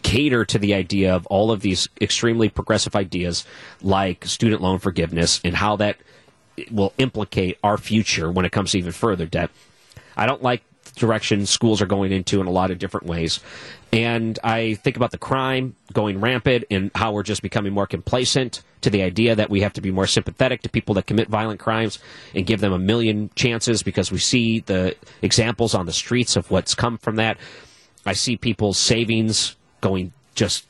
[0.03, 3.45] cater to the idea of all of these extremely progressive ideas
[3.83, 5.97] like student loan forgiveness and how that
[6.71, 9.51] will implicate our future when it comes to even further debt.
[10.17, 13.41] I don't like the direction schools are going into in a lot of different ways.
[13.93, 18.63] And I think about the crime going rampant and how we're just becoming more complacent
[18.83, 21.61] to the idea that we have to be more sympathetic to people that commit violent
[21.61, 21.99] crimes
[22.35, 26.51] and give them a million chances because we see the examples on the streets of
[26.51, 27.39] what's come from that.
[28.05, 30.67] I see people's savings going just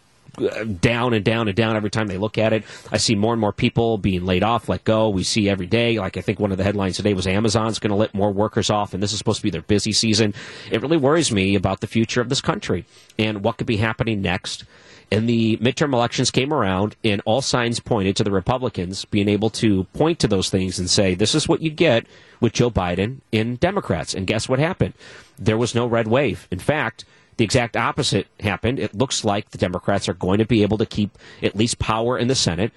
[0.80, 2.64] down and down and down every time they look at it.
[2.90, 5.08] I see more and more people being laid off, let go.
[5.08, 7.90] We see every day, like I think one of the headlines today was Amazon's going
[7.90, 10.34] to let more workers off, and this is supposed to be their busy season.
[10.70, 12.84] It really worries me about the future of this country
[13.18, 14.64] and what could be happening next.
[15.12, 19.50] And the midterm elections came around, and all signs pointed to the Republicans being able
[19.50, 22.06] to point to those things and say, this is what you get
[22.40, 24.14] with Joe Biden in Democrats.
[24.14, 24.94] And guess what happened?
[25.38, 26.48] There was no red wave.
[26.50, 27.04] In fact,
[27.36, 28.78] the exact opposite happened.
[28.78, 32.18] It looks like the Democrats are going to be able to keep at least power
[32.18, 32.72] in the Senate.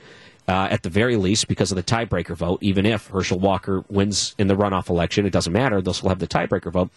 [0.48, 4.34] Uh, at the very least, because of the tiebreaker vote, even if Herschel Walker wins
[4.40, 5.80] in the runoff election, it doesn't matter.
[5.80, 6.90] They'll still have the tiebreaker vote.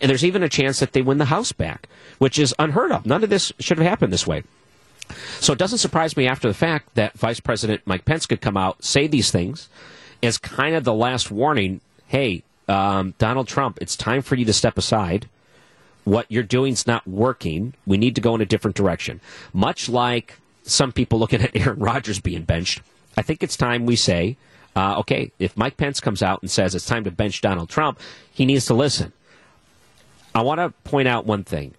[0.00, 1.88] And there's even a chance that they win the House back,
[2.18, 3.06] which is unheard of.
[3.06, 4.42] None of this should have happened this way.
[5.38, 8.56] So it doesn't surprise me after the fact that Vice President Mike Pence could come
[8.56, 9.68] out, say these things
[10.20, 14.52] as kind of the last warning hey, um, Donald Trump, it's time for you to
[14.52, 15.28] step aside
[16.06, 17.74] what you're doing is not working.
[17.84, 19.20] We need to go in a different direction.
[19.52, 22.80] Much like some people looking at Aaron Rodgers being benched,
[23.16, 24.36] I think it's time we say,
[24.76, 27.98] uh, okay, if Mike Pence comes out and says it's time to bench Donald Trump,
[28.32, 29.12] he needs to listen.
[30.32, 31.74] I want to point out one thing.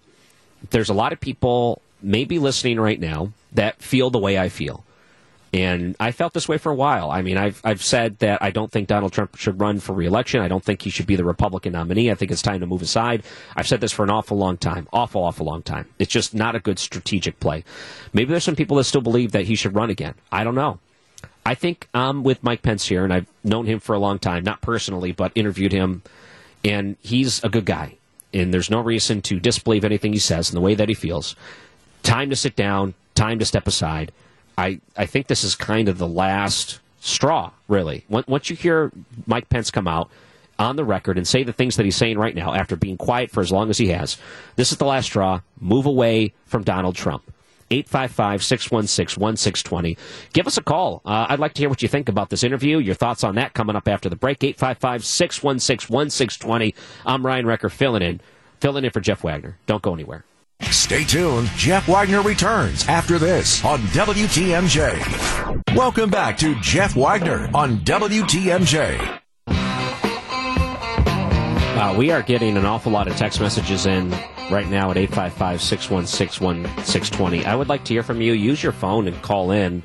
[0.72, 4.84] There's a lot of people maybe listening right now that feel the way I feel.
[5.54, 7.10] And I felt this way for a while.
[7.10, 10.42] I mean, I've, I've said that I don't think Donald Trump should run for reelection.
[10.42, 12.12] I don't think he should be the Republican nominee.
[12.12, 13.24] I think it's time to move aside.
[13.56, 14.88] I've said this for an awful long time.
[14.92, 15.88] Awful, awful long time.
[16.00, 17.64] It's just not a good strategic play.
[18.12, 20.16] Maybe there's some people that still believe that he should run again.
[20.32, 20.80] I don't know.
[21.46, 24.44] I think I'm with Mike Pence here, and I've known him for a long time,
[24.44, 26.04] not personally, but interviewed him,
[26.66, 27.96] and he's a good guy.
[28.34, 31.38] And there's no reason to disbelieve anything he says and the way that he feels.
[32.04, 34.12] Time to sit down, time to step aside
[34.58, 38.06] I, I think this is kind of the last straw, really.
[38.10, 38.92] Once you hear
[39.26, 40.10] Mike Pence come out
[40.60, 43.30] on the record and say the things that he's saying right now after being quiet
[43.30, 44.18] for as long as he has,
[44.56, 45.42] this is the last straw.
[45.60, 47.32] Move away from Donald Trump.
[47.70, 49.98] 855 616 1620.
[50.34, 51.02] Give us a call.
[51.06, 52.80] Uh, I'd like to hear what you think about this interview.
[52.80, 54.42] Your thoughts on that coming up after the break.
[54.44, 56.74] 855 616 1620.
[57.06, 58.22] I'm Ryan Wrecker filling in.
[58.62, 59.58] Filling in for Jeff Wagner.
[59.66, 60.24] Don't go anywhere.
[60.62, 61.50] Stay tuned.
[61.56, 65.76] Jeff Wagner returns after this on WTMJ.
[65.76, 69.20] Welcome back to Jeff Wagner on WTMJ.
[71.78, 74.10] Uh, we are getting an awful lot of text messages in
[74.50, 77.46] right now at 855 616 1620.
[77.46, 78.34] I would like to hear from you.
[78.34, 79.84] Use your phone and call in.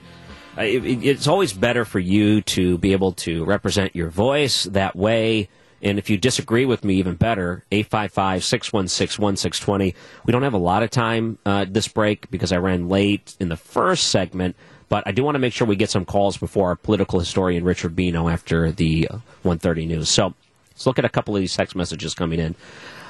[0.57, 4.97] Uh, it, it's always better for you to be able to represent your voice that
[4.97, 5.49] way
[5.83, 9.95] and if you disagree with me, even better, 855 616 1620.
[10.25, 13.49] We don't have a lot of time uh, this break because I ran late in
[13.49, 14.55] the first segment,
[14.89, 17.65] but I do want to make sure we get some calls before our political historian
[17.65, 20.09] Rich Rubino after the uh, 130 news.
[20.09, 20.35] So
[20.71, 22.55] let's look at a couple of these text messages coming in.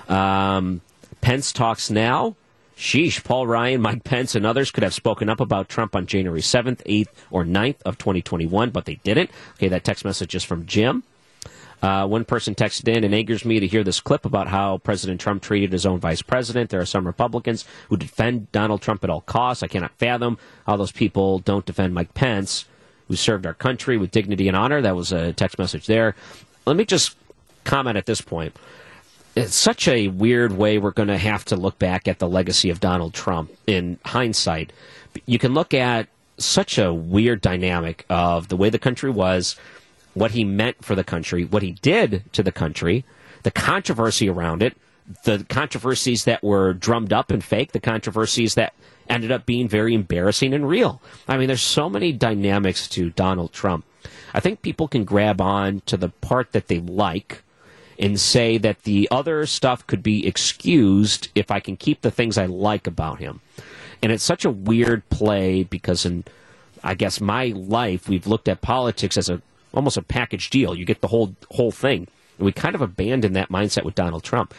[0.08, 0.80] Um,
[1.20, 2.36] Pence talks now.
[2.74, 6.40] Sheesh, Paul Ryan, Mike Pence, and others could have spoken up about Trump on January
[6.40, 9.30] 7th, 8th, or 9th of 2021, but they didn't.
[9.54, 11.04] Okay, that text message is from Jim.
[11.82, 15.20] Uh, one person texted in and angers me to hear this clip about how President
[15.20, 16.70] Trump treated his own vice president.
[16.70, 19.64] There are some Republicans who defend Donald Trump at all costs.
[19.64, 22.66] I cannot fathom how those people don't defend Mike Pence,
[23.08, 24.80] who served our country with dignity and honor.
[24.80, 26.14] That was a text message there.
[26.66, 27.16] Let me just
[27.64, 28.56] comment at this point.
[29.34, 32.70] It's such a weird way we're going to have to look back at the legacy
[32.70, 34.72] of Donald Trump in hindsight.
[35.26, 36.06] You can look at
[36.38, 39.56] such a weird dynamic of the way the country was
[40.14, 43.04] what he meant for the country, what he did to the country,
[43.42, 44.76] the controversy around it,
[45.24, 48.74] the controversies that were drummed up and fake, the controversies that
[49.08, 51.00] ended up being very embarrassing and real.
[51.26, 53.84] I mean, there's so many dynamics to Donald Trump.
[54.34, 57.42] I think people can grab on to the part that they like
[57.98, 62.38] and say that the other stuff could be excused if I can keep the things
[62.38, 63.40] I like about him.
[64.02, 66.24] And it's such a weird play because in
[66.82, 69.40] I guess my life we've looked at politics as a
[69.74, 70.74] almost a package deal.
[70.74, 72.08] You get the whole whole thing.
[72.38, 74.54] And we kind of abandoned that mindset with Donald Trump.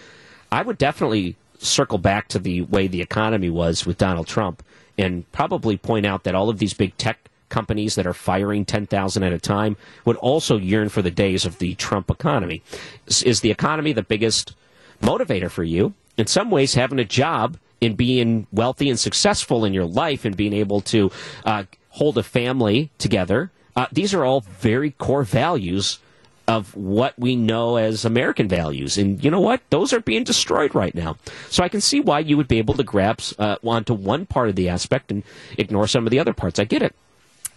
[0.52, 4.64] I would definitely circle back to the way the economy was with Donald Trump
[4.98, 9.24] and probably point out that all of these big tech companies that are firing 10,000
[9.24, 12.62] at a time would also yearn for the days of the Trump economy.
[13.08, 14.56] Is the economy the biggest
[15.02, 15.94] motivator for you?
[16.18, 20.38] In some ways, having a job and being wealthy and successful in your life and
[20.38, 21.12] being able to
[21.46, 26.00] uh, hold a family together uh, these are all very core values
[26.48, 28.98] of what we know as American values.
[28.98, 29.62] And you know what?
[29.70, 31.18] Those are being destroyed right now.
[31.50, 34.50] So I can see why you would be able to grab uh, onto one part
[34.50, 35.24] of the aspect and
[35.58, 36.60] ignore some of the other parts.
[36.60, 36.94] I get it.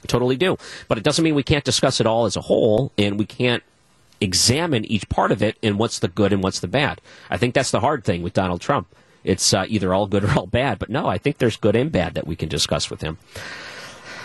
[0.06, 0.56] totally do.
[0.86, 3.64] But it doesn't mean we can't discuss it all as a whole and we can't
[4.20, 7.00] examine each part of it and what's the good and what's the bad.
[7.28, 8.86] I think that's the hard thing with Donald Trump.
[9.24, 10.78] It's uh, either all good or all bad.
[10.78, 13.18] But no, I think there's good and bad that we can discuss with him.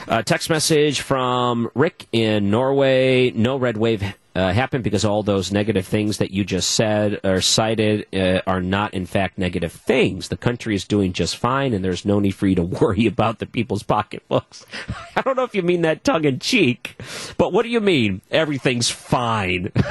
[0.08, 3.32] Uh, text message from Rick in Norway.
[3.32, 4.04] No red wave
[4.36, 8.62] uh, happened because all those negative things that you just said or cited uh, are
[8.62, 10.30] not, in fact, negative things.
[10.30, 13.39] The country is doing just fine, and there's no need for you to worry about
[13.39, 14.66] the people's pocketbooks.
[15.16, 16.95] I don't know if you mean that tongue in cheek,
[17.38, 18.22] but what do you mean?
[18.32, 19.72] Everything's fine.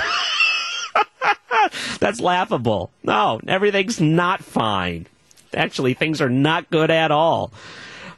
[2.00, 2.90] That's laughable.
[3.02, 5.06] No, everything's not fine.
[5.54, 7.52] Actually, things are not good at all.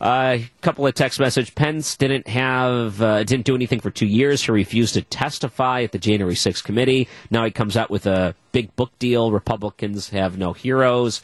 [0.02, 1.54] A uh, couple of text message.
[1.54, 4.42] Pence didn't have uh, didn't do anything for two years.
[4.42, 7.06] He refused to testify at the January 6th committee.
[7.30, 9.30] Now he comes out with a big book deal.
[9.30, 11.22] Republicans have no heroes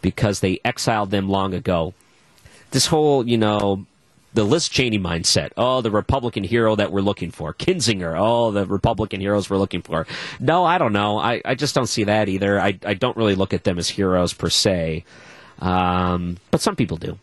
[0.00, 1.92] because they exiled them long ago.
[2.70, 3.84] This whole, you know,
[4.32, 5.50] the Liz Cheney mindset.
[5.58, 7.52] Oh, the Republican hero that we're looking for.
[7.52, 8.16] Kinzinger.
[8.18, 10.06] Oh, the Republican heroes we're looking for.
[10.40, 11.18] No, I don't know.
[11.18, 12.58] I, I just don't see that either.
[12.58, 15.04] I, I don't really look at them as heroes per se.
[15.58, 17.18] Um, but some people do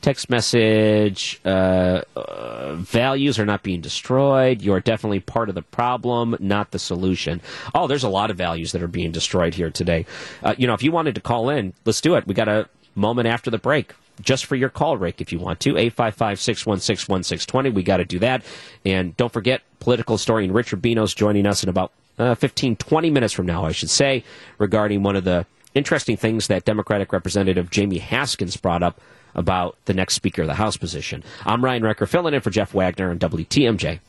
[0.00, 4.62] text message uh, uh, values are not being destroyed.
[4.62, 7.40] You're definitely part of the problem, not the solution.
[7.74, 10.06] Oh, there's a lot of values that are being destroyed here today.
[10.42, 12.26] Uh, you know, if you wanted to call in, let's do it.
[12.26, 13.94] We got a moment after the break.
[14.20, 15.70] just for your call, Rick, if you want to.
[15.78, 17.70] 855 616 1620.
[17.70, 18.44] We got to do that.
[18.84, 23.32] And don't forget, political historian Rich Rubino's joining us in about uh, 15, 20 minutes
[23.32, 24.24] from now, I should say,
[24.58, 29.00] regarding one of the interesting things that Democratic Representative Jamie Raskins brought up
[29.34, 31.22] about the next Speaker of the House position.
[31.44, 34.00] I'm Ryan Wrecker, filling in for Jeff Wagner on WTMJ.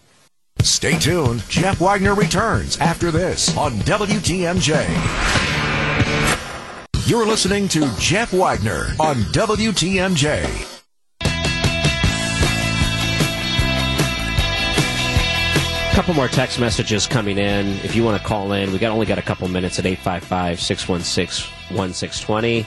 [0.59, 1.43] Stay tuned.
[1.49, 4.87] Jeff Wagner returns after this on WTMJ.
[7.07, 10.67] You're listening to Jeff Wagner on WTMJ.
[15.91, 17.67] A couple more text messages coming in.
[17.83, 20.61] If you want to call in, we got only got a couple minutes at 855
[20.61, 22.65] 616 1620.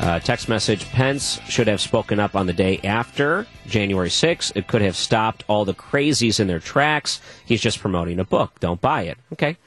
[0.00, 4.50] Uh, text message Pence should have spoken up on the day after January 6th.
[4.56, 7.20] It could have stopped all the crazies in their tracks.
[7.44, 8.58] He's just promoting a book.
[8.60, 9.18] Don't buy it.
[9.34, 9.58] Okay.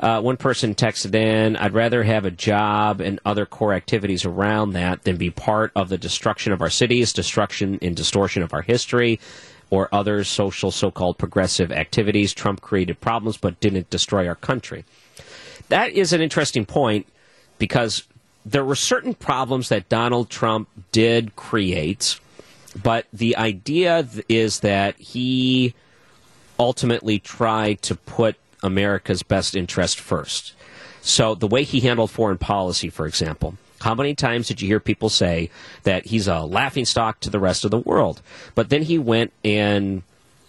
[0.00, 4.72] Uh, one person texted in, I'd rather have a job and other core activities around
[4.72, 8.62] that than be part of the destruction of our cities, destruction and distortion of our
[8.62, 9.20] history
[9.70, 12.34] or other social so called progressive activities.
[12.34, 14.84] Trump created problems but didn't destroy our country.
[15.68, 17.06] That is an interesting point
[17.58, 18.02] because
[18.50, 22.18] there were certain problems that Donald Trump did create,
[22.82, 25.74] but the idea is that he
[26.58, 30.54] ultimately tried to put America's best interest first.
[31.02, 34.80] So the way he handled foreign policy, for example, how many times did you hear
[34.80, 35.50] people say
[35.82, 38.22] that he's a laughingstock to the rest of the world?
[38.54, 40.02] But then he went and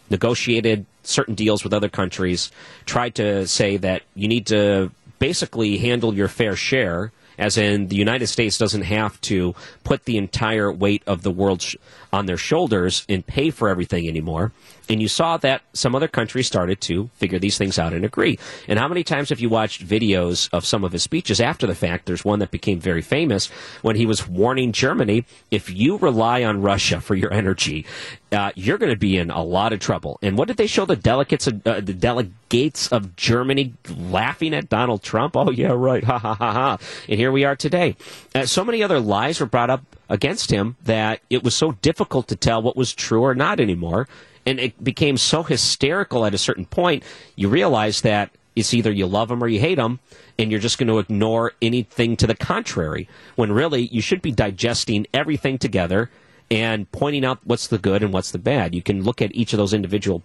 [0.10, 2.50] negotiated certain deals with other countries,
[2.86, 7.96] tried to say that you need to basically handle your fair share, as in the
[7.96, 11.76] United States doesn't have to put the entire weight of the world sh-
[12.12, 14.52] on their shoulders and pay for everything anymore.
[14.90, 18.40] And you saw that some other countries started to figure these things out and agree.
[18.68, 21.76] And how many times have you watched videos of some of his speeches after the
[21.76, 22.08] fact?
[22.08, 23.48] There's one that became very famous
[23.84, 27.86] when he was warning Germany if you rely on Russia for your energy,
[28.32, 30.18] uh, you're going to be in a lot of trouble.
[30.22, 34.70] And what did they show the delegates, of, uh, the delegates of Germany laughing at
[34.70, 35.36] Donald Trump?
[35.38, 36.78] Oh yeah, right, ha ha ha ha.
[37.08, 37.96] And here we are today.
[38.34, 42.28] Uh, so many other lies were brought up against him that it was so difficult
[42.28, 44.08] to tell what was true or not anymore.
[44.46, 47.04] And it became so hysterical at a certain point,
[47.36, 50.00] you realize that it's either you love him or you hate him,
[50.38, 53.08] and you're just going to ignore anything to the contrary.
[53.36, 56.10] When really, you should be digesting everything together
[56.50, 58.74] and pointing out what's the good and what's the bad.
[58.74, 60.24] You can look at each of those individual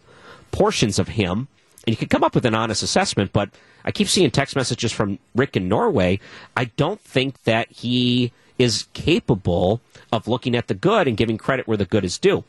[0.52, 1.48] portions of him,
[1.86, 3.32] and you can come up with an honest assessment.
[3.32, 3.50] But
[3.84, 6.18] I keep seeing text messages from Rick in Norway.
[6.56, 9.80] I don't think that he is capable
[10.12, 12.44] of looking at the good and giving credit where the good is due.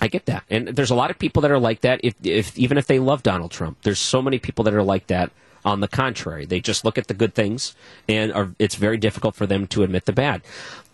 [0.00, 2.00] I get that, and there's a lot of people that are like that.
[2.02, 5.06] If, if even if they love Donald Trump, there's so many people that are like
[5.06, 5.30] that.
[5.64, 7.74] On the contrary, they just look at the good things,
[8.06, 10.42] and are, it's very difficult for them to admit the bad.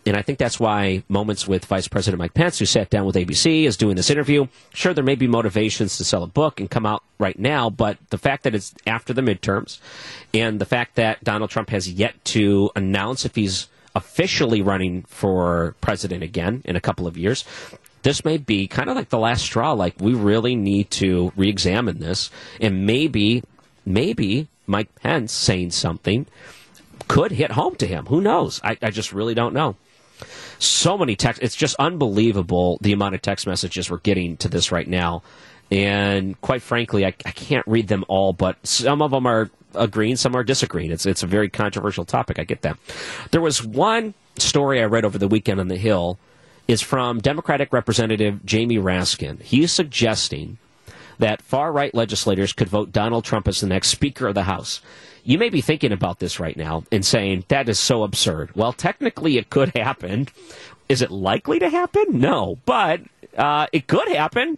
[0.07, 3.17] And I think that's why moments with Vice President Mike Pence, who sat down with
[3.17, 4.47] ABC, is doing this interview.
[4.73, 7.99] Sure, there may be motivations to sell a book and come out right now, but
[8.09, 9.79] the fact that it's after the midterms,
[10.33, 15.75] and the fact that Donald Trump has yet to announce if he's officially running for
[15.81, 17.45] president again in a couple of years,
[18.03, 19.73] this may be kind of like the last straw.
[19.73, 22.31] Like we really need to re-examine this,
[22.61, 23.43] and maybe,
[23.85, 26.27] maybe Mike Pence saying something
[27.09, 28.07] could hit home to him.
[28.07, 28.61] Who knows?
[28.63, 29.77] I, I just really don't know.
[30.59, 31.43] So many text.
[31.43, 35.23] It's just unbelievable the amount of text messages we're getting to this right now.
[35.71, 40.17] And quite frankly, I, I can't read them all, but some of them are agreeing,
[40.17, 40.91] some are disagreeing.
[40.91, 42.39] It's it's a very controversial topic.
[42.39, 42.79] I get that.
[43.31, 46.19] There was one story I read over the weekend on the Hill
[46.69, 49.43] is from Democratic Representative Jamie Raskin.
[49.43, 50.59] He is suggesting
[51.19, 54.81] that far right legislators could vote Donald Trump as the next Speaker of the House.
[55.23, 58.55] You may be thinking about this right now and saying, that is so absurd.
[58.55, 60.29] Well, technically, it could happen.
[60.89, 62.21] Is it likely to happen?
[62.21, 63.03] No, but
[63.37, 64.57] uh, it could happen.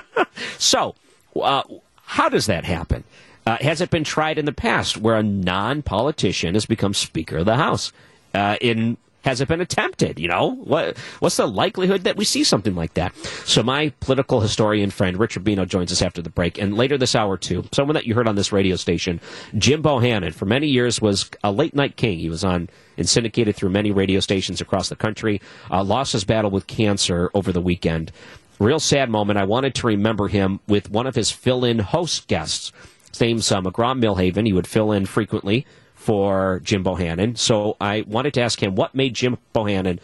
[0.58, 0.94] so,
[1.34, 1.62] uh,
[2.02, 3.02] how does that happen?
[3.46, 7.38] Uh, has it been tried in the past where a non politician has become Speaker
[7.38, 7.92] of the House?
[8.34, 10.20] Uh, in has it been attempted?
[10.20, 13.14] You know, what what's the likelihood that we see something like that?
[13.44, 17.14] So my political historian friend Rich Rubino joins us after the break, and later this
[17.14, 17.64] hour too.
[17.72, 19.20] Someone that you heard on this radio station,
[19.58, 22.18] Jim Bohannon, for many years was a late night king.
[22.18, 25.40] He was on and syndicated through many radio stations across the country.
[25.70, 28.12] Uh, lost his battle with cancer over the weekend.
[28.58, 29.38] Real sad moment.
[29.38, 32.72] I wanted to remember him with one of his fill-in host guests.
[33.16, 34.44] His name's uh, McGraw Milhaven.
[34.44, 35.64] He would fill in frequently
[35.94, 37.38] for Jim Bohannon.
[37.38, 40.00] So I wanted to ask him what made Jim Bohannon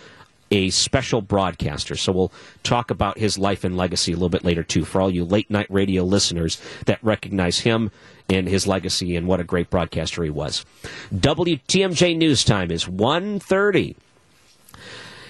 [0.50, 1.94] a special broadcaster.
[1.94, 2.32] So we'll
[2.62, 5.50] talk about his life and legacy a little bit later too for all you late
[5.50, 7.90] night radio listeners that recognize him
[8.30, 10.64] and his legacy and what a great broadcaster he was.
[11.14, 13.94] WTMJ news time is 1:30.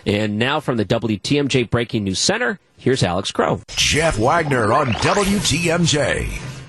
[0.06, 3.60] And now from the WTMJ Breaking News Center, here's Alex Crow.
[3.70, 6.61] Jeff Wagner on WTMJ.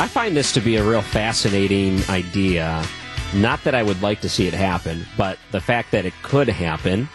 [0.00, 2.84] I find this to be a real fascinating idea.
[3.34, 6.48] Not that I would like to see it happen, but the fact that it could
[6.48, 7.08] happen.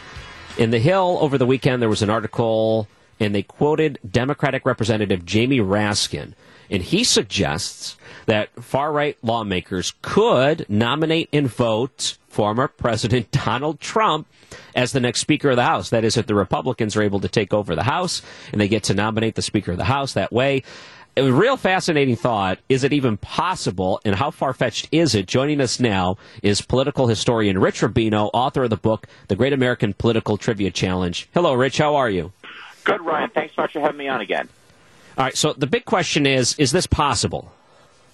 [0.58, 2.90] In The Hill over the weekend, there was an article,
[3.22, 6.34] and they quoted Democratic Representative Jamie Raskin.
[6.70, 14.28] And he suggests that far right lawmakers could nominate and vote former President Donald Trump
[14.76, 15.90] as the next Speaker of the House.
[15.90, 18.22] That is, if the Republicans are able to take over the House
[18.52, 20.64] and they get to nominate the Speaker of the House that way
[21.16, 22.60] a real fascinating thought.
[22.70, 25.28] Is it even possible, and how far fetched is it?
[25.28, 29.94] Joining us now is political historian Rich Rubino, author of the book The Great American
[29.94, 31.30] Political Trivia Challenge.
[31.34, 31.78] Hello, Rich.
[31.78, 32.32] How are you?
[32.84, 33.30] Good, Ryan.
[33.30, 34.50] Thanks so much for having me on again.
[35.18, 35.38] All right.
[35.38, 37.52] So the big question is: Is this possible?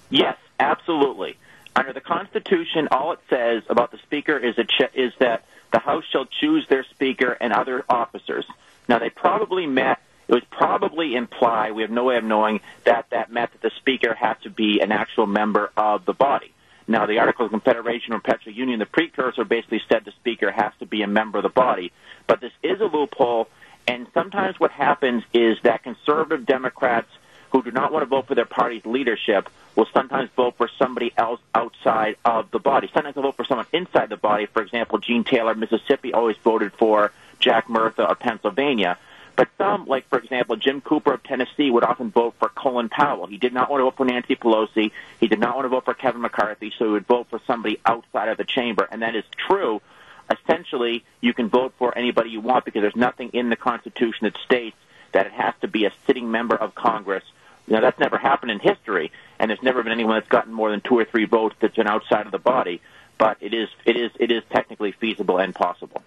[0.09, 1.37] Yes, absolutely.
[1.75, 6.03] Under the Constitution, all it says about the Speaker is, ch- is that the House
[6.11, 8.45] shall choose their Speaker and other officers.
[8.89, 13.07] Now, they probably met it was probably imply, we have no way of knowing, that
[13.09, 16.53] that meant that the speaker had to be an actual member of the body.
[16.87, 20.71] Now, the Articles of Confederation or Perpetual Union, the precursor, basically said the speaker has
[20.79, 21.91] to be a member of the body.
[22.27, 23.47] But this is a loophole,
[23.87, 27.09] and sometimes what happens is that conservative Democrats
[27.51, 31.11] who do not want to vote for their party's leadership will sometimes vote for somebody
[31.17, 32.87] else outside of the body.
[32.93, 34.45] Sometimes they'll vote for someone inside the body.
[34.45, 38.99] For example, Gene Taylor, Mississippi, always voted for Jack Murtha of Pennsylvania.
[39.39, 43.25] But some, like for example, Jim Cooper of Tennessee, would often vote for Colin Powell.
[43.25, 44.91] He did not want to vote for Nancy Pelosi.
[45.21, 47.79] He did not want to vote for Kevin McCarthy, so he would vote for somebody
[47.85, 48.85] outside of the chamber.
[48.91, 49.81] And that is true.
[50.29, 54.35] Essentially, you can vote for anybody you want because there's nothing in the Constitution that
[54.43, 54.75] states
[55.13, 57.23] that it has to be a sitting member of Congress.
[57.65, 59.09] Now, that's never happened in history,
[59.39, 61.87] and there's never been anyone that's gotten more than two or three votes that's been
[61.87, 62.81] outside of the body.
[63.17, 66.03] But it is, it is, it is technically feasible and possible.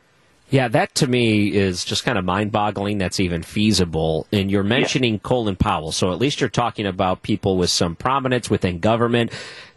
[0.52, 4.26] Yeah, that to me is just kind of mind boggling that's even feasible.
[4.30, 5.20] And you're mentioning yeah.
[5.20, 9.32] Colin Powell, so at least you're talking about people with some prominence within government.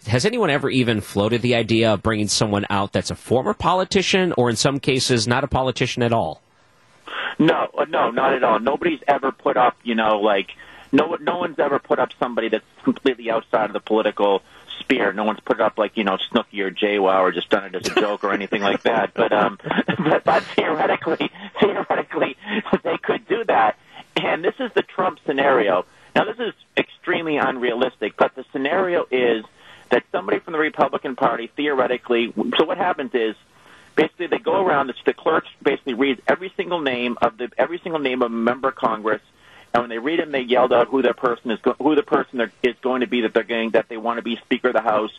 [0.08, 4.34] Has anyone ever even floated the idea of bringing someone out that's a former politician
[4.38, 6.42] or in some cases not a politician at all?
[7.40, 8.60] No, uh, no, not at all.
[8.60, 10.50] Nobody's ever put up, you know, like
[10.92, 14.42] no no one's ever put up somebody that's completely outside of the political
[14.80, 15.14] spear.
[15.14, 17.76] No one's put it up like you know Snooki or JWoww or just done it
[17.76, 19.14] as a joke or anything like that.
[19.14, 22.38] But um, but, but theoretically, theoretically,
[22.84, 23.78] they could do that.
[24.16, 25.86] And this is the Trump scenario.
[26.16, 29.44] Now this is extremely unrealistic, but the scenario is
[29.90, 32.34] that somebody from the Republican Party theoretically.
[32.58, 33.36] So what happens is
[33.96, 34.92] basically they go around.
[35.06, 38.70] The clerk basically reads every single name of the every single name of a member
[38.70, 39.22] of Congress
[39.76, 42.50] and when they read them, they yelled out who that person is, who the person
[42.64, 44.80] is going to be that they're getting, that they want to be Speaker of the
[44.80, 45.12] House.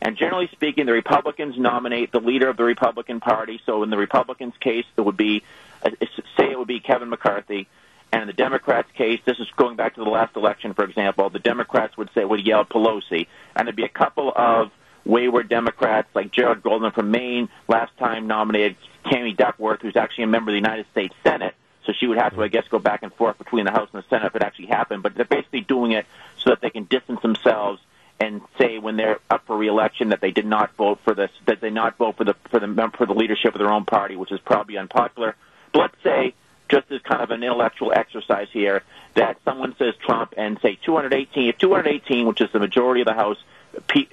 [0.00, 3.60] And generally speaking, the Republicans nominate the leader of the Republican Party.
[3.66, 5.42] So in the Republicans' case, it would be,
[5.84, 5.90] uh,
[6.36, 7.66] say it would be Kevin McCarthy.
[8.12, 11.28] And in the Democrats' case, this is going back to the last election, for example,
[11.28, 14.70] the Democrats would say would yell Pelosi, and there'd be a couple of
[15.04, 18.76] wayward Democrats like Jared Golden from Maine last time nominated
[19.10, 21.56] Tammy Duckworth, who's actually a member of the United States Senate.
[21.86, 24.02] So she would have to, I guess, go back and forth between the House and
[24.02, 25.02] the Senate if it actually happened.
[25.02, 26.06] But they're basically doing it
[26.38, 27.80] so that they can distance themselves
[28.20, 31.60] and say when they're up for reelection that they did not vote for this, that
[31.60, 34.32] they not vote for the for the for the leadership of their own party, which
[34.32, 35.34] is probably unpopular.
[35.72, 36.34] But let's say,
[36.68, 38.82] just as kind of an intellectual exercise here,
[39.14, 43.14] that someone says Trump and say 218, if 218, which is the majority of the
[43.14, 43.38] House,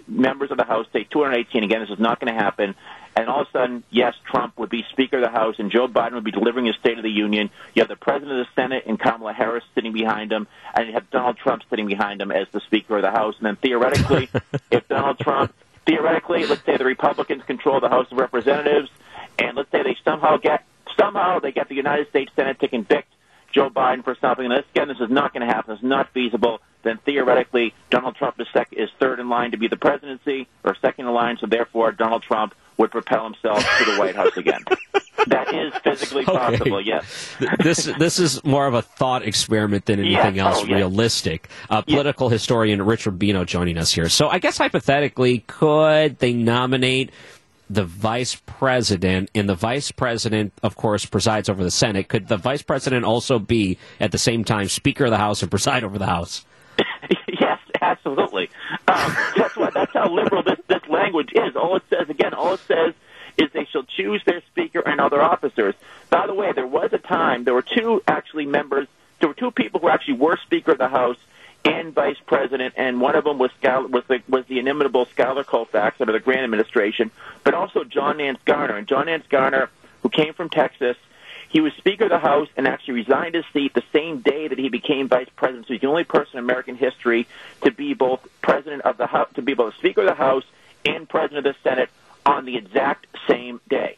[0.07, 1.63] members of the House say 218.
[1.63, 2.76] Again, this is not going to happen.
[3.16, 5.88] And all of a sudden, yes, Trump would be Speaker of the House, and Joe
[5.88, 7.49] Biden would be delivering his State of the Union.
[7.74, 10.93] You have the President of the Senate and Kamala Harris sitting behind him, and you
[10.93, 13.36] have Donald Trump sitting behind him as the Speaker of the House.
[13.38, 14.30] And then theoretically,
[14.72, 15.53] if Donald Trump,
[15.86, 18.89] theoretically, let's say the Republicans control the House of Representatives,
[19.38, 20.64] and let's say they somehow get
[20.97, 23.07] somehow they get the United States Senate to convict
[23.51, 24.45] Joe Biden for something.
[24.45, 25.74] And this, again, this is not going to happen.
[25.74, 26.62] It's not feasible.
[26.84, 30.76] Then theoretically, Donald Trump is, sec- is third in line to be the presidency, or
[30.76, 31.38] second in line.
[31.39, 34.63] So therefore, Donald Trump would propel himself to the White House again.
[35.28, 36.78] that is physically possible.
[36.78, 36.88] Okay.
[36.88, 37.36] Yes.
[37.59, 40.45] this this is more of a thought experiment than anything yes.
[40.45, 40.76] else oh, yes.
[40.76, 41.49] realistic.
[41.69, 42.41] Uh, political yes.
[42.41, 44.09] historian Rich Rubino joining us here.
[44.09, 47.11] So I guess hypothetically, could they nominate?
[47.69, 52.09] The vice president, and the vice president, of course, presides over the Senate.
[52.09, 55.49] Could the vice president also be at the same time Speaker of the House and
[55.49, 56.43] preside over the House?
[57.82, 58.50] Absolutely.
[58.88, 61.56] Um, that's why that's how liberal this, this language is.
[61.56, 62.94] All it says again, all it says
[63.38, 65.76] is they shall choose their speaker and other officers.
[66.10, 68.88] By the way, there was a time there were two actually members,
[69.20, 71.18] there were two people who actually were Speaker of the House
[71.64, 75.44] and vice president, and one of them was Schuyler, was the was the inimitable Schuyler
[75.44, 77.12] Colfax under the Grant administration,
[77.44, 78.78] but also John Nance Garner.
[78.78, 79.70] And John Nance Garner,
[80.02, 80.98] who came from Texas,
[81.52, 84.58] he was Speaker of the House and actually resigned his seat the same day that
[84.58, 85.68] he became Vice President.
[85.68, 87.28] So he's the only person in American history
[87.64, 90.45] to be both President of the House, to be both Speaker of the House
[90.86, 91.89] and President of the Senate
[92.26, 93.97] on the exact same day.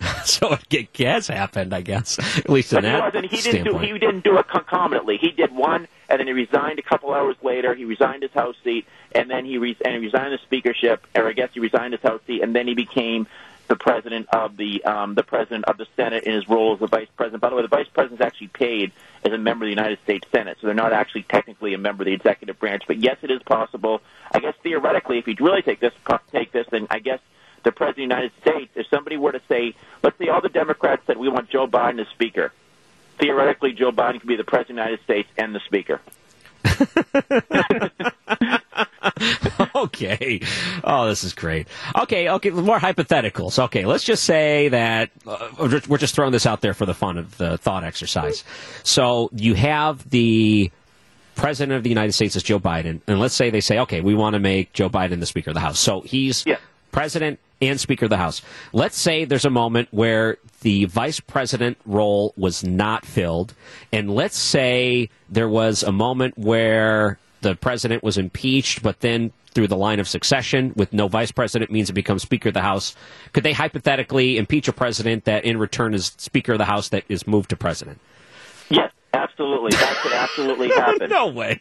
[0.24, 2.18] so it has happened, I guess.
[2.38, 3.64] At least in that he, wasn't, standpoint.
[3.64, 5.18] didn't do he didn't do it concomitantly.
[5.18, 7.74] He did one, and then he resigned a couple hours later.
[7.74, 11.28] He resigned his House seat, and then he re- and he resigned the speakership, or
[11.28, 13.28] I guess he resigned his House seat, and then he became
[13.68, 16.86] the president of the um, the president of the Senate in his role as the
[16.86, 17.42] vice president.
[17.42, 18.92] By the way, the vice president is actually paid
[19.24, 22.02] as a member of the United States Senate, so they're not actually technically a member
[22.02, 22.84] of the executive branch.
[22.86, 24.00] But yes, it is possible.
[24.32, 25.92] I guess theoretically, if you really take this
[26.32, 27.20] take this, then I guess
[27.64, 30.48] the president of the United States, if somebody were to say, let's say all the
[30.48, 32.52] Democrats said we want Joe Biden as speaker,
[33.18, 36.00] theoretically Joe Biden could be the president of the United States and the speaker.
[39.74, 40.40] okay.
[40.84, 41.68] Oh, this is great.
[41.96, 43.58] Okay, okay, more hypotheticals.
[43.64, 47.18] Okay, let's just say that uh, we're just throwing this out there for the fun
[47.18, 48.44] of the thought exercise.
[48.82, 50.70] So you have the
[51.34, 54.14] president of the United States is Joe Biden, and let's say they say, okay, we
[54.14, 55.78] want to make Joe Biden the Speaker of the House.
[55.78, 56.56] So he's Yeah.
[56.92, 58.42] president and Speaker of the House.
[58.72, 63.54] Let's say there's a moment where the vice president role was not filled,
[63.92, 69.66] and let's say there was a moment where the president was impeached, but then through
[69.68, 72.94] the line of succession with no vice president means it becomes Speaker of the House.
[73.32, 77.04] Could they hypothetically impeach a president that in return is Speaker of the House that
[77.08, 77.98] is moved to president?
[78.68, 79.70] Yes, absolutely.
[79.70, 81.08] That could absolutely happen.
[81.08, 81.58] no way.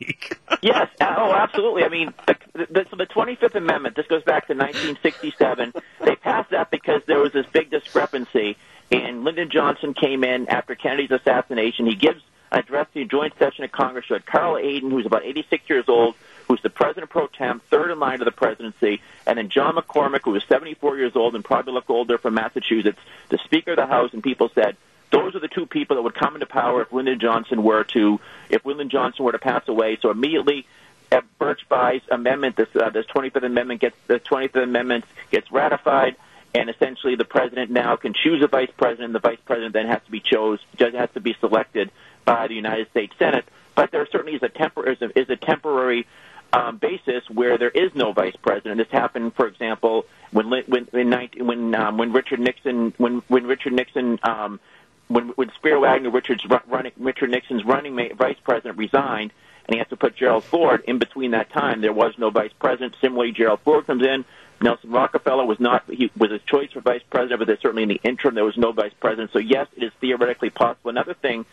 [0.61, 0.89] Yes.
[0.99, 1.83] Oh, absolutely.
[1.83, 2.35] I mean, the,
[2.69, 5.71] the, so the 25th Amendment, this goes back to 1967.
[6.03, 8.57] They passed that because there was this big discrepancy,
[8.91, 11.85] and Lyndon Johnson came in after Kennedy's assassination.
[11.85, 12.21] He gives
[12.55, 14.05] an address the joint session of Congress.
[14.09, 16.15] You had Carl Hayden, who's about 86 years old,
[16.47, 20.21] who's the president pro tem, third in line to the presidency, and then John McCormack,
[20.23, 22.99] who was 74 years old and probably looked older from Massachusetts,
[23.29, 24.77] the Speaker of the House, and people said,
[25.11, 28.19] those are the two people that would come into power if Lyndon Johnson were to
[28.49, 29.97] if Lyndon Johnson were to pass away.
[30.01, 30.65] So immediately,
[31.11, 36.15] uh, Birch Bayh's amendment, this uh, this 25th Amendment gets the 25th Amendment gets ratified,
[36.55, 39.13] and essentially the president now can choose a vice president.
[39.13, 41.91] The vice president then has to be chose has to be selected
[42.25, 43.45] by the United States Senate.
[43.75, 46.07] But there certainly is a tempor- is a, temporary
[46.53, 48.77] um, basis where there is no vice president.
[48.77, 53.45] This happened, for example, when when when 19, when, um, when Richard Nixon when when
[53.45, 54.59] Richard Nixon um,
[55.07, 59.31] when when Spiro Agnew, Richard's ru- running, Richard Nixon's running mate, vice president, resigned,
[59.67, 61.81] and he has to put Gerald Ford in between that time.
[61.81, 62.95] There was no vice president.
[63.01, 64.23] Similarly, Gerald Ford comes in.
[64.61, 67.89] Nelson Rockefeller was not he was a choice for vice president, but there's certainly in
[67.89, 69.31] the interim there was no vice president.
[69.33, 70.89] So yes, it is theoretically possible.
[70.89, 71.45] Another thing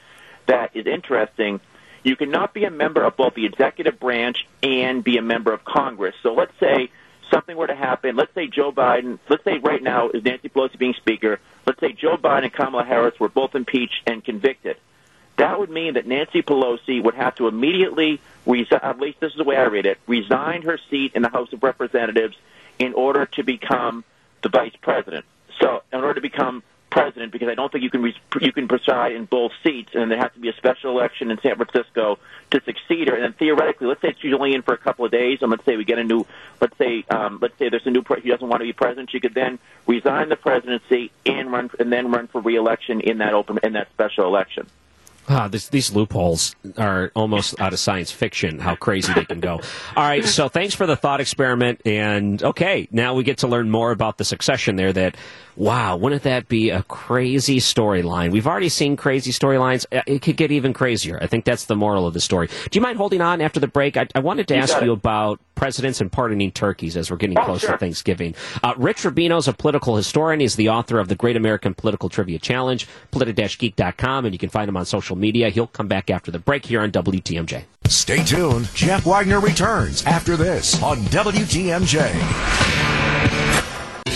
[0.47, 1.61] that is interesting.
[2.03, 5.65] You cannot be a member of both the executive branch and be a member of
[5.65, 6.15] Congress.
[6.23, 6.91] So let's say
[7.31, 8.17] something were to happen.
[8.17, 11.41] Let's say Joe Biden, let's say right now is Nancy Pelosi being Speaker.
[11.67, 14.77] Let's say Joe Biden and Kamala Harris were both impeached and convicted.
[15.37, 19.39] That would mean that Nancy Pelosi would have to immediately, resi- at least this is
[19.39, 22.37] the way I read it, resign her seat in the House of Representatives
[22.79, 24.05] in order to become
[24.43, 25.25] the vice president.
[25.59, 26.63] So, in order to become
[26.93, 30.11] president, because I don't think you can re- you can preside in both seats, and
[30.11, 32.19] there has to be a special election in San Francisco
[32.51, 33.15] to succeed her.
[33.15, 35.65] And then theoretically, let's say she's only in for a couple of days, and let's
[35.65, 36.27] say we get a new,
[36.61, 39.11] let's say um, let's say there's a new pre- she doesn't want to be president,
[39.11, 43.33] she could then resign the presidency and run and then run for reelection in that
[43.33, 44.67] open in that special election.
[45.29, 48.59] Ah, this, these loopholes are almost out of science fiction.
[48.59, 49.61] How crazy they can go!
[49.97, 53.71] All right, so thanks for the thought experiment, and okay, now we get to learn
[53.71, 54.93] more about the succession there.
[54.93, 55.17] That
[55.57, 58.33] wow, wouldn't that be a crazy storyline?
[58.33, 59.87] We've already seen crazy storylines.
[59.93, 61.19] Uh, It could get even crazier.
[61.23, 62.49] I think that's the moral of the story.
[62.49, 63.97] Do you mind holding on after the break?
[63.97, 67.39] I, I wanted to You ask you about presidents and pardoning turkeys as we're getting
[67.39, 67.77] Oh, close to.
[67.79, 68.35] Thanksgiving.
[68.65, 70.41] Uh, Rich Rubino is a political historian.
[70.41, 74.69] He's the author of the Great American Political Trivia Challenge, politi-geek.com, and you can find
[74.69, 75.49] him on social media.
[75.51, 77.65] He'll come back after the break here on WTMJ.
[77.87, 78.69] Stay tuned.
[78.75, 82.13] Jeff Wagner returns after this on WTMJ.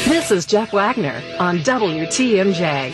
[0.06, 2.92] This is Jeff Wagner on WTMJ.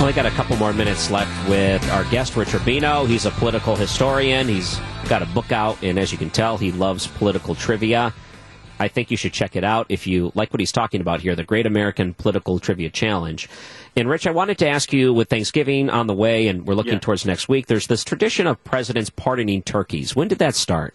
[0.00, 3.04] Only got a couple more minutes left with our guest, Rich Rubino.
[3.04, 4.46] He's a political historian.
[4.46, 8.14] He's got a book out, and as you can tell, he loves political trivia.
[8.78, 11.34] I think you should check it out if you like what he's talking about here,
[11.34, 13.48] the Great American Political Trivia Challenge.
[13.96, 16.94] And Rich, I wanted to ask you with Thanksgiving on the way, and we're looking
[16.94, 16.98] Yeah.
[17.00, 20.14] towards next week, there's this tradition of presidents pardoning turkeys.
[20.14, 20.94] When did that start?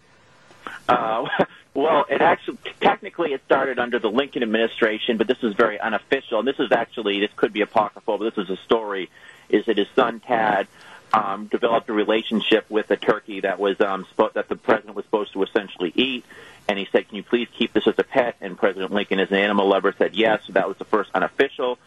[0.88, 1.26] Uh,
[1.74, 6.40] well, it actually technically it started under the Lincoln administration, but this is very unofficial.
[6.40, 9.10] And this is actually this could be apocryphal, but this is a story.
[9.50, 10.68] Is that his son Tad
[11.14, 15.06] um, developed a relationship with a turkey that was um, spo- that the president was
[15.06, 16.26] supposed to essentially eat.
[16.68, 19.30] And he said, "Can you please keep this as a pet?" And President Lincoln, as
[19.30, 20.42] an animal lover, said yes.
[20.48, 21.78] So that was the first unofficial.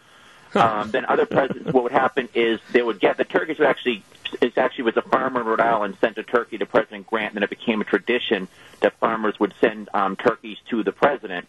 [0.56, 4.02] Um, then other presidents, what would happen is they would get the turkeys would actually
[4.40, 7.36] it actually was a farmer in Rhode Island sent a turkey to President Grant, and
[7.36, 8.48] then it became a tradition
[8.80, 11.46] that farmers would send um, turkeys to the president.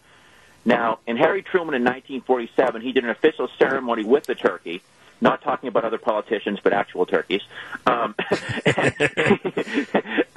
[0.64, 4.82] Now, in Harry Truman in 1947, he did an official ceremony with the turkey,
[5.20, 7.42] not talking about other politicians, but actual turkeys.
[7.86, 8.32] Um, I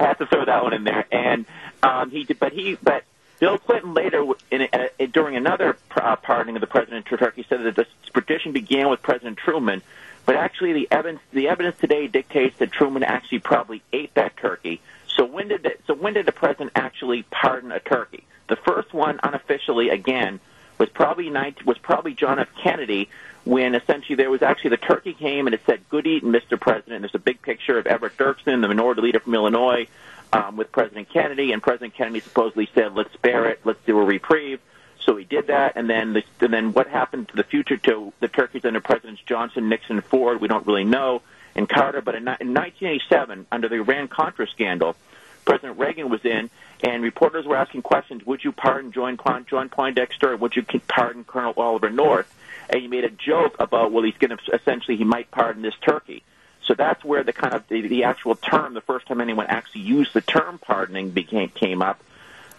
[0.00, 1.06] have to throw that one in there.
[1.10, 1.44] And
[1.82, 3.04] um, he, did, but he, but
[3.42, 7.64] Bill Clinton later, in, uh, during another uh, pardoning of the president to Turkey, said
[7.64, 9.82] that this tradition began with President Truman,
[10.24, 14.80] but actually the evidence the evidence today dictates that Truman actually probably ate that turkey.
[15.08, 18.22] So when did the, so when did the president actually pardon a turkey?
[18.48, 20.38] The first one unofficially again
[20.78, 22.46] was probably 19, was probably John F.
[22.62, 23.08] Kennedy
[23.42, 26.60] when essentially there was actually the turkey came and it said "Good eating, Mr.
[26.60, 29.88] President." There's a big picture of Everett Dirksen, the minority leader from Illinois,
[30.32, 34.04] um, with President Kennedy, and President Kennedy supposedly said, "Let's spare it, let's do a
[34.04, 34.60] reprieve."
[35.00, 38.12] So he did that, and then the, and then what happened to the future to
[38.20, 41.22] the turkeys under Presidents Johnson, Nixon, Ford, we don't really know.
[41.54, 44.96] And Carter, but in, in 1987, under the Iran Contra scandal,
[45.44, 46.48] President Reagan was in,
[46.82, 49.18] and reporters were asking questions: Would you pardon John,
[49.48, 50.36] John Poindexter?
[50.36, 52.32] Would you pardon Colonel Oliver North?
[52.70, 55.74] And he made a joke about, well, he's going to essentially he might pardon this
[55.82, 56.22] turkey.
[56.64, 59.82] So that's where the kind of the, the actual term, the first time anyone actually
[59.82, 62.02] used the term pardoning, became came up.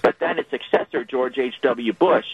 [0.01, 1.93] But then its successor, George H.W.
[1.93, 2.26] Bush,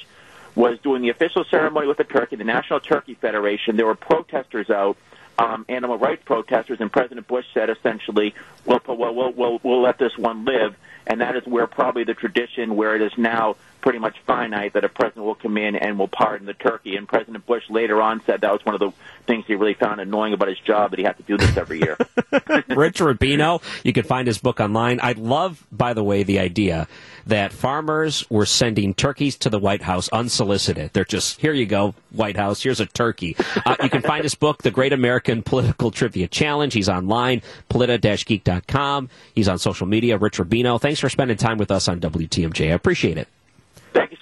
[0.55, 3.77] was doing the official ceremony with the turkey, the National Turkey Federation.
[3.77, 4.97] There were protesters out,
[5.37, 8.33] um, animal rights protesters, and President Bush said essentially,
[8.65, 10.75] "Well, we'll, we'll, we'll, we'll let this one live."
[11.07, 14.83] And that is where probably the tradition, where it is now pretty much finite that
[14.83, 16.95] a president will come in and will pardon the turkey.
[16.95, 18.91] And President Bush later on said that was one of the
[19.25, 21.79] things he really found annoying about his job that he had to do this every
[21.79, 21.97] year.
[22.69, 24.99] Rich Rubino, you can find his book online.
[25.01, 26.87] I love, by the way, the idea
[27.27, 30.91] that farmers were sending turkeys to the White House unsolicited.
[30.93, 33.35] They're just, here you go, White House, here's a turkey.
[33.65, 36.73] Uh, you can find his book, The Great American Political Trivia Challenge.
[36.73, 39.09] He's online, polita-geek.com.
[39.35, 40.81] He's on social media, Rich Rubino.
[40.81, 42.71] Thanks for spending time with us on WTMJ.
[42.71, 43.27] I appreciate it.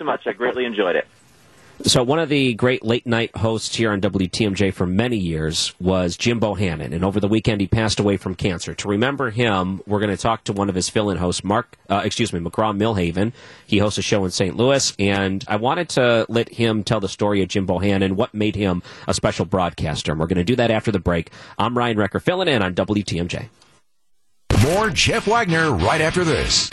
[0.08, 0.36] Thank you so much.
[0.36, 1.08] I greatly enjoyed it.
[1.84, 6.18] So one of the great late night hosts here on WTMJ for many years was
[6.18, 8.74] Jim Bohannon, and over the weekend he passed away from cancer.
[8.74, 12.02] To remember him, we're going to talk to one of his fill-in hosts, Mark, uh,
[12.04, 13.32] excuse me, McGraw Milhaven.
[13.68, 14.58] He hosts a show in St.
[14.58, 18.56] Louis, and I wanted to let him tell the story of Jim Bohannon, what made
[18.56, 20.12] him a special broadcaster.
[20.12, 21.30] And we're going to do that after the break.
[21.60, 23.50] I'm Ryan Wrecker, filling in on WTMJ.
[24.64, 26.72] More Jeff Wagner right after this.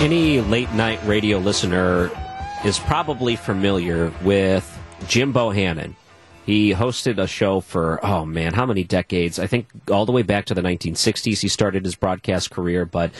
[0.00, 2.08] Any late night radio listener
[2.64, 4.64] is probably familiar with
[5.08, 5.96] Jim Bohannon.
[6.46, 9.40] He hosted a show for, oh man, how many decades?
[9.40, 13.10] I think all the way back to the 1960s he started his broadcast career, but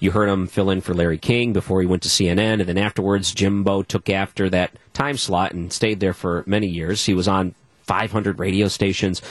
[0.00, 2.76] you heard him fill in for Larry King before he went to CNN, and then
[2.76, 7.06] afterwards Jimbo took after that time slot and stayed there for many years.
[7.06, 7.54] He was on
[7.84, 9.22] 500 radio stations,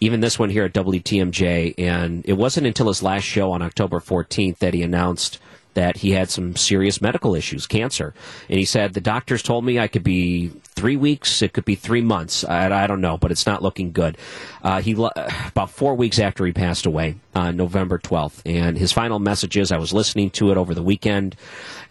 [0.00, 4.00] even this one here at WTMJ, and it wasn't until his last show on October
[4.00, 5.38] 14th that he announced–
[5.74, 8.14] that he had some serious medical issues, cancer.
[8.48, 11.74] And he said, The doctors told me I could be three weeks, it could be
[11.74, 12.44] three months.
[12.44, 14.16] I, I don't know, but it's not looking good.
[14.62, 14.92] Uh, he
[15.46, 18.42] About four weeks after he passed away on November 12th.
[18.44, 21.36] And his final messages, I was listening to it over the weekend,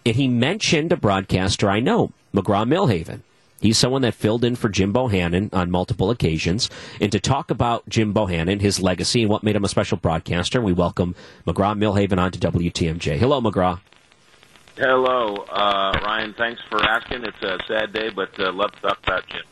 [0.06, 3.22] and he mentioned a broadcaster I know, McGraw Milhaven.
[3.62, 6.70] He's someone that filled in for Jim Bohannon on multiple occasions.
[7.00, 10.60] And to talk about Jim Bohannon, his legacy, and what made him a special broadcaster,
[10.60, 13.18] we welcome McGraw Milhaven on to WTMJ.
[13.18, 13.80] Hello, McGraw.
[14.78, 16.34] Hello, uh, Ryan.
[16.38, 17.24] Thanks for asking.
[17.24, 19.44] It's a sad day, but uh, love to talk about Jim.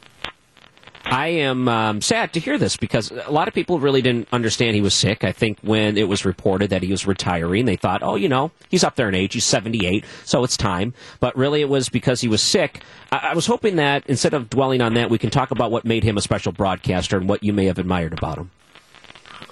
[1.11, 4.75] I am um, sad to hear this because a lot of people really didn't understand
[4.75, 5.23] he was sick.
[5.23, 8.51] I think when it was reported that he was retiring, they thought, oh, you know,
[8.69, 9.33] he's up there in age.
[9.33, 10.93] He's 78, so it's time.
[11.19, 12.83] But really, it was because he was sick.
[13.11, 15.83] I, I was hoping that instead of dwelling on that, we can talk about what
[15.83, 18.51] made him a special broadcaster and what you may have admired about him.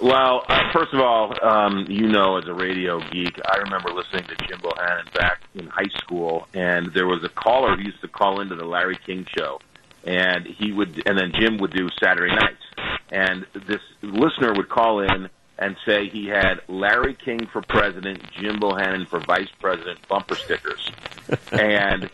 [0.00, 4.24] Well, uh, first of all, um, you know, as a radio geek, I remember listening
[4.28, 8.08] to Jim Bohannon back in high school, and there was a caller who used to
[8.08, 9.58] call into the Larry King show
[10.04, 12.64] and he would, and then Jim would do Saturday nights,
[13.10, 15.28] and this listener would call in
[15.58, 20.90] and say he had Larry King for president, Jim Bohannon for vice president bumper stickers,
[21.52, 22.08] and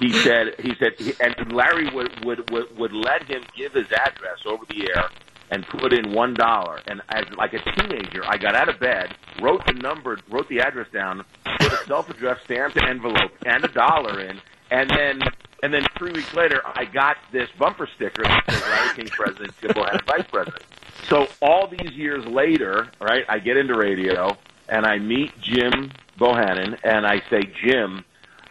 [0.00, 4.38] he said he said, and Larry would would would, would let him give his address
[4.46, 5.08] over the air
[5.50, 6.80] and put in one dollar.
[6.86, 10.60] And as like a teenager, I got out of bed, wrote the number, wrote the
[10.60, 11.24] address down,
[11.58, 14.40] put a self-addressed stamped envelope and a dollar in,
[14.70, 15.20] and then
[15.62, 19.60] and then three weeks later, I got this bumper sticker that says Larry King president,
[19.60, 20.62] Jim Bohannon vice president.
[21.08, 24.36] So all these years later, right, I get into radio
[24.68, 28.04] and I meet Jim Bohannon and I say, Jim,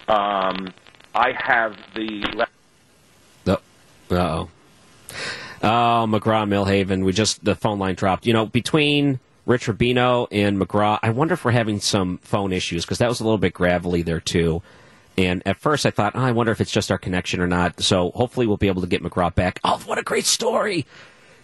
[0.08, 0.74] um,
[1.16, 2.48] I have the.
[3.48, 3.56] Uh
[4.12, 4.50] oh.
[5.62, 7.04] Oh, McGraw Milhaven.
[7.04, 8.26] We just the phone line dropped.
[8.26, 12.86] You know, between Rich Rubino and McGraw, I wonder if we're having some phone issues
[12.86, 14.62] because that was a little bit gravelly there too.
[15.20, 17.82] And at first, I thought, oh, I wonder if it's just our connection or not.
[17.82, 19.60] So hopefully, we'll be able to get McGraw back.
[19.66, 20.86] Oh, what a great story!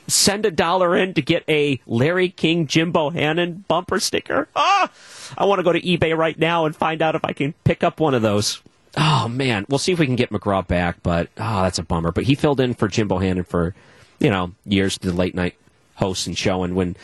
[0.08, 4.48] Send a dollar in to get a Larry King Jim Bohannon bumper sticker.
[4.56, 4.90] Ah,
[5.38, 7.84] I want to go to eBay right now and find out if I can pick
[7.84, 8.62] up one of those.
[8.96, 12.14] Oh man, we'll see if we can get McGraw back, but oh, that's a bummer.
[12.14, 13.76] But he filled in for Jim Bohannon for
[14.20, 15.56] you know years, the late night
[15.96, 16.64] host and show.
[16.64, 16.96] And when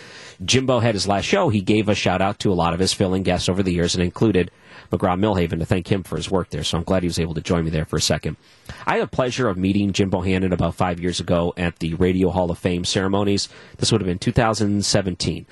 [0.46, 2.94] Jimbo had his last show, he gave a shout out to a lot of his
[2.94, 4.52] filling guests over the years, and included
[4.92, 6.64] McGraw Milhaven to thank him for his work there.
[6.64, 8.38] So I'm glad he was able to join me there for a second.
[8.86, 12.30] I had the pleasure of meeting Jim Bohannon about five years ago at the Radio
[12.30, 13.50] Hall of Fame ceremonies.
[13.78, 15.46] This would have been 2017.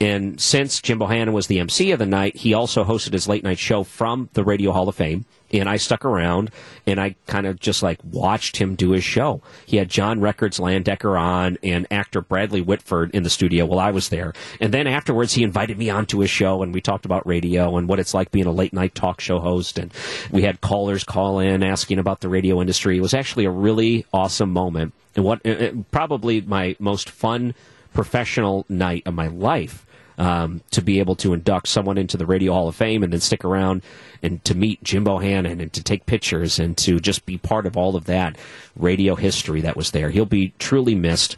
[0.00, 3.44] And since Jim Bohannon was the MC of the night, he also hosted his late
[3.44, 5.24] night show from the Radio Hall of Fame.
[5.52, 6.50] And I stuck around
[6.86, 9.42] and I kind of just like watched him do his show.
[9.66, 13.90] He had John Records Landecker on and actor Bradley Whitford in the studio while I
[13.90, 14.32] was there.
[14.60, 17.88] And then afterwards, he invited me onto his show and we talked about radio and
[17.88, 19.78] what it's like being a late night talk show host.
[19.78, 19.92] And
[20.30, 22.96] we had callers call in asking about the radio industry.
[22.96, 27.54] It was actually a really awesome moment and what uh, uh, probably my most fun
[27.94, 29.86] professional night of my life
[30.22, 33.18] um, to be able to induct someone into the Radio Hall of Fame and then
[33.18, 33.82] stick around
[34.22, 37.76] and to meet Jim Bohannon and to take pictures and to just be part of
[37.76, 38.36] all of that
[38.76, 40.10] radio history that was there.
[40.10, 41.36] He'll be truly missed.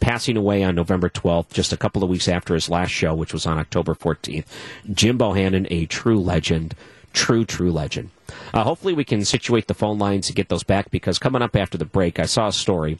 [0.00, 3.32] Passing away on November 12th, just a couple of weeks after his last show, which
[3.32, 4.44] was on October 14th.
[4.92, 6.74] Jim Bohannon, a true legend,
[7.12, 8.10] true, true legend.
[8.52, 11.54] Uh, hopefully, we can situate the phone lines to get those back because coming up
[11.54, 12.98] after the break, I saw a story,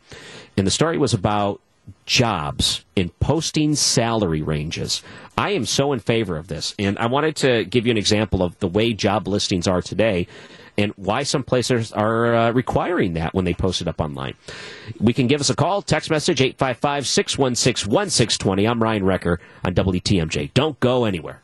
[0.56, 1.60] and the story was about
[2.06, 5.02] jobs in posting salary ranges.
[5.36, 8.42] I am so in favor of this, and I wanted to give you an example
[8.42, 10.26] of the way job listings are today
[10.76, 14.34] and why some places are uh, requiring that when they post it up online.
[14.98, 18.66] We can give us a call, text message 855 616 1620.
[18.66, 20.52] I'm Ryan Wrecker on WTMJ.
[20.54, 21.42] Don't go anywhere.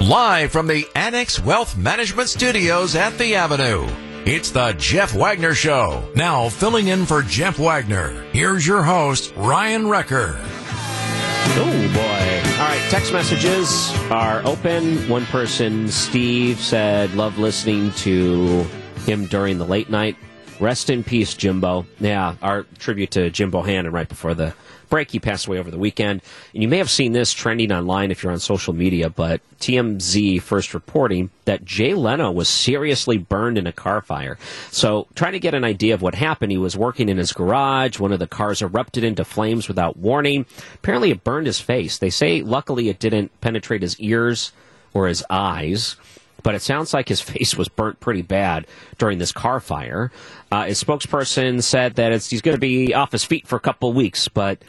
[0.00, 4.11] Live from the Annex Wealth Management Studios at the Avenue.
[4.24, 6.08] It's the Jeff Wagner Show.
[6.14, 10.36] Now, filling in for Jeff Wagner, here's your host, Ryan Wrecker.
[10.38, 12.60] Oh, boy.
[12.62, 15.08] All right, text messages are open.
[15.08, 18.62] One person, Steve, said, Love listening to
[19.06, 20.16] him during the late night.
[20.60, 21.84] Rest in peace, Jimbo.
[21.98, 24.54] Yeah, our tribute to Jim Bohannon right before the
[24.92, 25.10] break.
[25.10, 26.20] He passed away over the weekend.
[26.52, 30.42] And you may have seen this trending online if you're on social media, but TMZ
[30.42, 34.36] first reporting that Jay Leno was seriously burned in a car fire.
[34.70, 37.98] So, trying to get an idea of what happened, he was working in his garage.
[37.98, 40.44] One of the cars erupted into flames without warning.
[40.74, 41.96] Apparently, it burned his face.
[41.96, 44.52] They say, luckily, it didn't penetrate his ears
[44.92, 45.96] or his eyes
[46.42, 48.66] but it sounds like his face was burnt pretty bad
[48.98, 50.10] during this car fire.
[50.50, 53.92] Uh, his spokesperson said that he's going to be off his feet for a couple
[53.92, 54.62] weeks, but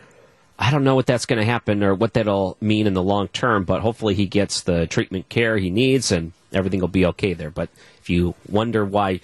[0.57, 3.27] I don't know what that's going to happen or what that'll mean in the long
[3.29, 7.33] term, but hopefully he gets the treatment care he needs and everything will be okay
[7.33, 7.49] there.
[7.49, 7.69] But
[7.99, 9.21] if you wonder why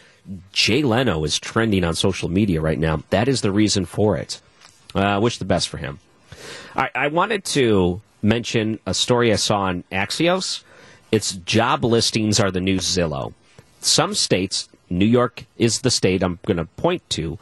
[0.51, 4.41] Jay Leno is trending on social media right now, that is the reason for it.
[4.95, 5.99] Uh, I wish the best for him.
[6.75, 10.63] I, I wanted to mention a story I saw on Axios.
[11.11, 13.33] It's job listings are the new Zillow.
[13.81, 17.37] Some states, New York is the state I'm going to point to,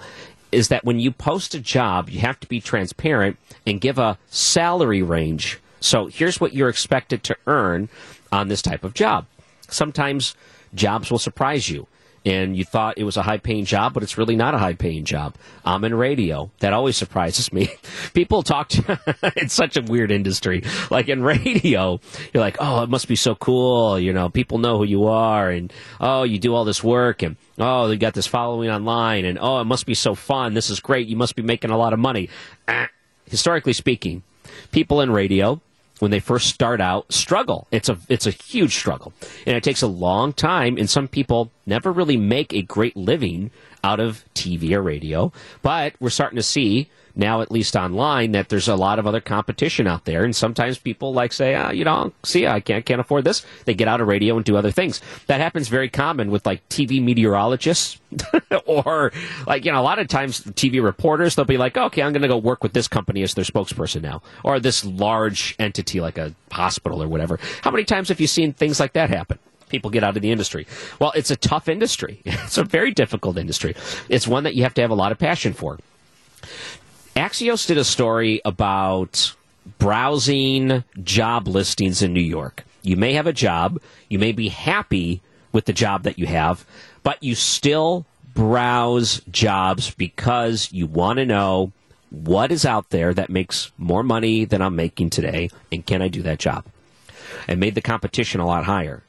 [0.52, 4.18] is that when you post a job, you have to be transparent and give a
[4.28, 5.60] salary range.
[5.80, 7.90] So here's what you're expected to earn
[8.32, 9.26] on this type of job.
[9.69, 10.36] Sometimes
[10.74, 11.88] jobs will surprise you
[12.26, 14.73] and you thought it was a high paying job, but it's really not a high
[14.73, 15.35] paying job.
[15.64, 16.52] I'm in radio.
[16.60, 17.69] That always surprises me.
[18.14, 18.99] People talk to,
[19.35, 20.64] it's such a weird industry.
[20.89, 21.99] Like in radio,
[22.34, 23.99] you're like, oh, it must be so cool.
[23.99, 27.38] You know, people know who you are and, oh, you do all this work and,
[27.57, 30.53] oh, you got this following online and, oh, it must be so fun.
[30.53, 31.07] This is great.
[31.07, 32.30] You must be making a lot of money.
[32.68, 32.89] Ah,
[33.26, 34.23] historically speaking,
[34.72, 35.61] people in radio,
[35.99, 37.68] when they first start out struggle.
[37.72, 39.14] It's a it's a huge struggle,
[39.45, 40.78] and it takes a long time.
[40.78, 43.52] And some people never really make a great living
[43.88, 45.31] out of TV or radio.
[45.61, 49.19] But we're starting to see now, at least online, that there's a lot of other
[49.19, 50.23] competition out there.
[50.23, 53.43] And sometimes people like say, ah, you know, see, I can't, can't afford this.
[53.65, 55.01] They get out of radio and do other things.
[55.26, 57.99] That happens very common with like TV meteorologists
[58.65, 59.11] or
[59.47, 62.22] like, you know, a lot of times TV reporters, they'll be like, okay, I'm going
[62.22, 66.19] to go work with this company as their spokesperson now or this large entity like
[66.19, 67.39] a hospital or whatever.
[67.61, 69.39] How many times have you seen things like that happen?
[69.69, 70.68] People get out of the industry.
[70.99, 72.22] Well, it's a tough industry.
[72.26, 73.76] It's a very difficult industry.
[74.07, 75.77] It's one that you have to have a lot of passion for
[77.18, 79.34] Axios did a story about
[79.80, 82.64] browsing job listings in New York.
[82.84, 85.22] You may have a job, you may be happy
[85.52, 86.64] with the job that you have,
[87.02, 91.72] but you still browse jobs because you want to know
[92.11, 96.10] what is out there that makes more money than I'm making today, and can I
[96.10, 96.65] do that job?
[97.48, 99.02] It made the competition a lot higher.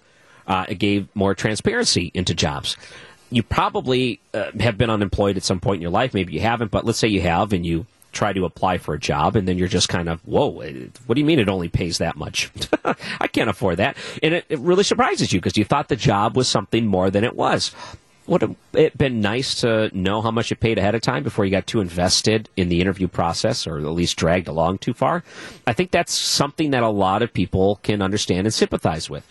[0.48, 2.76] Uh, it gave more transparency into jobs.
[3.30, 6.14] You probably uh, have been unemployed at some point in your life.
[6.14, 8.98] Maybe you haven't, but let's say you have and you try to apply for a
[8.98, 11.98] job and then you're just kind of, whoa, what do you mean it only pays
[11.98, 12.50] that much?
[13.20, 13.96] I can't afford that.
[14.22, 17.22] And it, it really surprises you because you thought the job was something more than
[17.22, 17.74] it was.
[18.26, 21.50] Would it been nice to know how much it paid ahead of time before you
[21.50, 25.24] got too invested in the interview process or at least dragged along too far?
[25.66, 29.26] I think that's something that a lot of people can understand and sympathize with.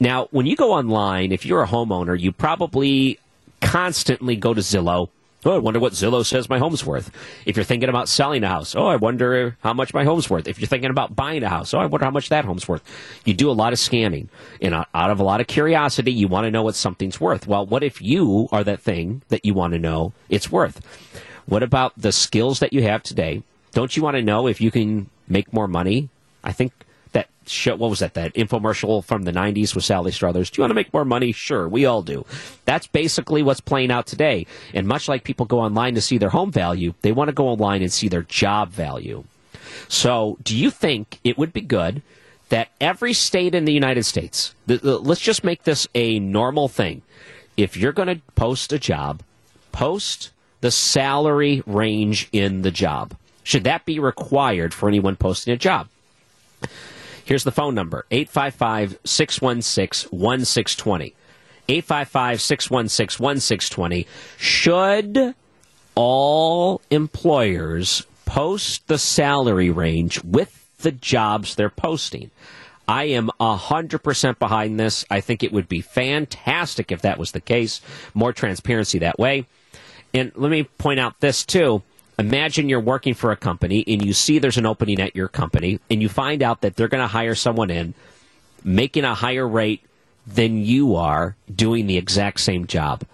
[0.00, 3.18] Now, when you go online, if you're a homeowner, you probably
[3.60, 5.08] constantly go to Zillow.
[5.44, 7.12] Oh, I wonder what Zillow says my home's worth.
[7.46, 10.48] If you're thinking about selling a house, oh, I wonder how much my home's worth.
[10.48, 12.82] If you're thinking about buying a house, oh, I wonder how much that home's worth.
[13.24, 14.28] You do a lot of scanning,
[14.60, 17.46] and out of a lot of curiosity, you want to know what something's worth.
[17.46, 20.80] Well, what if you are that thing that you want to know it's worth?
[21.46, 23.42] What about the skills that you have today?
[23.72, 26.08] Don't you want to know if you can make more money?
[26.42, 26.72] I think
[27.50, 28.14] show, what was that?
[28.14, 30.50] That infomercial from the 90s with Sally Struthers.
[30.50, 31.32] Do you want to make more money?
[31.32, 32.24] Sure, we all do.
[32.64, 34.46] That's basically what's playing out today.
[34.74, 37.48] And much like people go online to see their home value, they want to go
[37.48, 39.24] online and see their job value.
[39.88, 42.02] So, do you think it would be good
[42.48, 47.02] that every state in the United States, let's just make this a normal thing.
[47.56, 49.22] If you're going to post a job,
[49.72, 50.30] post
[50.60, 53.16] the salary range in the job.
[53.42, 55.88] Should that be required for anyone posting a job?
[57.28, 61.14] Here's the phone number 855 616 1620.
[61.68, 64.06] 855 616 1620.
[64.38, 65.34] Should
[65.94, 72.30] all employers post the salary range with the jobs they're posting?
[72.88, 75.04] I am 100% behind this.
[75.10, 77.82] I think it would be fantastic if that was the case.
[78.14, 79.44] More transparency that way.
[80.14, 81.82] And let me point out this too
[82.18, 85.80] imagine you're working for a company and you see there's an opening at your company
[85.88, 87.94] and you find out that they're going to hire someone in
[88.64, 89.82] making a higher rate
[90.26, 93.04] than you are doing the exact same job.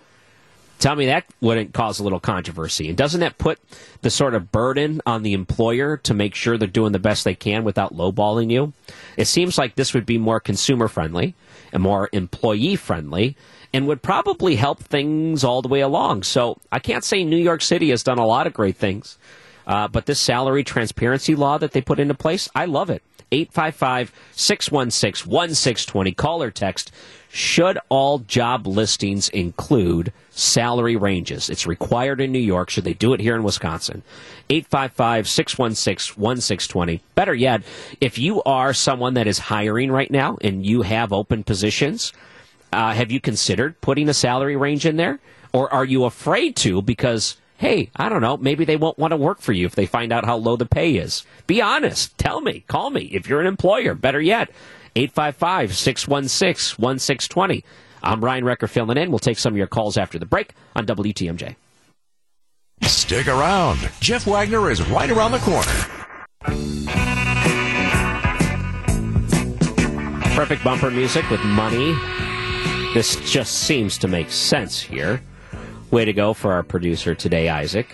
[0.79, 2.89] Tell me that wouldn't cause a little controversy.
[2.89, 3.59] And doesn't that put
[4.03, 7.35] the sort of burden on the employer to make sure they're doing the best they
[7.35, 8.73] can without lowballing you?
[9.17, 11.35] It seems like this would be more consumer friendly
[11.73, 13.37] and more employee friendly
[13.75, 16.23] and would probably help things all the way along.
[16.23, 19.19] So I can't say New York City has done a lot of great things,
[19.67, 23.03] uh, but this salary transparency law that they put into place, I love it.
[23.33, 26.13] 855 616 1620.
[26.13, 26.93] Call or text.
[27.33, 31.51] Should all job listings include salary ranges?
[31.51, 32.71] It's required in New York.
[32.71, 34.05] Should they do it here in Wisconsin?
[34.51, 37.03] 855 616 1620.
[37.17, 37.65] Better yet,
[38.01, 42.13] if you are someone that is hiring right now and you have open positions,
[42.75, 45.21] uh, have you considered putting a salary range in there?
[45.53, 49.17] Or are you afraid to because, hey, I don't know, maybe they won't want to
[49.17, 51.25] work for you if they find out how low the pay is?
[51.47, 52.17] Be honest.
[52.19, 52.65] Tell me.
[52.67, 53.95] Call me if you're an employer.
[53.95, 54.51] Better yet,
[54.97, 57.65] 855 616 1620.
[58.03, 59.11] I'm Ryan Wrecker filling in.
[59.11, 61.55] We'll take some of your calls after the break on WTMJ.
[62.83, 63.79] Stick around.
[64.01, 65.73] Jeff Wagner is right around the corner.
[70.35, 71.97] Perfect bumper music with money
[72.95, 75.21] this just seems to make sense here.
[75.91, 77.89] Way to go for our producer today, Isaac.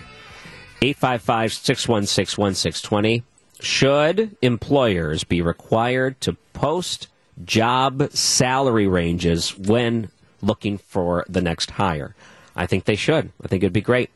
[0.83, 3.23] 855 616 1620.
[3.59, 7.07] Should employers be required to post
[7.43, 10.11] job salary ranges when
[10.41, 12.15] looking for the next hire?
[12.55, 13.31] I think they should.
[13.43, 14.11] I think it'd be great.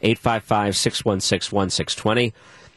[0.00, 2.32] 855 616 1620.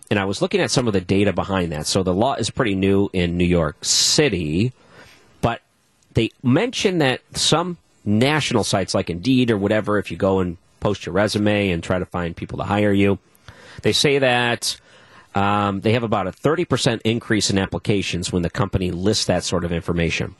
[0.10, 1.86] And I was looking at some of the data behind that.
[1.86, 4.74] So the law is pretty new in New York City
[6.18, 11.06] they mention that some national sites like Indeed or whatever, if you go and post
[11.06, 13.20] your resume and try to find people to hire you,
[13.84, 14.82] they say that
[15.36, 19.64] um, they have about a 30% increase in applications when the company lists that sort
[19.64, 20.34] of information.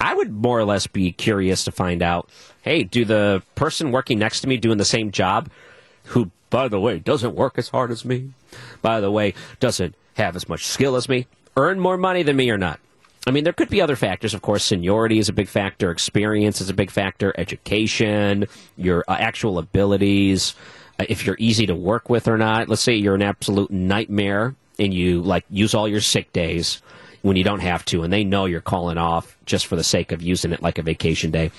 [0.00, 2.28] I would more or less be curious to find out
[2.62, 5.48] hey, do the person working next to me doing the same job,
[6.06, 8.32] who, by the way, doesn't work as hard as me,
[8.82, 12.50] by the way, doesn't have as much skill as me, earn more money than me
[12.50, 12.80] or not?
[13.26, 14.32] I mean, there could be other factors.
[14.32, 18.46] Of course, seniority is a big factor, experience is a big factor, education,
[18.76, 20.54] your uh, actual abilities,
[20.98, 22.68] uh, if you're easy to work with or not.
[22.68, 26.80] Let's say you're an absolute nightmare and you like use all your sick days
[27.22, 30.12] when you don't have to, and they know you're calling off just for the sake
[30.12, 31.50] of using it like a vacation day.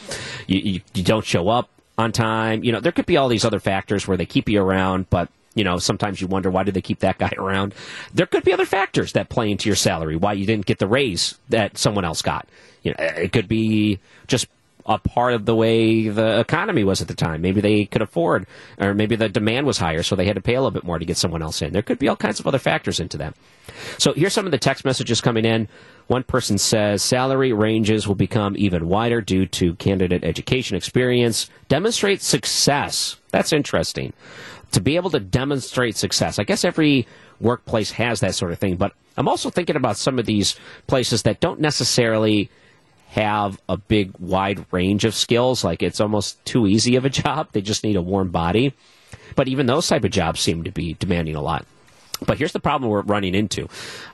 [0.47, 2.63] You, you, you don't show up on time.
[2.63, 5.29] You know, there could be all these other factors where they keep you around, but
[5.59, 7.75] you know, sometimes you wonder why do they keep that guy around.
[8.13, 10.87] There could be other factors that play into your salary, why you didn't get the
[10.87, 12.47] raise that someone else got.
[12.81, 14.47] You know, it could be just
[14.85, 17.41] a part of the way the economy was at the time.
[17.41, 18.47] Maybe they could afford,
[18.79, 20.97] or maybe the demand was higher, so they had to pay a little bit more
[20.97, 21.73] to get someone else in.
[21.73, 23.35] There could be all kinds of other factors into that.
[23.97, 25.67] So here's some of the text messages coming in.
[26.07, 31.49] One person says salary ranges will become even wider due to candidate education experience.
[31.67, 33.17] Demonstrate success.
[33.31, 34.13] That's interesting.
[34.73, 36.37] To be able to demonstrate success.
[36.39, 37.07] I guess every
[37.39, 40.55] workplace has that sort of thing, but I'm also thinking about some of these
[40.87, 42.49] places that don't necessarily
[43.09, 47.47] have a big wide range of skills like it's almost too easy of a job
[47.53, 48.71] they just need a warm body
[49.35, 51.65] but even those type of jobs seem to be demanding a lot
[52.27, 53.67] but here's the problem we're running into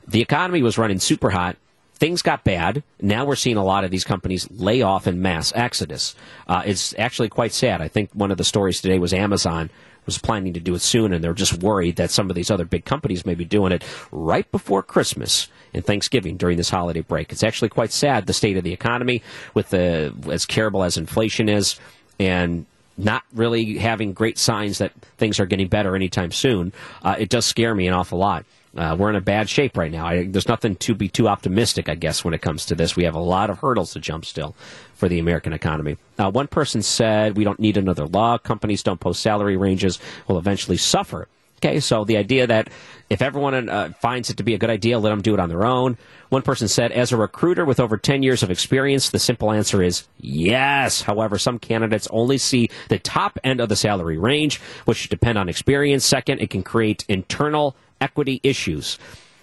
[0.08, 1.58] the economy was running super hot
[1.98, 2.84] things got bad.
[3.02, 6.16] Now we're seeing a lot of these companies lay off in mass exodus.
[6.48, 7.82] Uh, it's actually quite sad.
[7.82, 9.70] I think one of the stories today was Amazon
[10.06, 12.66] was planning to do it soon, and they're just worried that some of these other
[12.66, 17.32] big companies may be doing it right before Christmas and Thanksgiving during this holiday break.
[17.32, 19.22] It's actually quite sad the state of the economy
[19.54, 21.80] with the as terrible as inflation is,
[22.20, 22.66] and
[22.98, 26.72] not really having great signs that things are getting better anytime soon.
[27.04, 28.46] Uh, it does scare me an awful lot.
[28.76, 30.06] Uh, we're in a bad shape right now.
[30.06, 32.96] I, there's nothing to be too optimistic, I guess, when it comes to this.
[32.96, 34.56] We have a lot of hurdles to jump still
[34.96, 35.98] for the American economy.
[36.18, 38.38] Uh, one person said, We don't need another law.
[38.38, 41.28] Companies don't post salary ranges, will eventually suffer.
[41.60, 42.70] Okay, so the idea that
[43.10, 45.50] if everyone uh, finds it to be a good idea, let them do it on
[45.50, 45.98] their own.
[46.30, 49.82] One person said, as a recruiter with over 10 years of experience, the simple answer
[49.82, 51.02] is yes.
[51.02, 55.48] However, some candidates only see the top end of the salary range, which depend on
[55.48, 56.06] experience.
[56.06, 59.00] Second, it can create internal equity issues.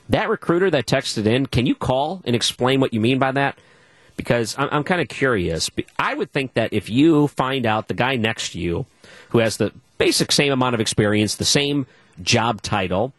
[0.08, 3.58] That recruiter that texted in, can you call and explain what you mean by that?
[4.16, 5.70] Because I'm, I'm kind of curious.
[5.98, 8.86] I would think that if you find out the guy next to you
[9.30, 11.86] who has the basic same amount of experience, the same
[12.22, 13.12] job title,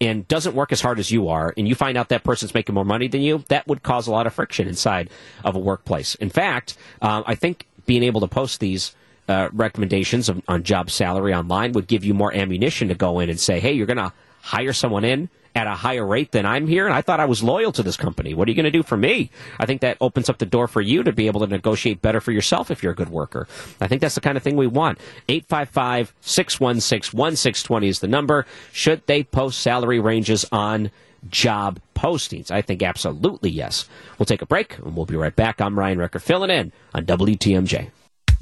[0.00, 2.74] and doesn't work as hard as you are, and you find out that person's making
[2.74, 5.10] more money than you, that would cause a lot of friction inside
[5.44, 6.14] of a workplace.
[6.16, 8.94] In fact, um, I think being able to post these
[9.28, 13.28] uh, recommendations of, on job salary online would give you more ammunition to go in
[13.28, 15.28] and say, hey, you're going to hire someone in
[15.58, 17.96] at a higher rate than I'm here, and I thought I was loyal to this
[17.96, 18.32] company.
[18.32, 19.28] What are you going to do for me?
[19.58, 22.20] I think that opens up the door for you to be able to negotiate better
[22.20, 23.48] for yourself if you're a good worker.
[23.80, 24.98] I think that's the kind of thing we want.
[25.28, 28.46] 855 616 1620 is the number.
[28.70, 30.92] Should they post salary ranges on
[31.28, 32.52] job postings?
[32.52, 33.88] I think absolutely yes.
[34.16, 35.60] We'll take a break, and we'll be right back.
[35.60, 37.90] I'm Ryan Wrecker filling in on WTMJ.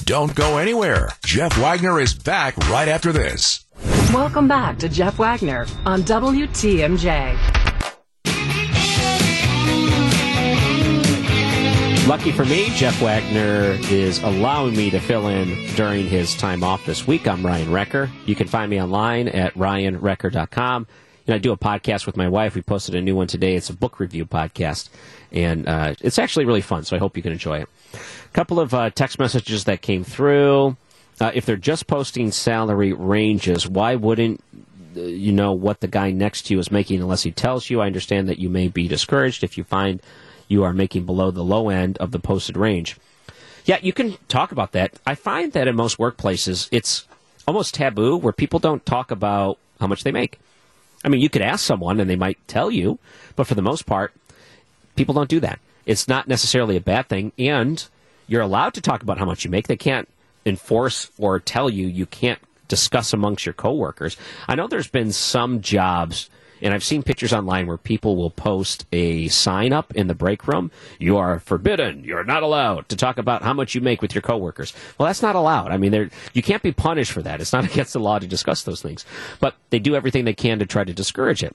[0.04, 1.08] Don't go anywhere.
[1.24, 3.64] Jeff Wagner is back right after this.
[4.12, 7.36] Welcome back to Jeff Wagner on WTMJ.
[12.06, 16.86] Lucky for me, Jeff Wagner is allowing me to fill in during his time off
[16.86, 17.26] this week.
[17.26, 18.08] I'm Ryan Wrecker.
[18.26, 20.86] You can find me online at ryanwrecker.com.
[21.26, 22.54] You know, I do a podcast with my wife.
[22.54, 23.56] We posted a new one today.
[23.56, 24.88] It's a book review podcast,
[25.32, 26.84] and uh, it's actually really fun.
[26.84, 27.68] So I hope you can enjoy it.
[27.92, 30.76] A couple of uh, text messages that came through.
[31.20, 34.42] Uh, if they're just posting salary ranges, why wouldn't
[34.96, 37.80] uh, you know what the guy next to you is making unless he tells you?
[37.80, 40.00] I understand that you may be discouraged if you find
[40.48, 42.96] you are making below the low end of the posted range.
[43.64, 44.92] Yeah, you can talk about that.
[45.06, 47.06] I find that in most workplaces, it's
[47.48, 50.38] almost taboo where people don't talk about how much they make.
[51.04, 52.98] I mean, you could ask someone and they might tell you,
[53.34, 54.12] but for the most part,
[54.94, 55.58] people don't do that.
[55.84, 57.86] It's not necessarily a bad thing, and
[58.26, 59.68] you're allowed to talk about how much you make.
[59.68, 60.08] They can't
[60.46, 64.16] enforce or tell you you can't discuss amongst your coworkers.
[64.48, 66.30] I know there's been some jobs
[66.62, 70.48] and I've seen pictures online where people will post a sign up in the break
[70.48, 70.70] room.
[70.98, 72.04] You are forbidden.
[72.04, 74.72] You're not allowed to talk about how much you make with your coworkers.
[74.96, 75.70] Well, that's not allowed.
[75.70, 77.40] I mean, you can't be punished for that.
[77.40, 79.04] It's not against the law to discuss those things.
[79.40, 81.54] But they do everything they can to try to discourage it.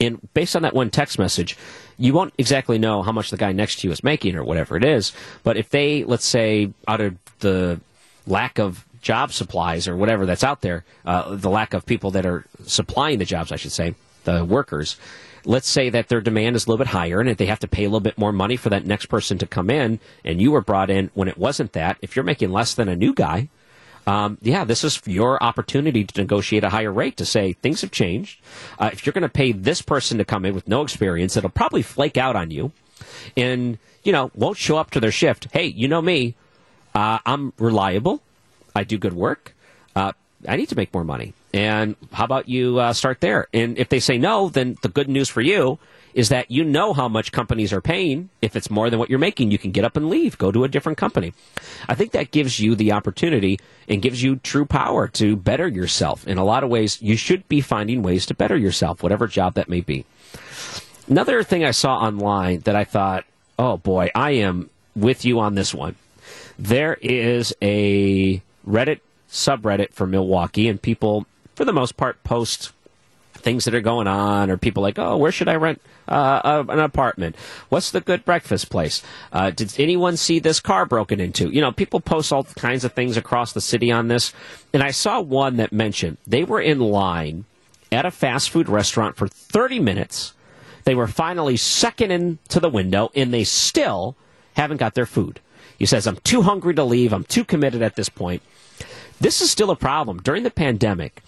[0.00, 1.56] And based on that one text message,
[1.96, 4.76] you won't exactly know how much the guy next to you is making or whatever
[4.76, 5.12] it is.
[5.42, 7.80] But if they, let's say, out of the
[8.28, 12.26] lack of job supplies or whatever that's out there, uh, the lack of people that
[12.26, 13.94] are supplying the jobs, I should say,
[14.24, 14.96] the workers.
[15.44, 17.84] Let's say that their demand is a little bit higher and they have to pay
[17.84, 20.60] a little bit more money for that next person to come in, and you were
[20.60, 21.96] brought in when it wasn't that.
[22.02, 23.48] If you're making less than a new guy,
[24.06, 27.90] um, yeah, this is your opportunity to negotiate a higher rate to say things have
[27.90, 28.40] changed.
[28.78, 31.50] Uh, if you're going to pay this person to come in with no experience, it'll
[31.50, 32.72] probably flake out on you
[33.36, 35.48] and, you know, won't show up to their shift.
[35.52, 36.34] Hey, you know me,
[36.94, 38.22] uh, I'm reliable.
[38.74, 39.54] I do good work.
[39.94, 40.12] Uh,
[40.46, 41.34] I need to make more money.
[41.52, 43.48] And how about you uh, start there?
[43.52, 45.78] And if they say no, then the good news for you
[46.14, 48.28] is that you know how much companies are paying.
[48.42, 50.64] If it's more than what you're making, you can get up and leave, go to
[50.64, 51.32] a different company.
[51.88, 53.58] I think that gives you the opportunity
[53.88, 56.26] and gives you true power to better yourself.
[56.26, 59.54] In a lot of ways, you should be finding ways to better yourself, whatever job
[59.54, 60.04] that may be.
[61.08, 63.24] Another thing I saw online that I thought,
[63.58, 65.94] oh boy, I am with you on this one.
[66.58, 72.72] There is a Reddit subreddit for Milwaukee, and people, for the most part, post
[73.34, 76.80] things that are going on, or people like, oh, where should I rent uh, an
[76.80, 77.36] apartment?
[77.68, 79.02] What's the good breakfast place?
[79.32, 81.48] Uh, did anyone see this car broken into?
[81.50, 84.32] You know, people post all kinds of things across the city on this.
[84.72, 87.44] And I saw one that mentioned they were in line
[87.92, 90.34] at a fast food restaurant for 30 minutes.
[90.84, 94.16] They were finally second into the window, and they still
[94.54, 95.40] haven't got their food.
[95.78, 97.12] He says, I'm too hungry to leave.
[97.12, 98.42] I'm too committed at this point.
[99.20, 100.18] This is still a problem.
[100.18, 101.22] During the pandemic,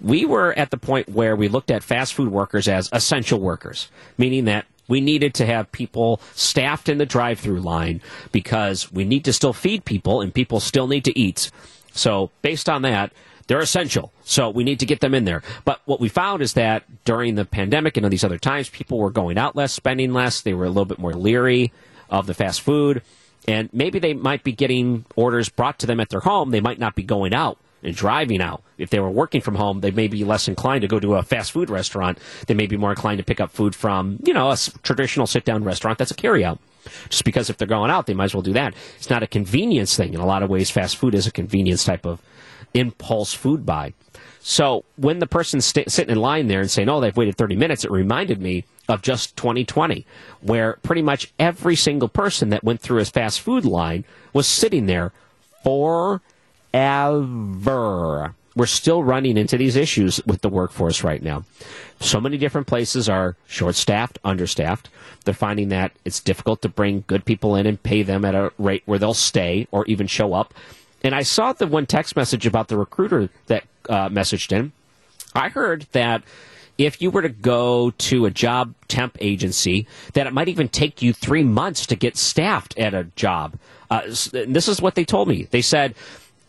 [0.00, 3.88] we were at the point where we looked at fast food workers as essential workers,
[4.16, 8.02] meaning that we needed to have people staffed in the drive through line
[8.32, 11.50] because we need to still feed people and people still need to eat.
[11.92, 13.12] So, based on that,
[13.46, 14.12] they're essential.
[14.24, 15.42] So we need to get them in there.
[15.64, 18.98] But what we found is that during the pandemic and in these other times, people
[18.98, 20.40] were going out less, spending less.
[20.40, 21.72] They were a little bit more leery
[22.08, 23.02] of the fast food.
[23.46, 26.50] And maybe they might be getting orders brought to them at their home.
[26.50, 28.62] They might not be going out and driving out.
[28.78, 31.22] If they were working from home, they may be less inclined to go to a
[31.22, 32.18] fast food restaurant.
[32.46, 35.44] They may be more inclined to pick up food from, you know, a traditional sit
[35.44, 36.58] down restaurant that's a carry out.
[37.08, 38.74] Just because if they're going out, they might as well do that.
[38.96, 40.14] It's not a convenience thing.
[40.14, 42.20] In a lot of ways, fast food is a convenience type of
[42.72, 43.92] impulse food buy.
[44.46, 47.56] So when the person's st- sitting in line there and saying, oh, they've waited 30
[47.56, 50.04] minutes, it reminded me of just 2020,
[50.42, 54.04] where pretty much every single person that went through his fast food line
[54.34, 55.12] was sitting there
[55.62, 56.20] forever.
[58.54, 61.44] We're still running into these issues with the workforce right now.
[62.00, 64.90] So many different places are short staffed, understaffed.
[65.24, 68.52] They're finding that it's difficult to bring good people in and pay them at a
[68.58, 70.52] rate where they'll stay or even show up.
[71.02, 74.72] And I saw the one text message about the recruiter that uh, messaged in.
[75.34, 76.22] I heard that
[76.78, 81.02] if you were to go to a job temp agency, that it might even take
[81.02, 83.58] you three months to get staffed at a job.
[83.90, 85.44] Uh, this is what they told me.
[85.44, 85.94] They said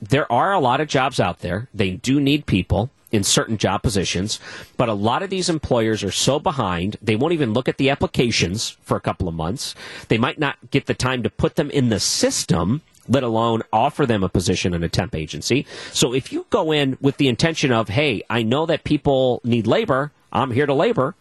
[0.01, 1.67] there are a lot of jobs out there.
[1.73, 4.39] They do need people in certain job positions,
[4.77, 7.89] but a lot of these employers are so behind, they won't even look at the
[7.89, 9.73] applications for a couple of months.
[10.09, 14.05] They might not get the time to put them in the system let alone offer
[14.05, 15.65] them a position in a temp agency.
[15.91, 19.67] So if you go in with the intention of, hey, I know that people need
[19.67, 21.15] labor, I'm here to labor,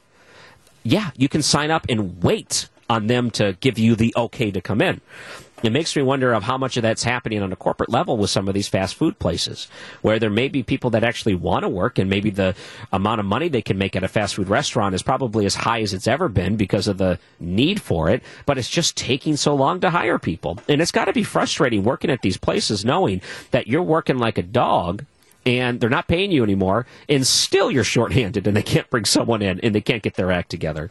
[0.82, 4.60] yeah, you can sign up and wait on them to give you the okay to
[4.60, 5.00] come in.
[5.62, 8.28] It makes me wonder of how much of that's happening on a corporate level with
[8.28, 9.66] some of these fast food places,
[10.02, 12.54] where there may be people that actually want to work, and maybe the
[12.92, 15.80] amount of money they can make at a fast food restaurant is probably as high
[15.80, 18.22] as it's ever been because of the need for it.
[18.44, 21.82] But it's just taking so long to hire people, and it's got to be frustrating
[21.82, 25.06] working at these places knowing that you're working like a dog
[25.46, 29.42] and they're not paying you anymore, and still you're shorthanded, and they can't bring someone
[29.42, 30.90] in, and they can't get their act together.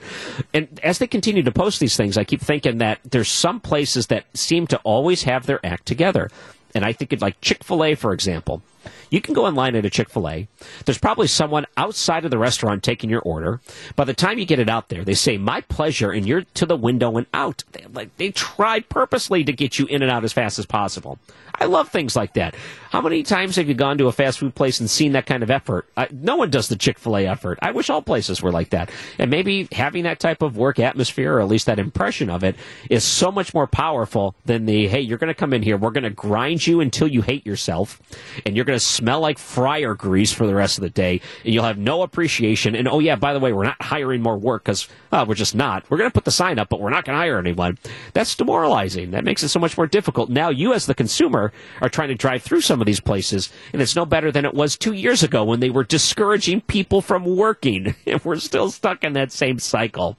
[0.54, 4.08] And as they continue to post these things, I keep thinking that there's some places
[4.08, 6.30] that seem to always have their act together.
[6.76, 8.62] And I think it like Chick fil A, for example.
[9.10, 10.48] You can go online at a Chick fil A.
[10.86, 13.62] There's probably someone outside of the restaurant taking your order.
[13.96, 16.66] By the time you get it out there, they say, My pleasure, and you're to
[16.66, 17.64] the window and out.
[17.72, 21.20] They, like, they try purposely to get you in and out as fast as possible.
[21.56, 22.56] I love things like that.
[22.90, 25.44] How many times have you gone to a fast food place and seen that kind
[25.44, 25.88] of effort?
[26.12, 27.60] No one does the Chick fil A effort.
[27.62, 28.92] I wish all places were like that.
[29.20, 32.56] And maybe having that type of work atmosphere, or at least that impression of it,
[32.90, 35.92] is so much more powerful than the, hey, you're going to come in here, we're
[35.92, 38.02] going to grind you until you hate yourself,
[38.46, 41.54] and you're going to smell like fryer grease for the rest of the day, and
[41.54, 42.76] you'll have no appreciation.
[42.76, 45.56] And oh, yeah, by the way, we're not hiring more work because uh, we're just
[45.56, 45.90] not.
[45.90, 47.78] We're going to put the sign up, but we're not going to hire anyone.
[48.14, 49.12] That's demoralizing.
[49.12, 50.30] That makes it so much more difficult.
[50.30, 51.52] Now, you as the consumer
[51.82, 54.54] are trying to drive through some of these places, and it's no better than it
[54.54, 57.96] was two years ago when they were discouraging people from working.
[58.06, 60.18] And we're still stuck in that same cycle.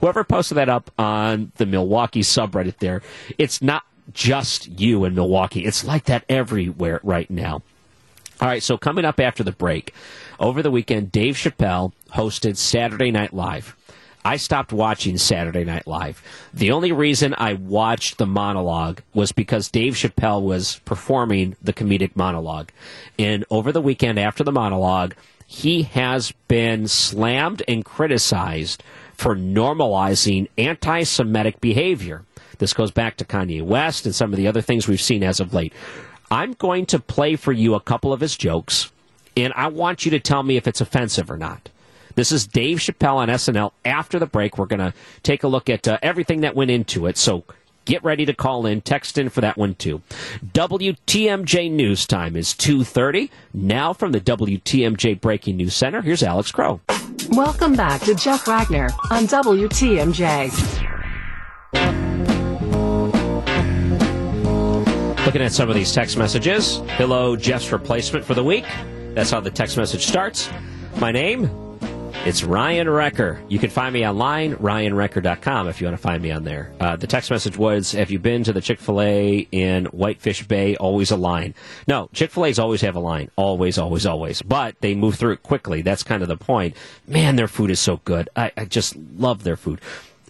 [0.00, 3.02] Whoever posted that up on the Milwaukee subreddit there,
[3.36, 3.82] it's not
[4.12, 5.64] just you in Milwaukee.
[5.64, 7.62] It's like that everywhere right now.
[8.40, 9.94] All right, so coming up after the break,
[10.38, 13.74] over the weekend, Dave Chappelle hosted Saturday Night Live.
[14.26, 16.22] I stopped watching Saturday Night Live.
[16.52, 22.14] The only reason I watched the monologue was because Dave Chappelle was performing the comedic
[22.14, 22.70] monologue.
[23.18, 25.14] And over the weekend after the monologue,
[25.46, 28.82] he has been slammed and criticized
[29.14, 32.24] for normalizing anti Semitic behavior.
[32.58, 35.40] This goes back to Kanye West and some of the other things we've seen as
[35.40, 35.72] of late.
[36.30, 38.90] I'm going to play for you a couple of his jokes,
[39.36, 41.68] and I want you to tell me if it's offensive or not.
[42.16, 43.72] This is Dave Chappelle on SNL.
[43.84, 47.06] After the break, we're going to take a look at uh, everything that went into
[47.06, 47.18] it.
[47.18, 47.44] So
[47.84, 50.00] get ready to call in, text in for that one too.
[50.52, 53.30] WTMJ News Time is 2:30.
[53.52, 56.80] Now from the WTMJ Breaking News Center, here's Alex Crow.
[57.30, 60.86] Welcome back to Jeff Wagner on WTMJ.
[65.26, 66.76] Looking at some of these text messages.
[66.90, 68.64] Hello, Jeff's replacement for the week.
[69.14, 70.48] That's how the text message starts.
[70.98, 71.50] My name,
[72.24, 73.42] it's Ryan Wrecker.
[73.48, 76.72] You can find me online, ryanwrecker.com, if you want to find me on there.
[76.78, 80.46] Uh, the text message was Have you been to the Chick fil A in Whitefish
[80.46, 80.76] Bay?
[80.76, 81.56] Always a line.
[81.88, 83.28] No, Chick fil A's always have a line.
[83.34, 84.42] Always, always, always.
[84.42, 85.82] But they move through it quickly.
[85.82, 86.76] That's kind of the point.
[87.08, 88.28] Man, their food is so good.
[88.36, 89.80] I, I just love their food.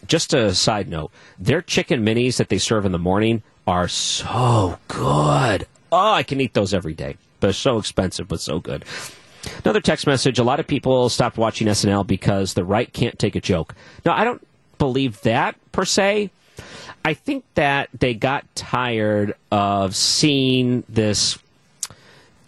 [0.06, 4.78] Just a side note their chicken minis that they serve in the morning are so
[4.88, 5.66] good.
[5.93, 7.16] Oh, I can eat those every day.
[7.40, 8.84] They're so expensive, but so good.
[9.64, 10.38] Another text message.
[10.38, 13.74] A lot of people stopped watching SNL because the right can't take a joke.
[14.05, 14.47] Now, I don't
[14.78, 16.30] believe that per se.
[17.05, 21.38] I think that they got tired of seeing this.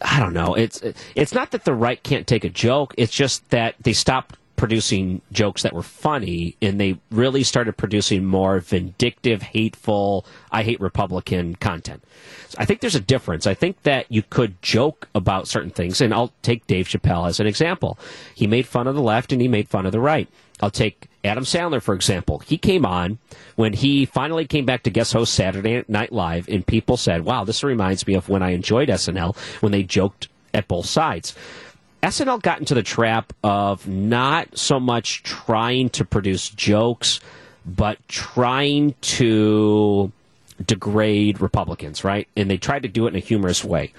[0.00, 0.54] I don't know.
[0.54, 0.82] It's
[1.14, 2.94] it's not that the right can't take a joke.
[2.96, 8.24] It's just that they stopped producing jokes that were funny and they really started producing
[8.24, 12.04] more vindictive, hateful, I hate Republican content.
[12.48, 13.46] So I think there's a difference.
[13.46, 17.40] I think that you could joke about certain things, and I'll take Dave Chappelle as
[17.40, 17.98] an example.
[18.34, 20.28] He made fun of the left and he made fun of the right.
[20.60, 22.40] I'll take Adam Sandler, for example.
[22.40, 23.18] He came on
[23.54, 27.44] when he finally came back to guest host Saturday Night Live, and people said, wow,
[27.44, 31.34] this reminds me of when I enjoyed SNL when they joked at both sides.
[32.02, 37.20] SNL got into the trap of not so much trying to produce jokes,
[37.66, 40.12] but trying to
[40.64, 42.28] degrade Republicans, right?
[42.36, 43.92] And they tried to do it in a humorous way.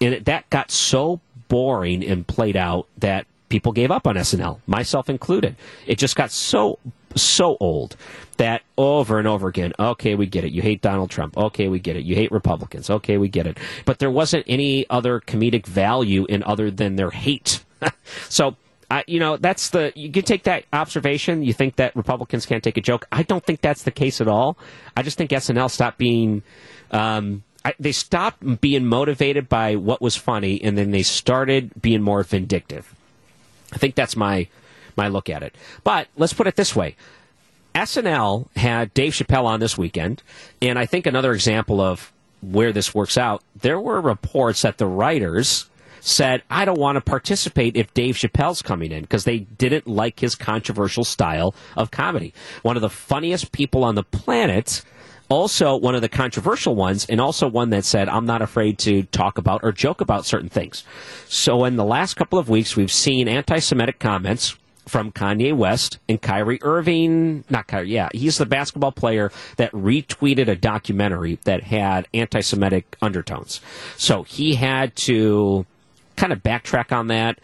[0.00, 4.60] And it, that got so boring and played out that people gave up on SNL,
[4.66, 5.56] myself included.
[5.86, 6.78] It just got so
[7.16, 7.96] so old
[8.36, 10.52] that over and over again, okay, we get it.
[10.52, 11.36] You hate Donald Trump.
[11.36, 12.04] Okay, we get it.
[12.04, 12.90] You hate Republicans.
[12.90, 13.58] Okay, we get it.
[13.84, 17.64] But there wasn't any other comedic value in other than their hate.
[18.28, 18.56] so,
[18.90, 21.42] I, you know, that's the, you can take that observation.
[21.42, 23.06] You think that Republicans can't take a joke.
[23.12, 24.58] I don't think that's the case at all.
[24.96, 26.42] I just think SNL stopped being,
[26.90, 32.02] um, I, they stopped being motivated by what was funny and then they started being
[32.02, 32.94] more vindictive.
[33.72, 34.48] I think that's my
[34.96, 35.54] my look at it.
[35.84, 36.96] But let's put it this way.
[37.74, 40.22] SNL had Dave Chappelle on this weekend,
[40.60, 42.12] and I think another example of
[42.42, 45.70] where this works out, there were reports that the writers
[46.00, 50.20] said, I don't want to participate if Dave Chappelle's coming in because they didn't like
[50.20, 52.34] his controversial style of comedy.
[52.62, 54.82] One of the funniest people on the planet,
[55.28, 59.04] also one of the controversial ones, and also one that said, I'm not afraid to
[59.04, 60.82] talk about or joke about certain things.
[61.28, 64.56] So in the last couple of weeks, we've seen anti Semitic comments
[64.92, 67.44] from Kanye West and Kyrie Irving.
[67.48, 72.94] Not Kyrie, yeah, he's the basketball player that retweeted a documentary that had anti Semitic
[73.00, 73.62] undertones.
[73.96, 75.64] So he had to
[76.16, 77.38] kind of backtrack on that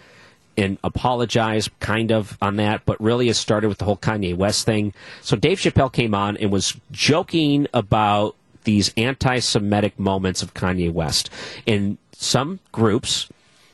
[0.58, 4.66] and apologize kind of on that, but really it started with the whole Kanye West
[4.66, 4.92] thing.
[5.22, 10.92] So Dave Chappelle came on and was joking about these anti Semitic moments of Kanye
[10.92, 11.30] West.
[11.64, 13.30] In some groups,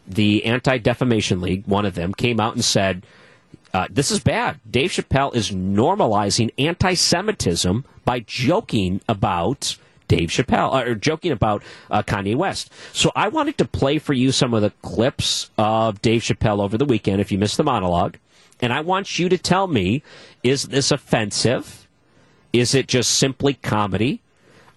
[0.07, 3.05] the Anti Defamation League, one of them, came out and said,
[3.75, 4.61] uh, this is bad.
[4.71, 9.77] Dave Chappelle is normalizing anti Semitism by joking about
[10.07, 12.73] Dave Chappelle, uh, or joking about uh, Kanye West.
[12.93, 16.79] So I wanted to play for you some of the clips of Dave Chappelle over
[16.79, 18.17] the weekend if you missed the monologue.
[18.61, 20.05] And I want you to tell me
[20.45, 21.89] is this offensive?
[22.53, 24.23] Is it just simply comedy?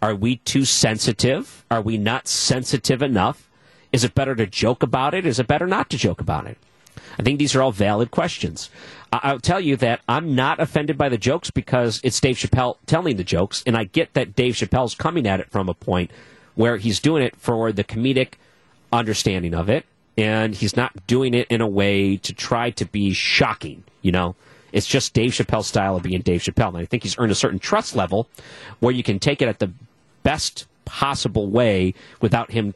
[0.02, 1.64] Are we too sensitive?
[1.69, 3.48] Are we not sensitive enough?
[3.94, 5.28] Is it better to joke about it?
[5.28, 6.57] Is it better not to joke about it?
[7.19, 8.69] I think these are all valid questions.
[9.11, 13.17] I'll tell you that I'm not offended by the jokes because it's Dave Chappelle telling
[13.17, 16.11] the jokes, and I get that Dave Chappelle's coming at it from a point
[16.55, 18.34] where he's doing it for the comedic
[18.91, 19.85] understanding of it,
[20.17, 24.35] and he's not doing it in a way to try to be shocking, you know?
[24.73, 26.69] It's just Dave Chappelle's style of being Dave Chappelle.
[26.69, 28.27] And I think he's earned a certain trust level
[28.79, 29.71] where you can take it at the
[30.23, 32.73] best possible way without him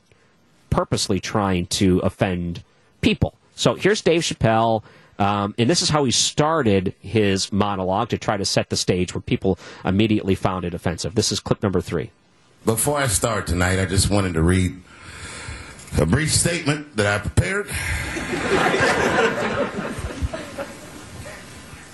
[0.69, 2.63] purposely trying to offend
[3.01, 3.35] people.
[3.55, 4.83] So here's Dave Chappelle.
[5.19, 9.13] Um, and this is how he started his monologue to try to set the stage
[9.13, 11.13] where people immediately found it offensive.
[11.13, 12.09] This is clip number three.
[12.65, 14.81] Before I start tonight, I just wanted to read
[15.99, 17.67] a brief statement that I prepared.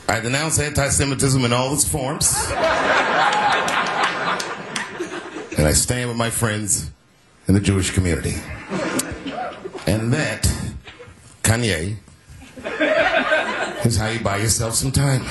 [0.09, 2.33] I denounce anti Semitism in all its forms.
[5.57, 6.91] and I stand with my friends
[7.47, 8.35] in the Jewish community.
[9.85, 10.49] And that
[11.47, 11.95] Kanye.
[13.85, 15.21] Is how you buy yourself some time.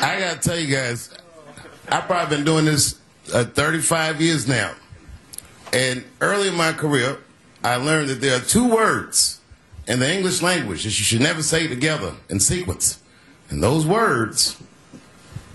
[0.00, 1.10] I gotta tell you guys,
[1.88, 3.00] I've probably been doing this
[3.34, 4.72] uh, 35 years now.
[5.72, 7.18] And early in my career,
[7.64, 9.40] I learned that there are two words
[9.88, 13.00] in the English language that you should never say together in sequence.
[13.50, 14.56] And those words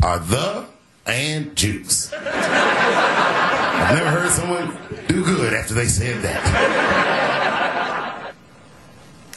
[0.04, 0.68] are the
[1.12, 2.12] and juice.
[2.14, 4.78] I've never heard someone
[5.08, 7.42] do good after they said that.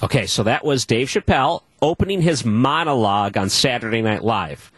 [0.02, 4.70] Okay, so that was Dave Chappelle opening his monologue on Saturday Night Live.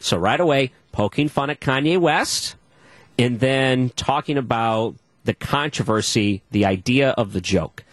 [0.00, 2.56] So right away, poking fun at Kanye West,
[3.18, 4.94] and then talking about
[5.24, 7.84] the controversy, the idea of the joke.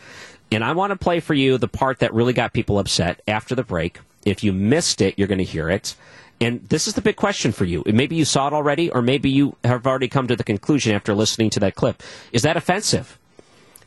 [0.51, 3.53] And I want to play for you the part that really got people upset after
[3.53, 3.99] the break.
[4.25, 5.95] If you missed it, you're going to hear it.
[6.39, 7.83] And this is the big question for you.
[7.85, 11.15] Maybe you saw it already, or maybe you have already come to the conclusion after
[11.15, 12.03] listening to that clip.
[12.31, 13.17] Is that offensive?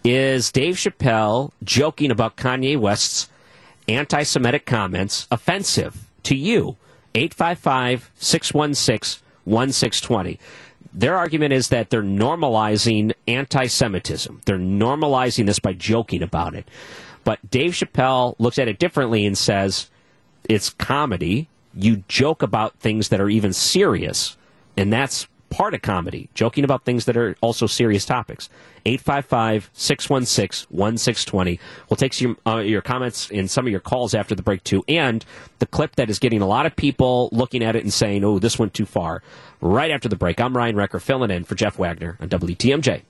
[0.02, 3.28] Is Dave Chappelle joking about Kanye West's
[3.86, 6.77] anti Semitic comments offensive to you?
[7.14, 10.39] 855 616 1620.
[10.93, 14.40] Their argument is that they're normalizing anti Semitism.
[14.44, 16.68] They're normalizing this by joking about it.
[17.22, 19.90] But Dave Chappelle looks at it differently and says
[20.48, 21.48] it's comedy.
[21.75, 24.37] You joke about things that are even serious,
[24.77, 28.49] and that's part of comedy, joking about things that are also serious topics.
[28.87, 31.61] 855 616 1620.
[31.89, 34.83] We'll take some, uh, your comments and some of your calls after the break, too.
[34.89, 35.25] And
[35.59, 38.39] the clip that is getting a lot of people looking at it and saying, oh,
[38.39, 39.23] this went too far.
[39.61, 43.03] Right after the break, I'm Ryan Wrecker filling in for Jeff Wagner on WTMJ.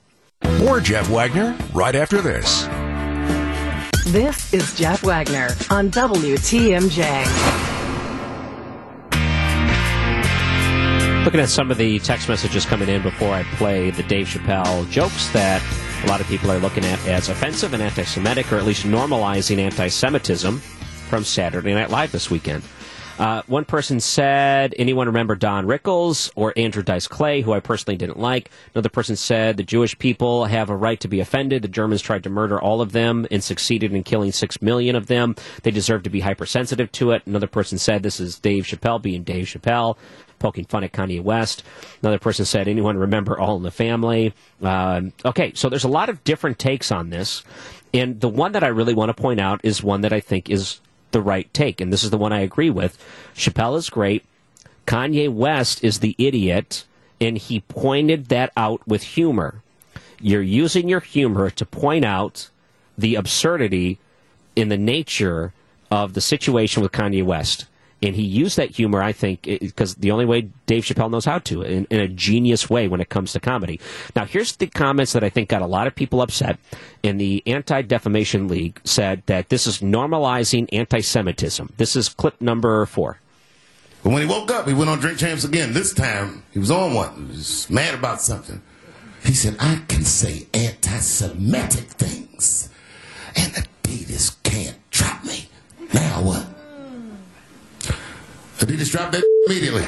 [0.58, 2.64] More Jeff Wagner right after this.
[4.06, 7.79] This is Jeff Wagner on WTMJ.
[11.24, 14.88] Looking at some of the text messages coming in before I play the Dave Chappelle
[14.90, 15.62] jokes that
[16.02, 18.86] a lot of people are looking at as offensive and anti Semitic, or at least
[18.86, 22.62] normalizing anti Semitism from Saturday Night Live this weekend.
[23.20, 27.98] Uh, one person said, anyone remember Don Rickles or Andrew Dice Clay, who I personally
[27.98, 28.50] didn't like?
[28.74, 31.60] Another person said, the Jewish people have a right to be offended.
[31.60, 35.08] The Germans tried to murder all of them and succeeded in killing six million of
[35.08, 35.36] them.
[35.64, 37.22] They deserve to be hypersensitive to it.
[37.26, 39.98] Another person said, this is Dave Chappelle being Dave Chappelle
[40.38, 41.62] poking fun at Kanye West.
[42.00, 44.32] Another person said, anyone remember All in the Family?
[44.62, 47.44] Um, okay, so there's a lot of different takes on this.
[47.92, 50.48] And the one that I really want to point out is one that I think
[50.48, 50.80] is
[51.12, 51.80] the right take.
[51.80, 53.02] And this is the one I agree with.
[53.34, 54.24] Chappelle is great.
[54.86, 56.84] Kanye West is the idiot.
[57.20, 59.62] And he pointed that out with humor.
[60.20, 62.50] You're using your humor to point out
[62.96, 63.98] the absurdity
[64.56, 65.52] in the nature
[65.90, 67.66] of the situation with Kanye West
[68.02, 71.38] and he used that humor, I think, because the only way Dave Chappelle knows how
[71.40, 73.78] to, in, in, a genius way when it comes to comedy.
[74.16, 76.58] Now, here's the comments that I think got a lot of people upset.
[77.04, 81.74] And the Anti Defamation League said that this is normalizing anti Semitism.
[81.76, 83.18] This is clip number four.
[84.02, 85.74] But when he woke up, he went on Drink Champs again.
[85.74, 87.28] This time, he was on one.
[87.30, 88.62] He was mad about something.
[89.24, 92.70] He said, I can say anti Semitic things,
[93.36, 95.48] and the Adidas can't drop me.
[95.92, 96.49] Now what?
[98.60, 99.84] Adidas dropped that immediately.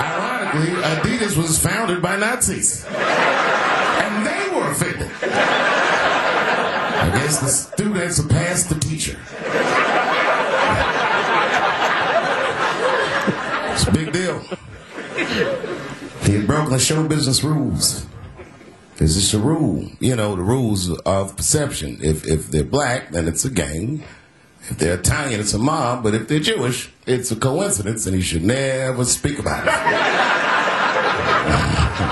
[0.00, 2.84] Ironically, Adidas was founded by Nazis.
[2.86, 5.10] And they were offended.
[7.00, 9.18] I guess the student surpassed the teacher.
[13.72, 14.40] It's a big deal.
[16.24, 18.04] He had broken the show business rules.
[19.00, 21.98] It's just a rule, you know, the rules of perception.
[22.02, 24.02] If if they're black, then it's a gang.
[24.62, 26.02] If they're Italian, it's a mob.
[26.02, 29.72] But if they're Jewish, it's a coincidence, and you should never speak about it.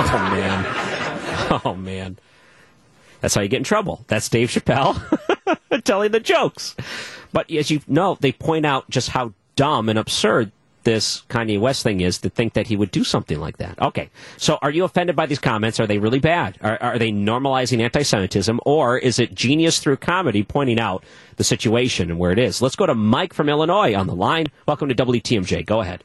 [0.08, 2.18] oh man, oh man,
[3.20, 4.04] that's how you get in trouble.
[4.06, 6.76] That's Dave Chappelle telling the jokes.
[7.32, 10.52] But as you know, they point out just how dumb and absurd
[10.86, 13.78] this Kanye West thing is to think that he would do something like that.
[13.82, 14.08] Okay.
[14.36, 15.80] So are you offended by these comments?
[15.80, 16.56] Are they really bad?
[16.62, 18.60] Are, are they normalizing anti Semitism?
[18.64, 21.04] Or is it genius through comedy pointing out
[21.36, 22.62] the situation and where it is?
[22.62, 24.46] Let's go to Mike from Illinois on the line.
[24.68, 25.66] Welcome to WTMJ.
[25.66, 26.04] Go ahead.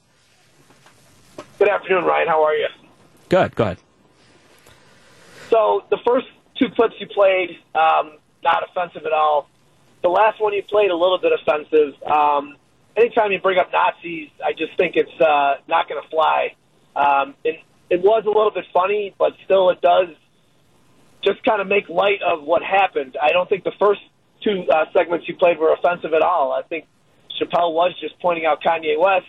[1.60, 2.28] Good afternoon, Ryan.
[2.28, 2.68] How are you?
[3.30, 3.56] Good.
[3.56, 3.78] Go ahead.
[5.52, 6.26] So the first
[6.58, 9.48] two clips you played, um, not offensive at all.
[10.02, 12.02] The last one you played, a little bit offensive.
[12.02, 12.56] Um,
[12.96, 16.56] anytime you bring up Nazis, I just think it's uh, not going to fly.
[16.96, 17.60] Um, it,
[17.90, 20.10] it was a little bit funny, but still, it does
[21.24, 23.18] just kind of make light of what happened.
[23.22, 24.02] I don't think the first
[24.44, 26.52] two uh, segments you played were offensive at all.
[26.52, 26.86] I think
[27.40, 29.28] Chappelle was just pointing out Kanye West,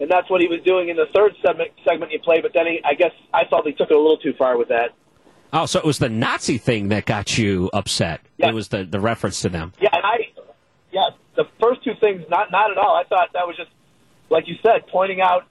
[0.00, 2.42] and that's what he was doing in the third segment segment he played.
[2.42, 4.68] But then he, I guess I felt he took it a little too far with
[4.68, 4.94] that.
[5.52, 8.20] Oh, so it was the Nazi thing that got you upset.
[8.36, 8.48] Yeah.
[8.48, 9.72] It was the, the reference to them.
[9.80, 10.16] Yeah, and I,
[10.92, 11.08] yeah,
[11.38, 12.94] the first two things, not not at all.
[12.94, 13.70] I thought that was just
[14.28, 15.44] like you said, pointing out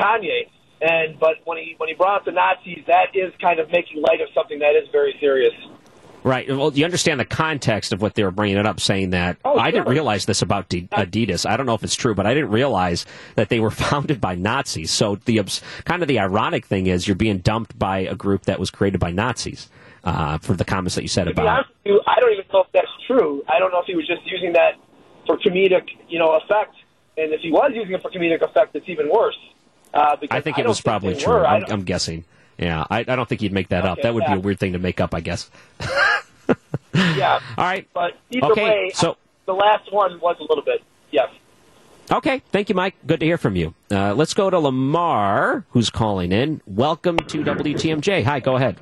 [0.00, 0.48] Kanye.
[0.80, 4.00] And but when he when he brought up the Nazis, that is kind of making
[4.00, 5.52] light of something that is very serious.
[6.24, 6.48] Right.
[6.48, 9.56] Well, you understand the context of what they were bringing it up, saying that Oh,
[9.58, 11.48] I didn't realize this about D- Adidas.
[11.48, 14.34] I don't know if it's true, but I didn't realize that they were founded by
[14.34, 14.90] Nazis.
[14.90, 15.40] So the
[15.84, 18.98] kind of the ironic thing is you're being dumped by a group that was created
[19.00, 19.68] by Nazis
[20.04, 21.46] uh, for the comments that you said To be about.
[21.46, 23.42] honest with you, I don't even know if that's true.
[23.48, 24.72] I don't know if he was just using that
[25.28, 26.74] for comedic, you know, effect.
[27.18, 29.38] And if he was using it for comedic effect, it's even worse.
[29.92, 31.34] Uh, because I think I it was probably true.
[31.34, 31.46] were.
[31.46, 32.24] I'm, I'm guessing.
[32.58, 34.02] Yeah, I, I don't think you'd make that up.
[34.02, 35.48] That would be a weird thing to make up, I guess.
[36.94, 37.40] yeah.
[37.56, 37.86] All right.
[37.94, 40.82] But either Okay, way, so- the last one was a little bit.
[41.10, 41.28] Yes.
[42.10, 42.94] Okay, thank you, Mike.
[43.06, 43.74] Good to hear from you.
[43.90, 46.62] Uh, let's go to Lamar, who's calling in.
[46.66, 48.24] Welcome to WTMJ.
[48.24, 48.78] Hi, go ahead.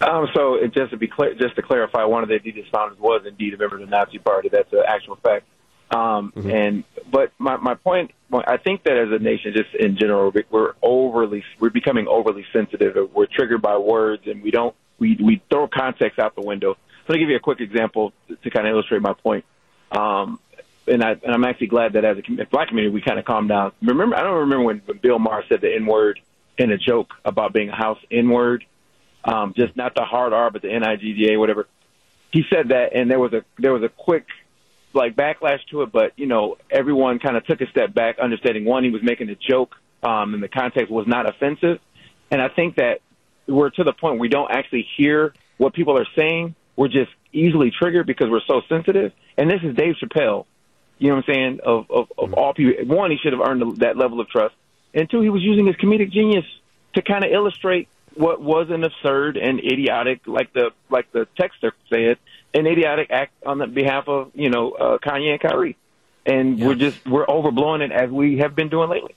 [0.00, 2.98] Um, so it, just to be clear, just to clarify, one of the Adidas founders
[2.98, 4.48] was indeed a member of the Nazi Party.
[4.48, 5.44] That's an actual fact.
[5.90, 10.30] Um, And but my my point, I think that as a nation, just in general,
[10.30, 13.10] we- we're overly we're becoming overly sensitive.
[13.14, 16.76] We're triggered by words, and we don't we we throw context out the window.
[17.06, 19.44] So to give you a quick example to, to kind of illustrate my point.
[19.90, 20.38] Um,
[20.86, 23.48] and I and I'm actually glad that as a black community we kind of calmed
[23.48, 23.72] down.
[23.82, 26.20] Remember, I don't remember when, when Bill Maher said the N word
[26.58, 28.64] in a joke about being a house N word
[29.24, 31.66] um, just not the hard R, but the N I G G A, whatever.
[32.30, 34.26] He said that, and there was a there was a quick
[34.92, 38.64] like backlash to it, but you know everyone kind of took a step back, understanding
[38.64, 41.80] one he was making a joke, um, and the context was not offensive,
[42.30, 43.00] and I think that
[43.46, 46.54] we're to the point where we don't actually hear what people are saying.
[46.76, 49.12] We're just easily triggered because we're so sensitive.
[49.36, 50.46] And this is Dave Chappelle.
[50.98, 51.60] You know what I'm saying?
[51.64, 54.54] Of of, of all people, one, he should have earned that level of trust,
[54.94, 56.44] and two, he was using his comedic genius
[56.94, 57.88] to kind of illustrate
[58.18, 62.18] what was an absurd and idiotic, like the like the texter said,
[62.52, 65.76] an idiotic act on the behalf of you know uh, Kanye and Kyrie,
[66.26, 69.14] and we're just we're overblowing it as we have been doing lately.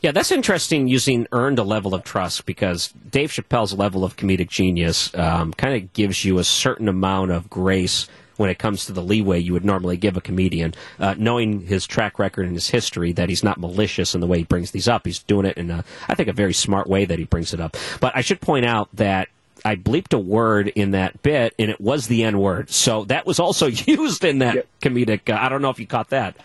[0.00, 4.48] Yeah, that's interesting using earned a level of trust because Dave Chappelle's level of comedic
[4.48, 8.06] genius um, kind of gives you a certain amount of grace
[8.38, 11.86] when it comes to the leeway you would normally give a comedian, uh, knowing his
[11.86, 14.88] track record and his history, that he's not malicious in the way he brings these
[14.88, 15.04] up.
[15.04, 17.60] He's doing it in, a, I think, a very smart way that he brings it
[17.60, 17.76] up.
[18.00, 19.28] But I should point out that
[19.64, 22.70] I bleeped a word in that bit, and it was the N word.
[22.70, 25.28] So that was also used in that comedic.
[25.32, 26.36] Uh, I don't know if you caught that.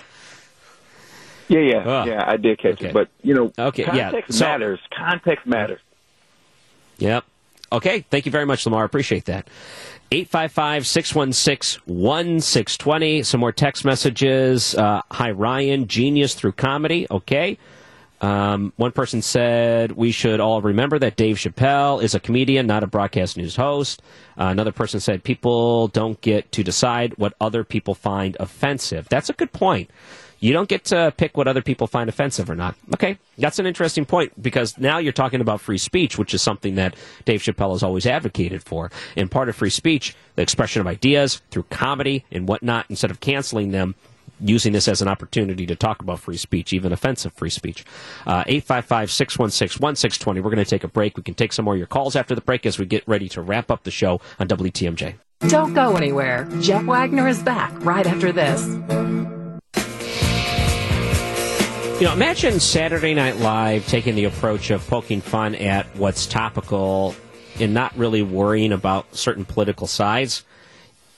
[1.47, 2.23] Yeah, yeah, yeah.
[2.25, 4.79] I did catch it, but you know, Okay, yeah, context so- matters.
[4.97, 5.79] Context matters.
[6.97, 7.25] Yep.
[7.71, 8.05] Okay.
[8.09, 8.85] Thank you very much, Lamar.
[8.85, 9.47] Appreciate that.
[10.13, 13.23] 855 616 1620.
[13.23, 14.75] Some more text messages.
[14.75, 15.87] Uh, Hi, Ryan.
[15.87, 17.07] Genius through comedy.
[17.09, 17.57] Okay.
[18.21, 22.83] Um, one person said we should all remember that Dave Chappelle is a comedian, not
[22.83, 24.03] a broadcast news host.
[24.37, 29.09] Uh, another person said people don't get to decide what other people find offensive.
[29.09, 29.89] That's a good point.
[30.43, 32.75] You don't get to pick what other people find offensive or not.
[32.93, 36.75] Okay, that's an interesting point because now you're talking about free speech, which is something
[36.75, 38.91] that Dave Chappelle has always advocated for.
[39.15, 43.21] And part of free speech, the expression of ideas through comedy and whatnot, instead of
[43.21, 43.95] canceling them,
[44.41, 47.85] using this as an opportunity to talk about free speech, even offensive free speech.
[48.27, 50.41] Uh, 855 616 1620.
[50.41, 51.15] We're going to take a break.
[51.15, 53.29] We can take some more of your calls after the break as we get ready
[53.29, 55.15] to wrap up the show on WTMJ.
[55.47, 56.49] Don't go anywhere.
[56.59, 58.61] Jeff Wagner is back right after this.
[62.03, 67.15] You know, imagine Saturday Night Live taking the approach of poking fun at what's topical
[67.61, 70.43] and not really worrying about certain political sides.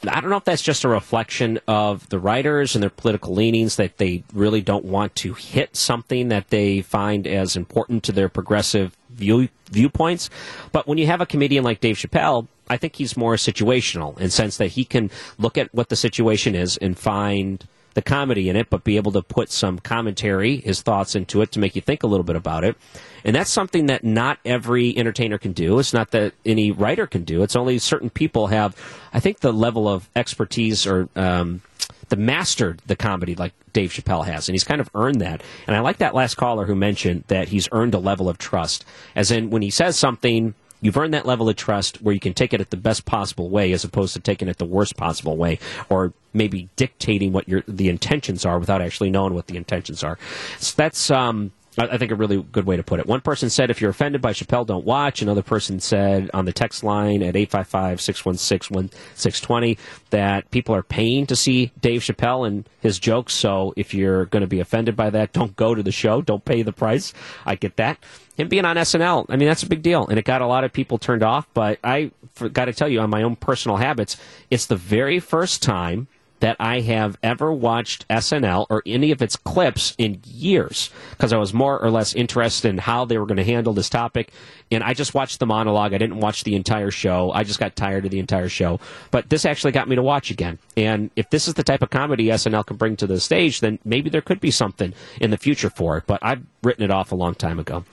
[0.07, 3.78] I don't know if that's just a reflection of the writers and their political leanings
[3.78, 8.30] that they really don't want to hit something that they find as important to their
[8.30, 10.30] progressive view, viewpoints.
[10.72, 14.26] But when you have a comedian like Dave Chappelle, I think he's more situational in
[14.26, 15.10] the sense that he can
[15.40, 19.11] look at what the situation is and find the comedy in it, but be able
[19.13, 22.35] to put some commentary, his thoughts into it to make you think a little bit
[22.35, 22.76] about it.
[23.23, 25.80] And that's something that not every entertainer can do.
[25.80, 27.41] It's not that any writer can do.
[27.41, 28.76] It's only certain people have,
[29.13, 31.61] I think, the level of expertise or um,
[32.09, 35.41] the mastered the comedy like Dave Chappelle has, and he's kind of earned that.
[35.65, 38.85] And I like that last caller who mentioned that he's earned a level of trust,
[39.15, 40.53] as in when he says something.
[40.86, 43.49] You've earned that level of trust where you can take it at the best possible
[43.49, 45.57] way as opposed to taking it the worst possible way
[45.90, 50.20] or maybe dictating what your the intentions are without actually knowing what the intentions are.
[50.60, 53.06] So that's um, I, think a really good way to put it.
[53.06, 55.22] One person said, if you're offended by Chappelle, don't watch.
[55.22, 59.77] Another person said on the text line at 855 616 1620
[60.11, 63.34] that people are paying to see Dave Chappelle and his jokes.
[63.34, 66.22] So if you're going to be offended by that, don't go to the show.
[66.22, 67.14] Don't pay the price.
[67.45, 67.99] I get that.
[68.38, 70.07] Him being on SNL, I mean, that's a big deal.
[70.07, 71.47] And it got a lot of people turned off.
[71.53, 72.11] But I
[72.52, 74.18] got to tell you, on my own personal habits,
[74.52, 76.07] it's the very first time
[76.40, 81.38] that I have ever watched SNL or any of its clips in years because I
[81.38, 84.32] was more or less interested in how they were going to handle this topic.
[84.72, 85.94] And I just watched the monologue.
[85.94, 87.32] I didn't watch the entire show.
[87.32, 88.80] I just got tired of the entire show.
[89.12, 90.60] But this actually got me to watch again.
[90.76, 93.80] And if this is the type of comedy SNL can bring to the stage, then
[93.86, 96.03] maybe there could be something in the future for it.
[96.06, 97.86] But I've written it off a long time ago.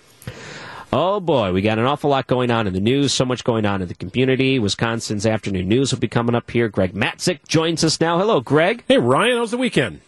[0.95, 3.65] Oh boy, we got an awful lot going on in the news, so much going
[3.65, 4.59] on in the community.
[4.59, 6.69] Wisconsin's afternoon news will be coming up here.
[6.69, 8.19] Greg Matzek joins us now.
[8.19, 8.85] Hello, Greg.
[8.87, 10.03] Hey, Ryan, how was the weekend?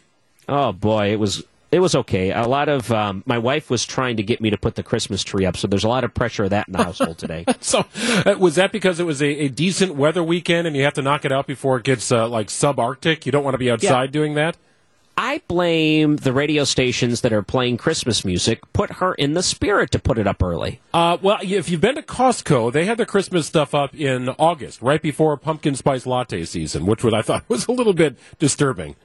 [0.47, 1.43] Oh boy, it was
[1.73, 2.33] it was okay.
[2.33, 5.25] A lot of um, my wife was trying to get me to put the Christmas
[5.25, 7.47] tree up, so there's a lot of pressure of that in the household today.
[7.61, 7.87] so,
[8.27, 11.03] uh, was that because it was a, a, decent weather weekend and you have to
[11.03, 13.25] knock it out before it gets uh, like subarctic?
[13.25, 14.13] You don't want to be outside yeah.
[14.13, 14.59] doing that.
[15.17, 18.61] I blame the radio stations that are playing Christmas music.
[18.73, 20.81] Put her in the spirit to put it up early.
[20.93, 24.83] Uh, well, if you've been to Costco, they had their Christmas stuff up in August,
[24.83, 28.97] right before pumpkin spice latte season, which was I thought was a little bit disturbing.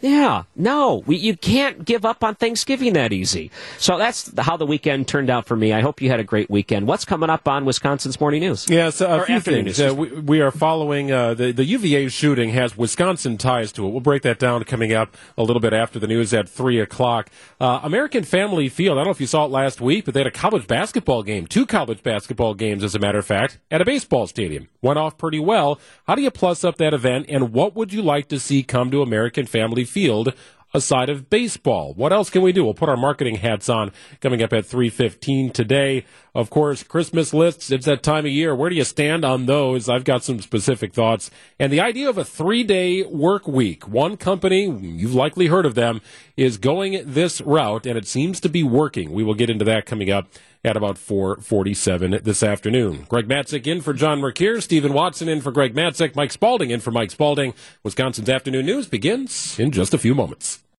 [0.00, 3.50] Yeah, no, we, you can't give up on Thanksgiving that easy.
[3.78, 5.72] So that's how the weekend turned out for me.
[5.72, 6.86] I hope you had a great weekend.
[6.86, 8.66] What's coming up on Wisconsin's Morning News?
[8.68, 9.80] Yes, a few things.
[9.80, 13.90] Uh, we, we, are following uh, the, the UVA shooting has Wisconsin ties to it.
[13.90, 17.28] We'll break that down coming up a little bit after the news at 3 o'clock.
[17.60, 20.20] Uh, American Family Field, I don't know if you saw it last week, but they
[20.20, 23.82] had a college basketball game, two college basketball games, as a matter of fact, at
[23.82, 24.68] a baseball stadium.
[24.80, 25.78] Went off pretty well.
[26.06, 28.90] How do you plus up that event, and what would you like to see come
[28.90, 30.32] to American Family field
[30.72, 31.94] aside of baseball.
[31.94, 32.64] What else can we do?
[32.64, 33.90] We'll put our marketing hats on
[34.20, 36.04] coming up at 3:15 today.
[36.32, 38.54] Of course, Christmas lists, it's that time of year.
[38.54, 39.88] Where do you stand on those?
[39.88, 41.30] I've got some specific thoughts.
[41.58, 43.88] And the idea of a 3-day work week.
[43.88, 46.00] One company, you've likely heard of them,
[46.36, 49.10] is going this route and it seems to be working.
[49.10, 50.28] We will get into that coming up
[50.64, 53.06] at about 447 this afternoon.
[53.08, 56.80] Greg Matzek in for John Mercure, Stephen Watson in for Greg Matzek, Mike Spalding in
[56.80, 57.54] for Mike Spalding.
[57.82, 60.62] Wisconsin's afternoon news begins in just a few moments.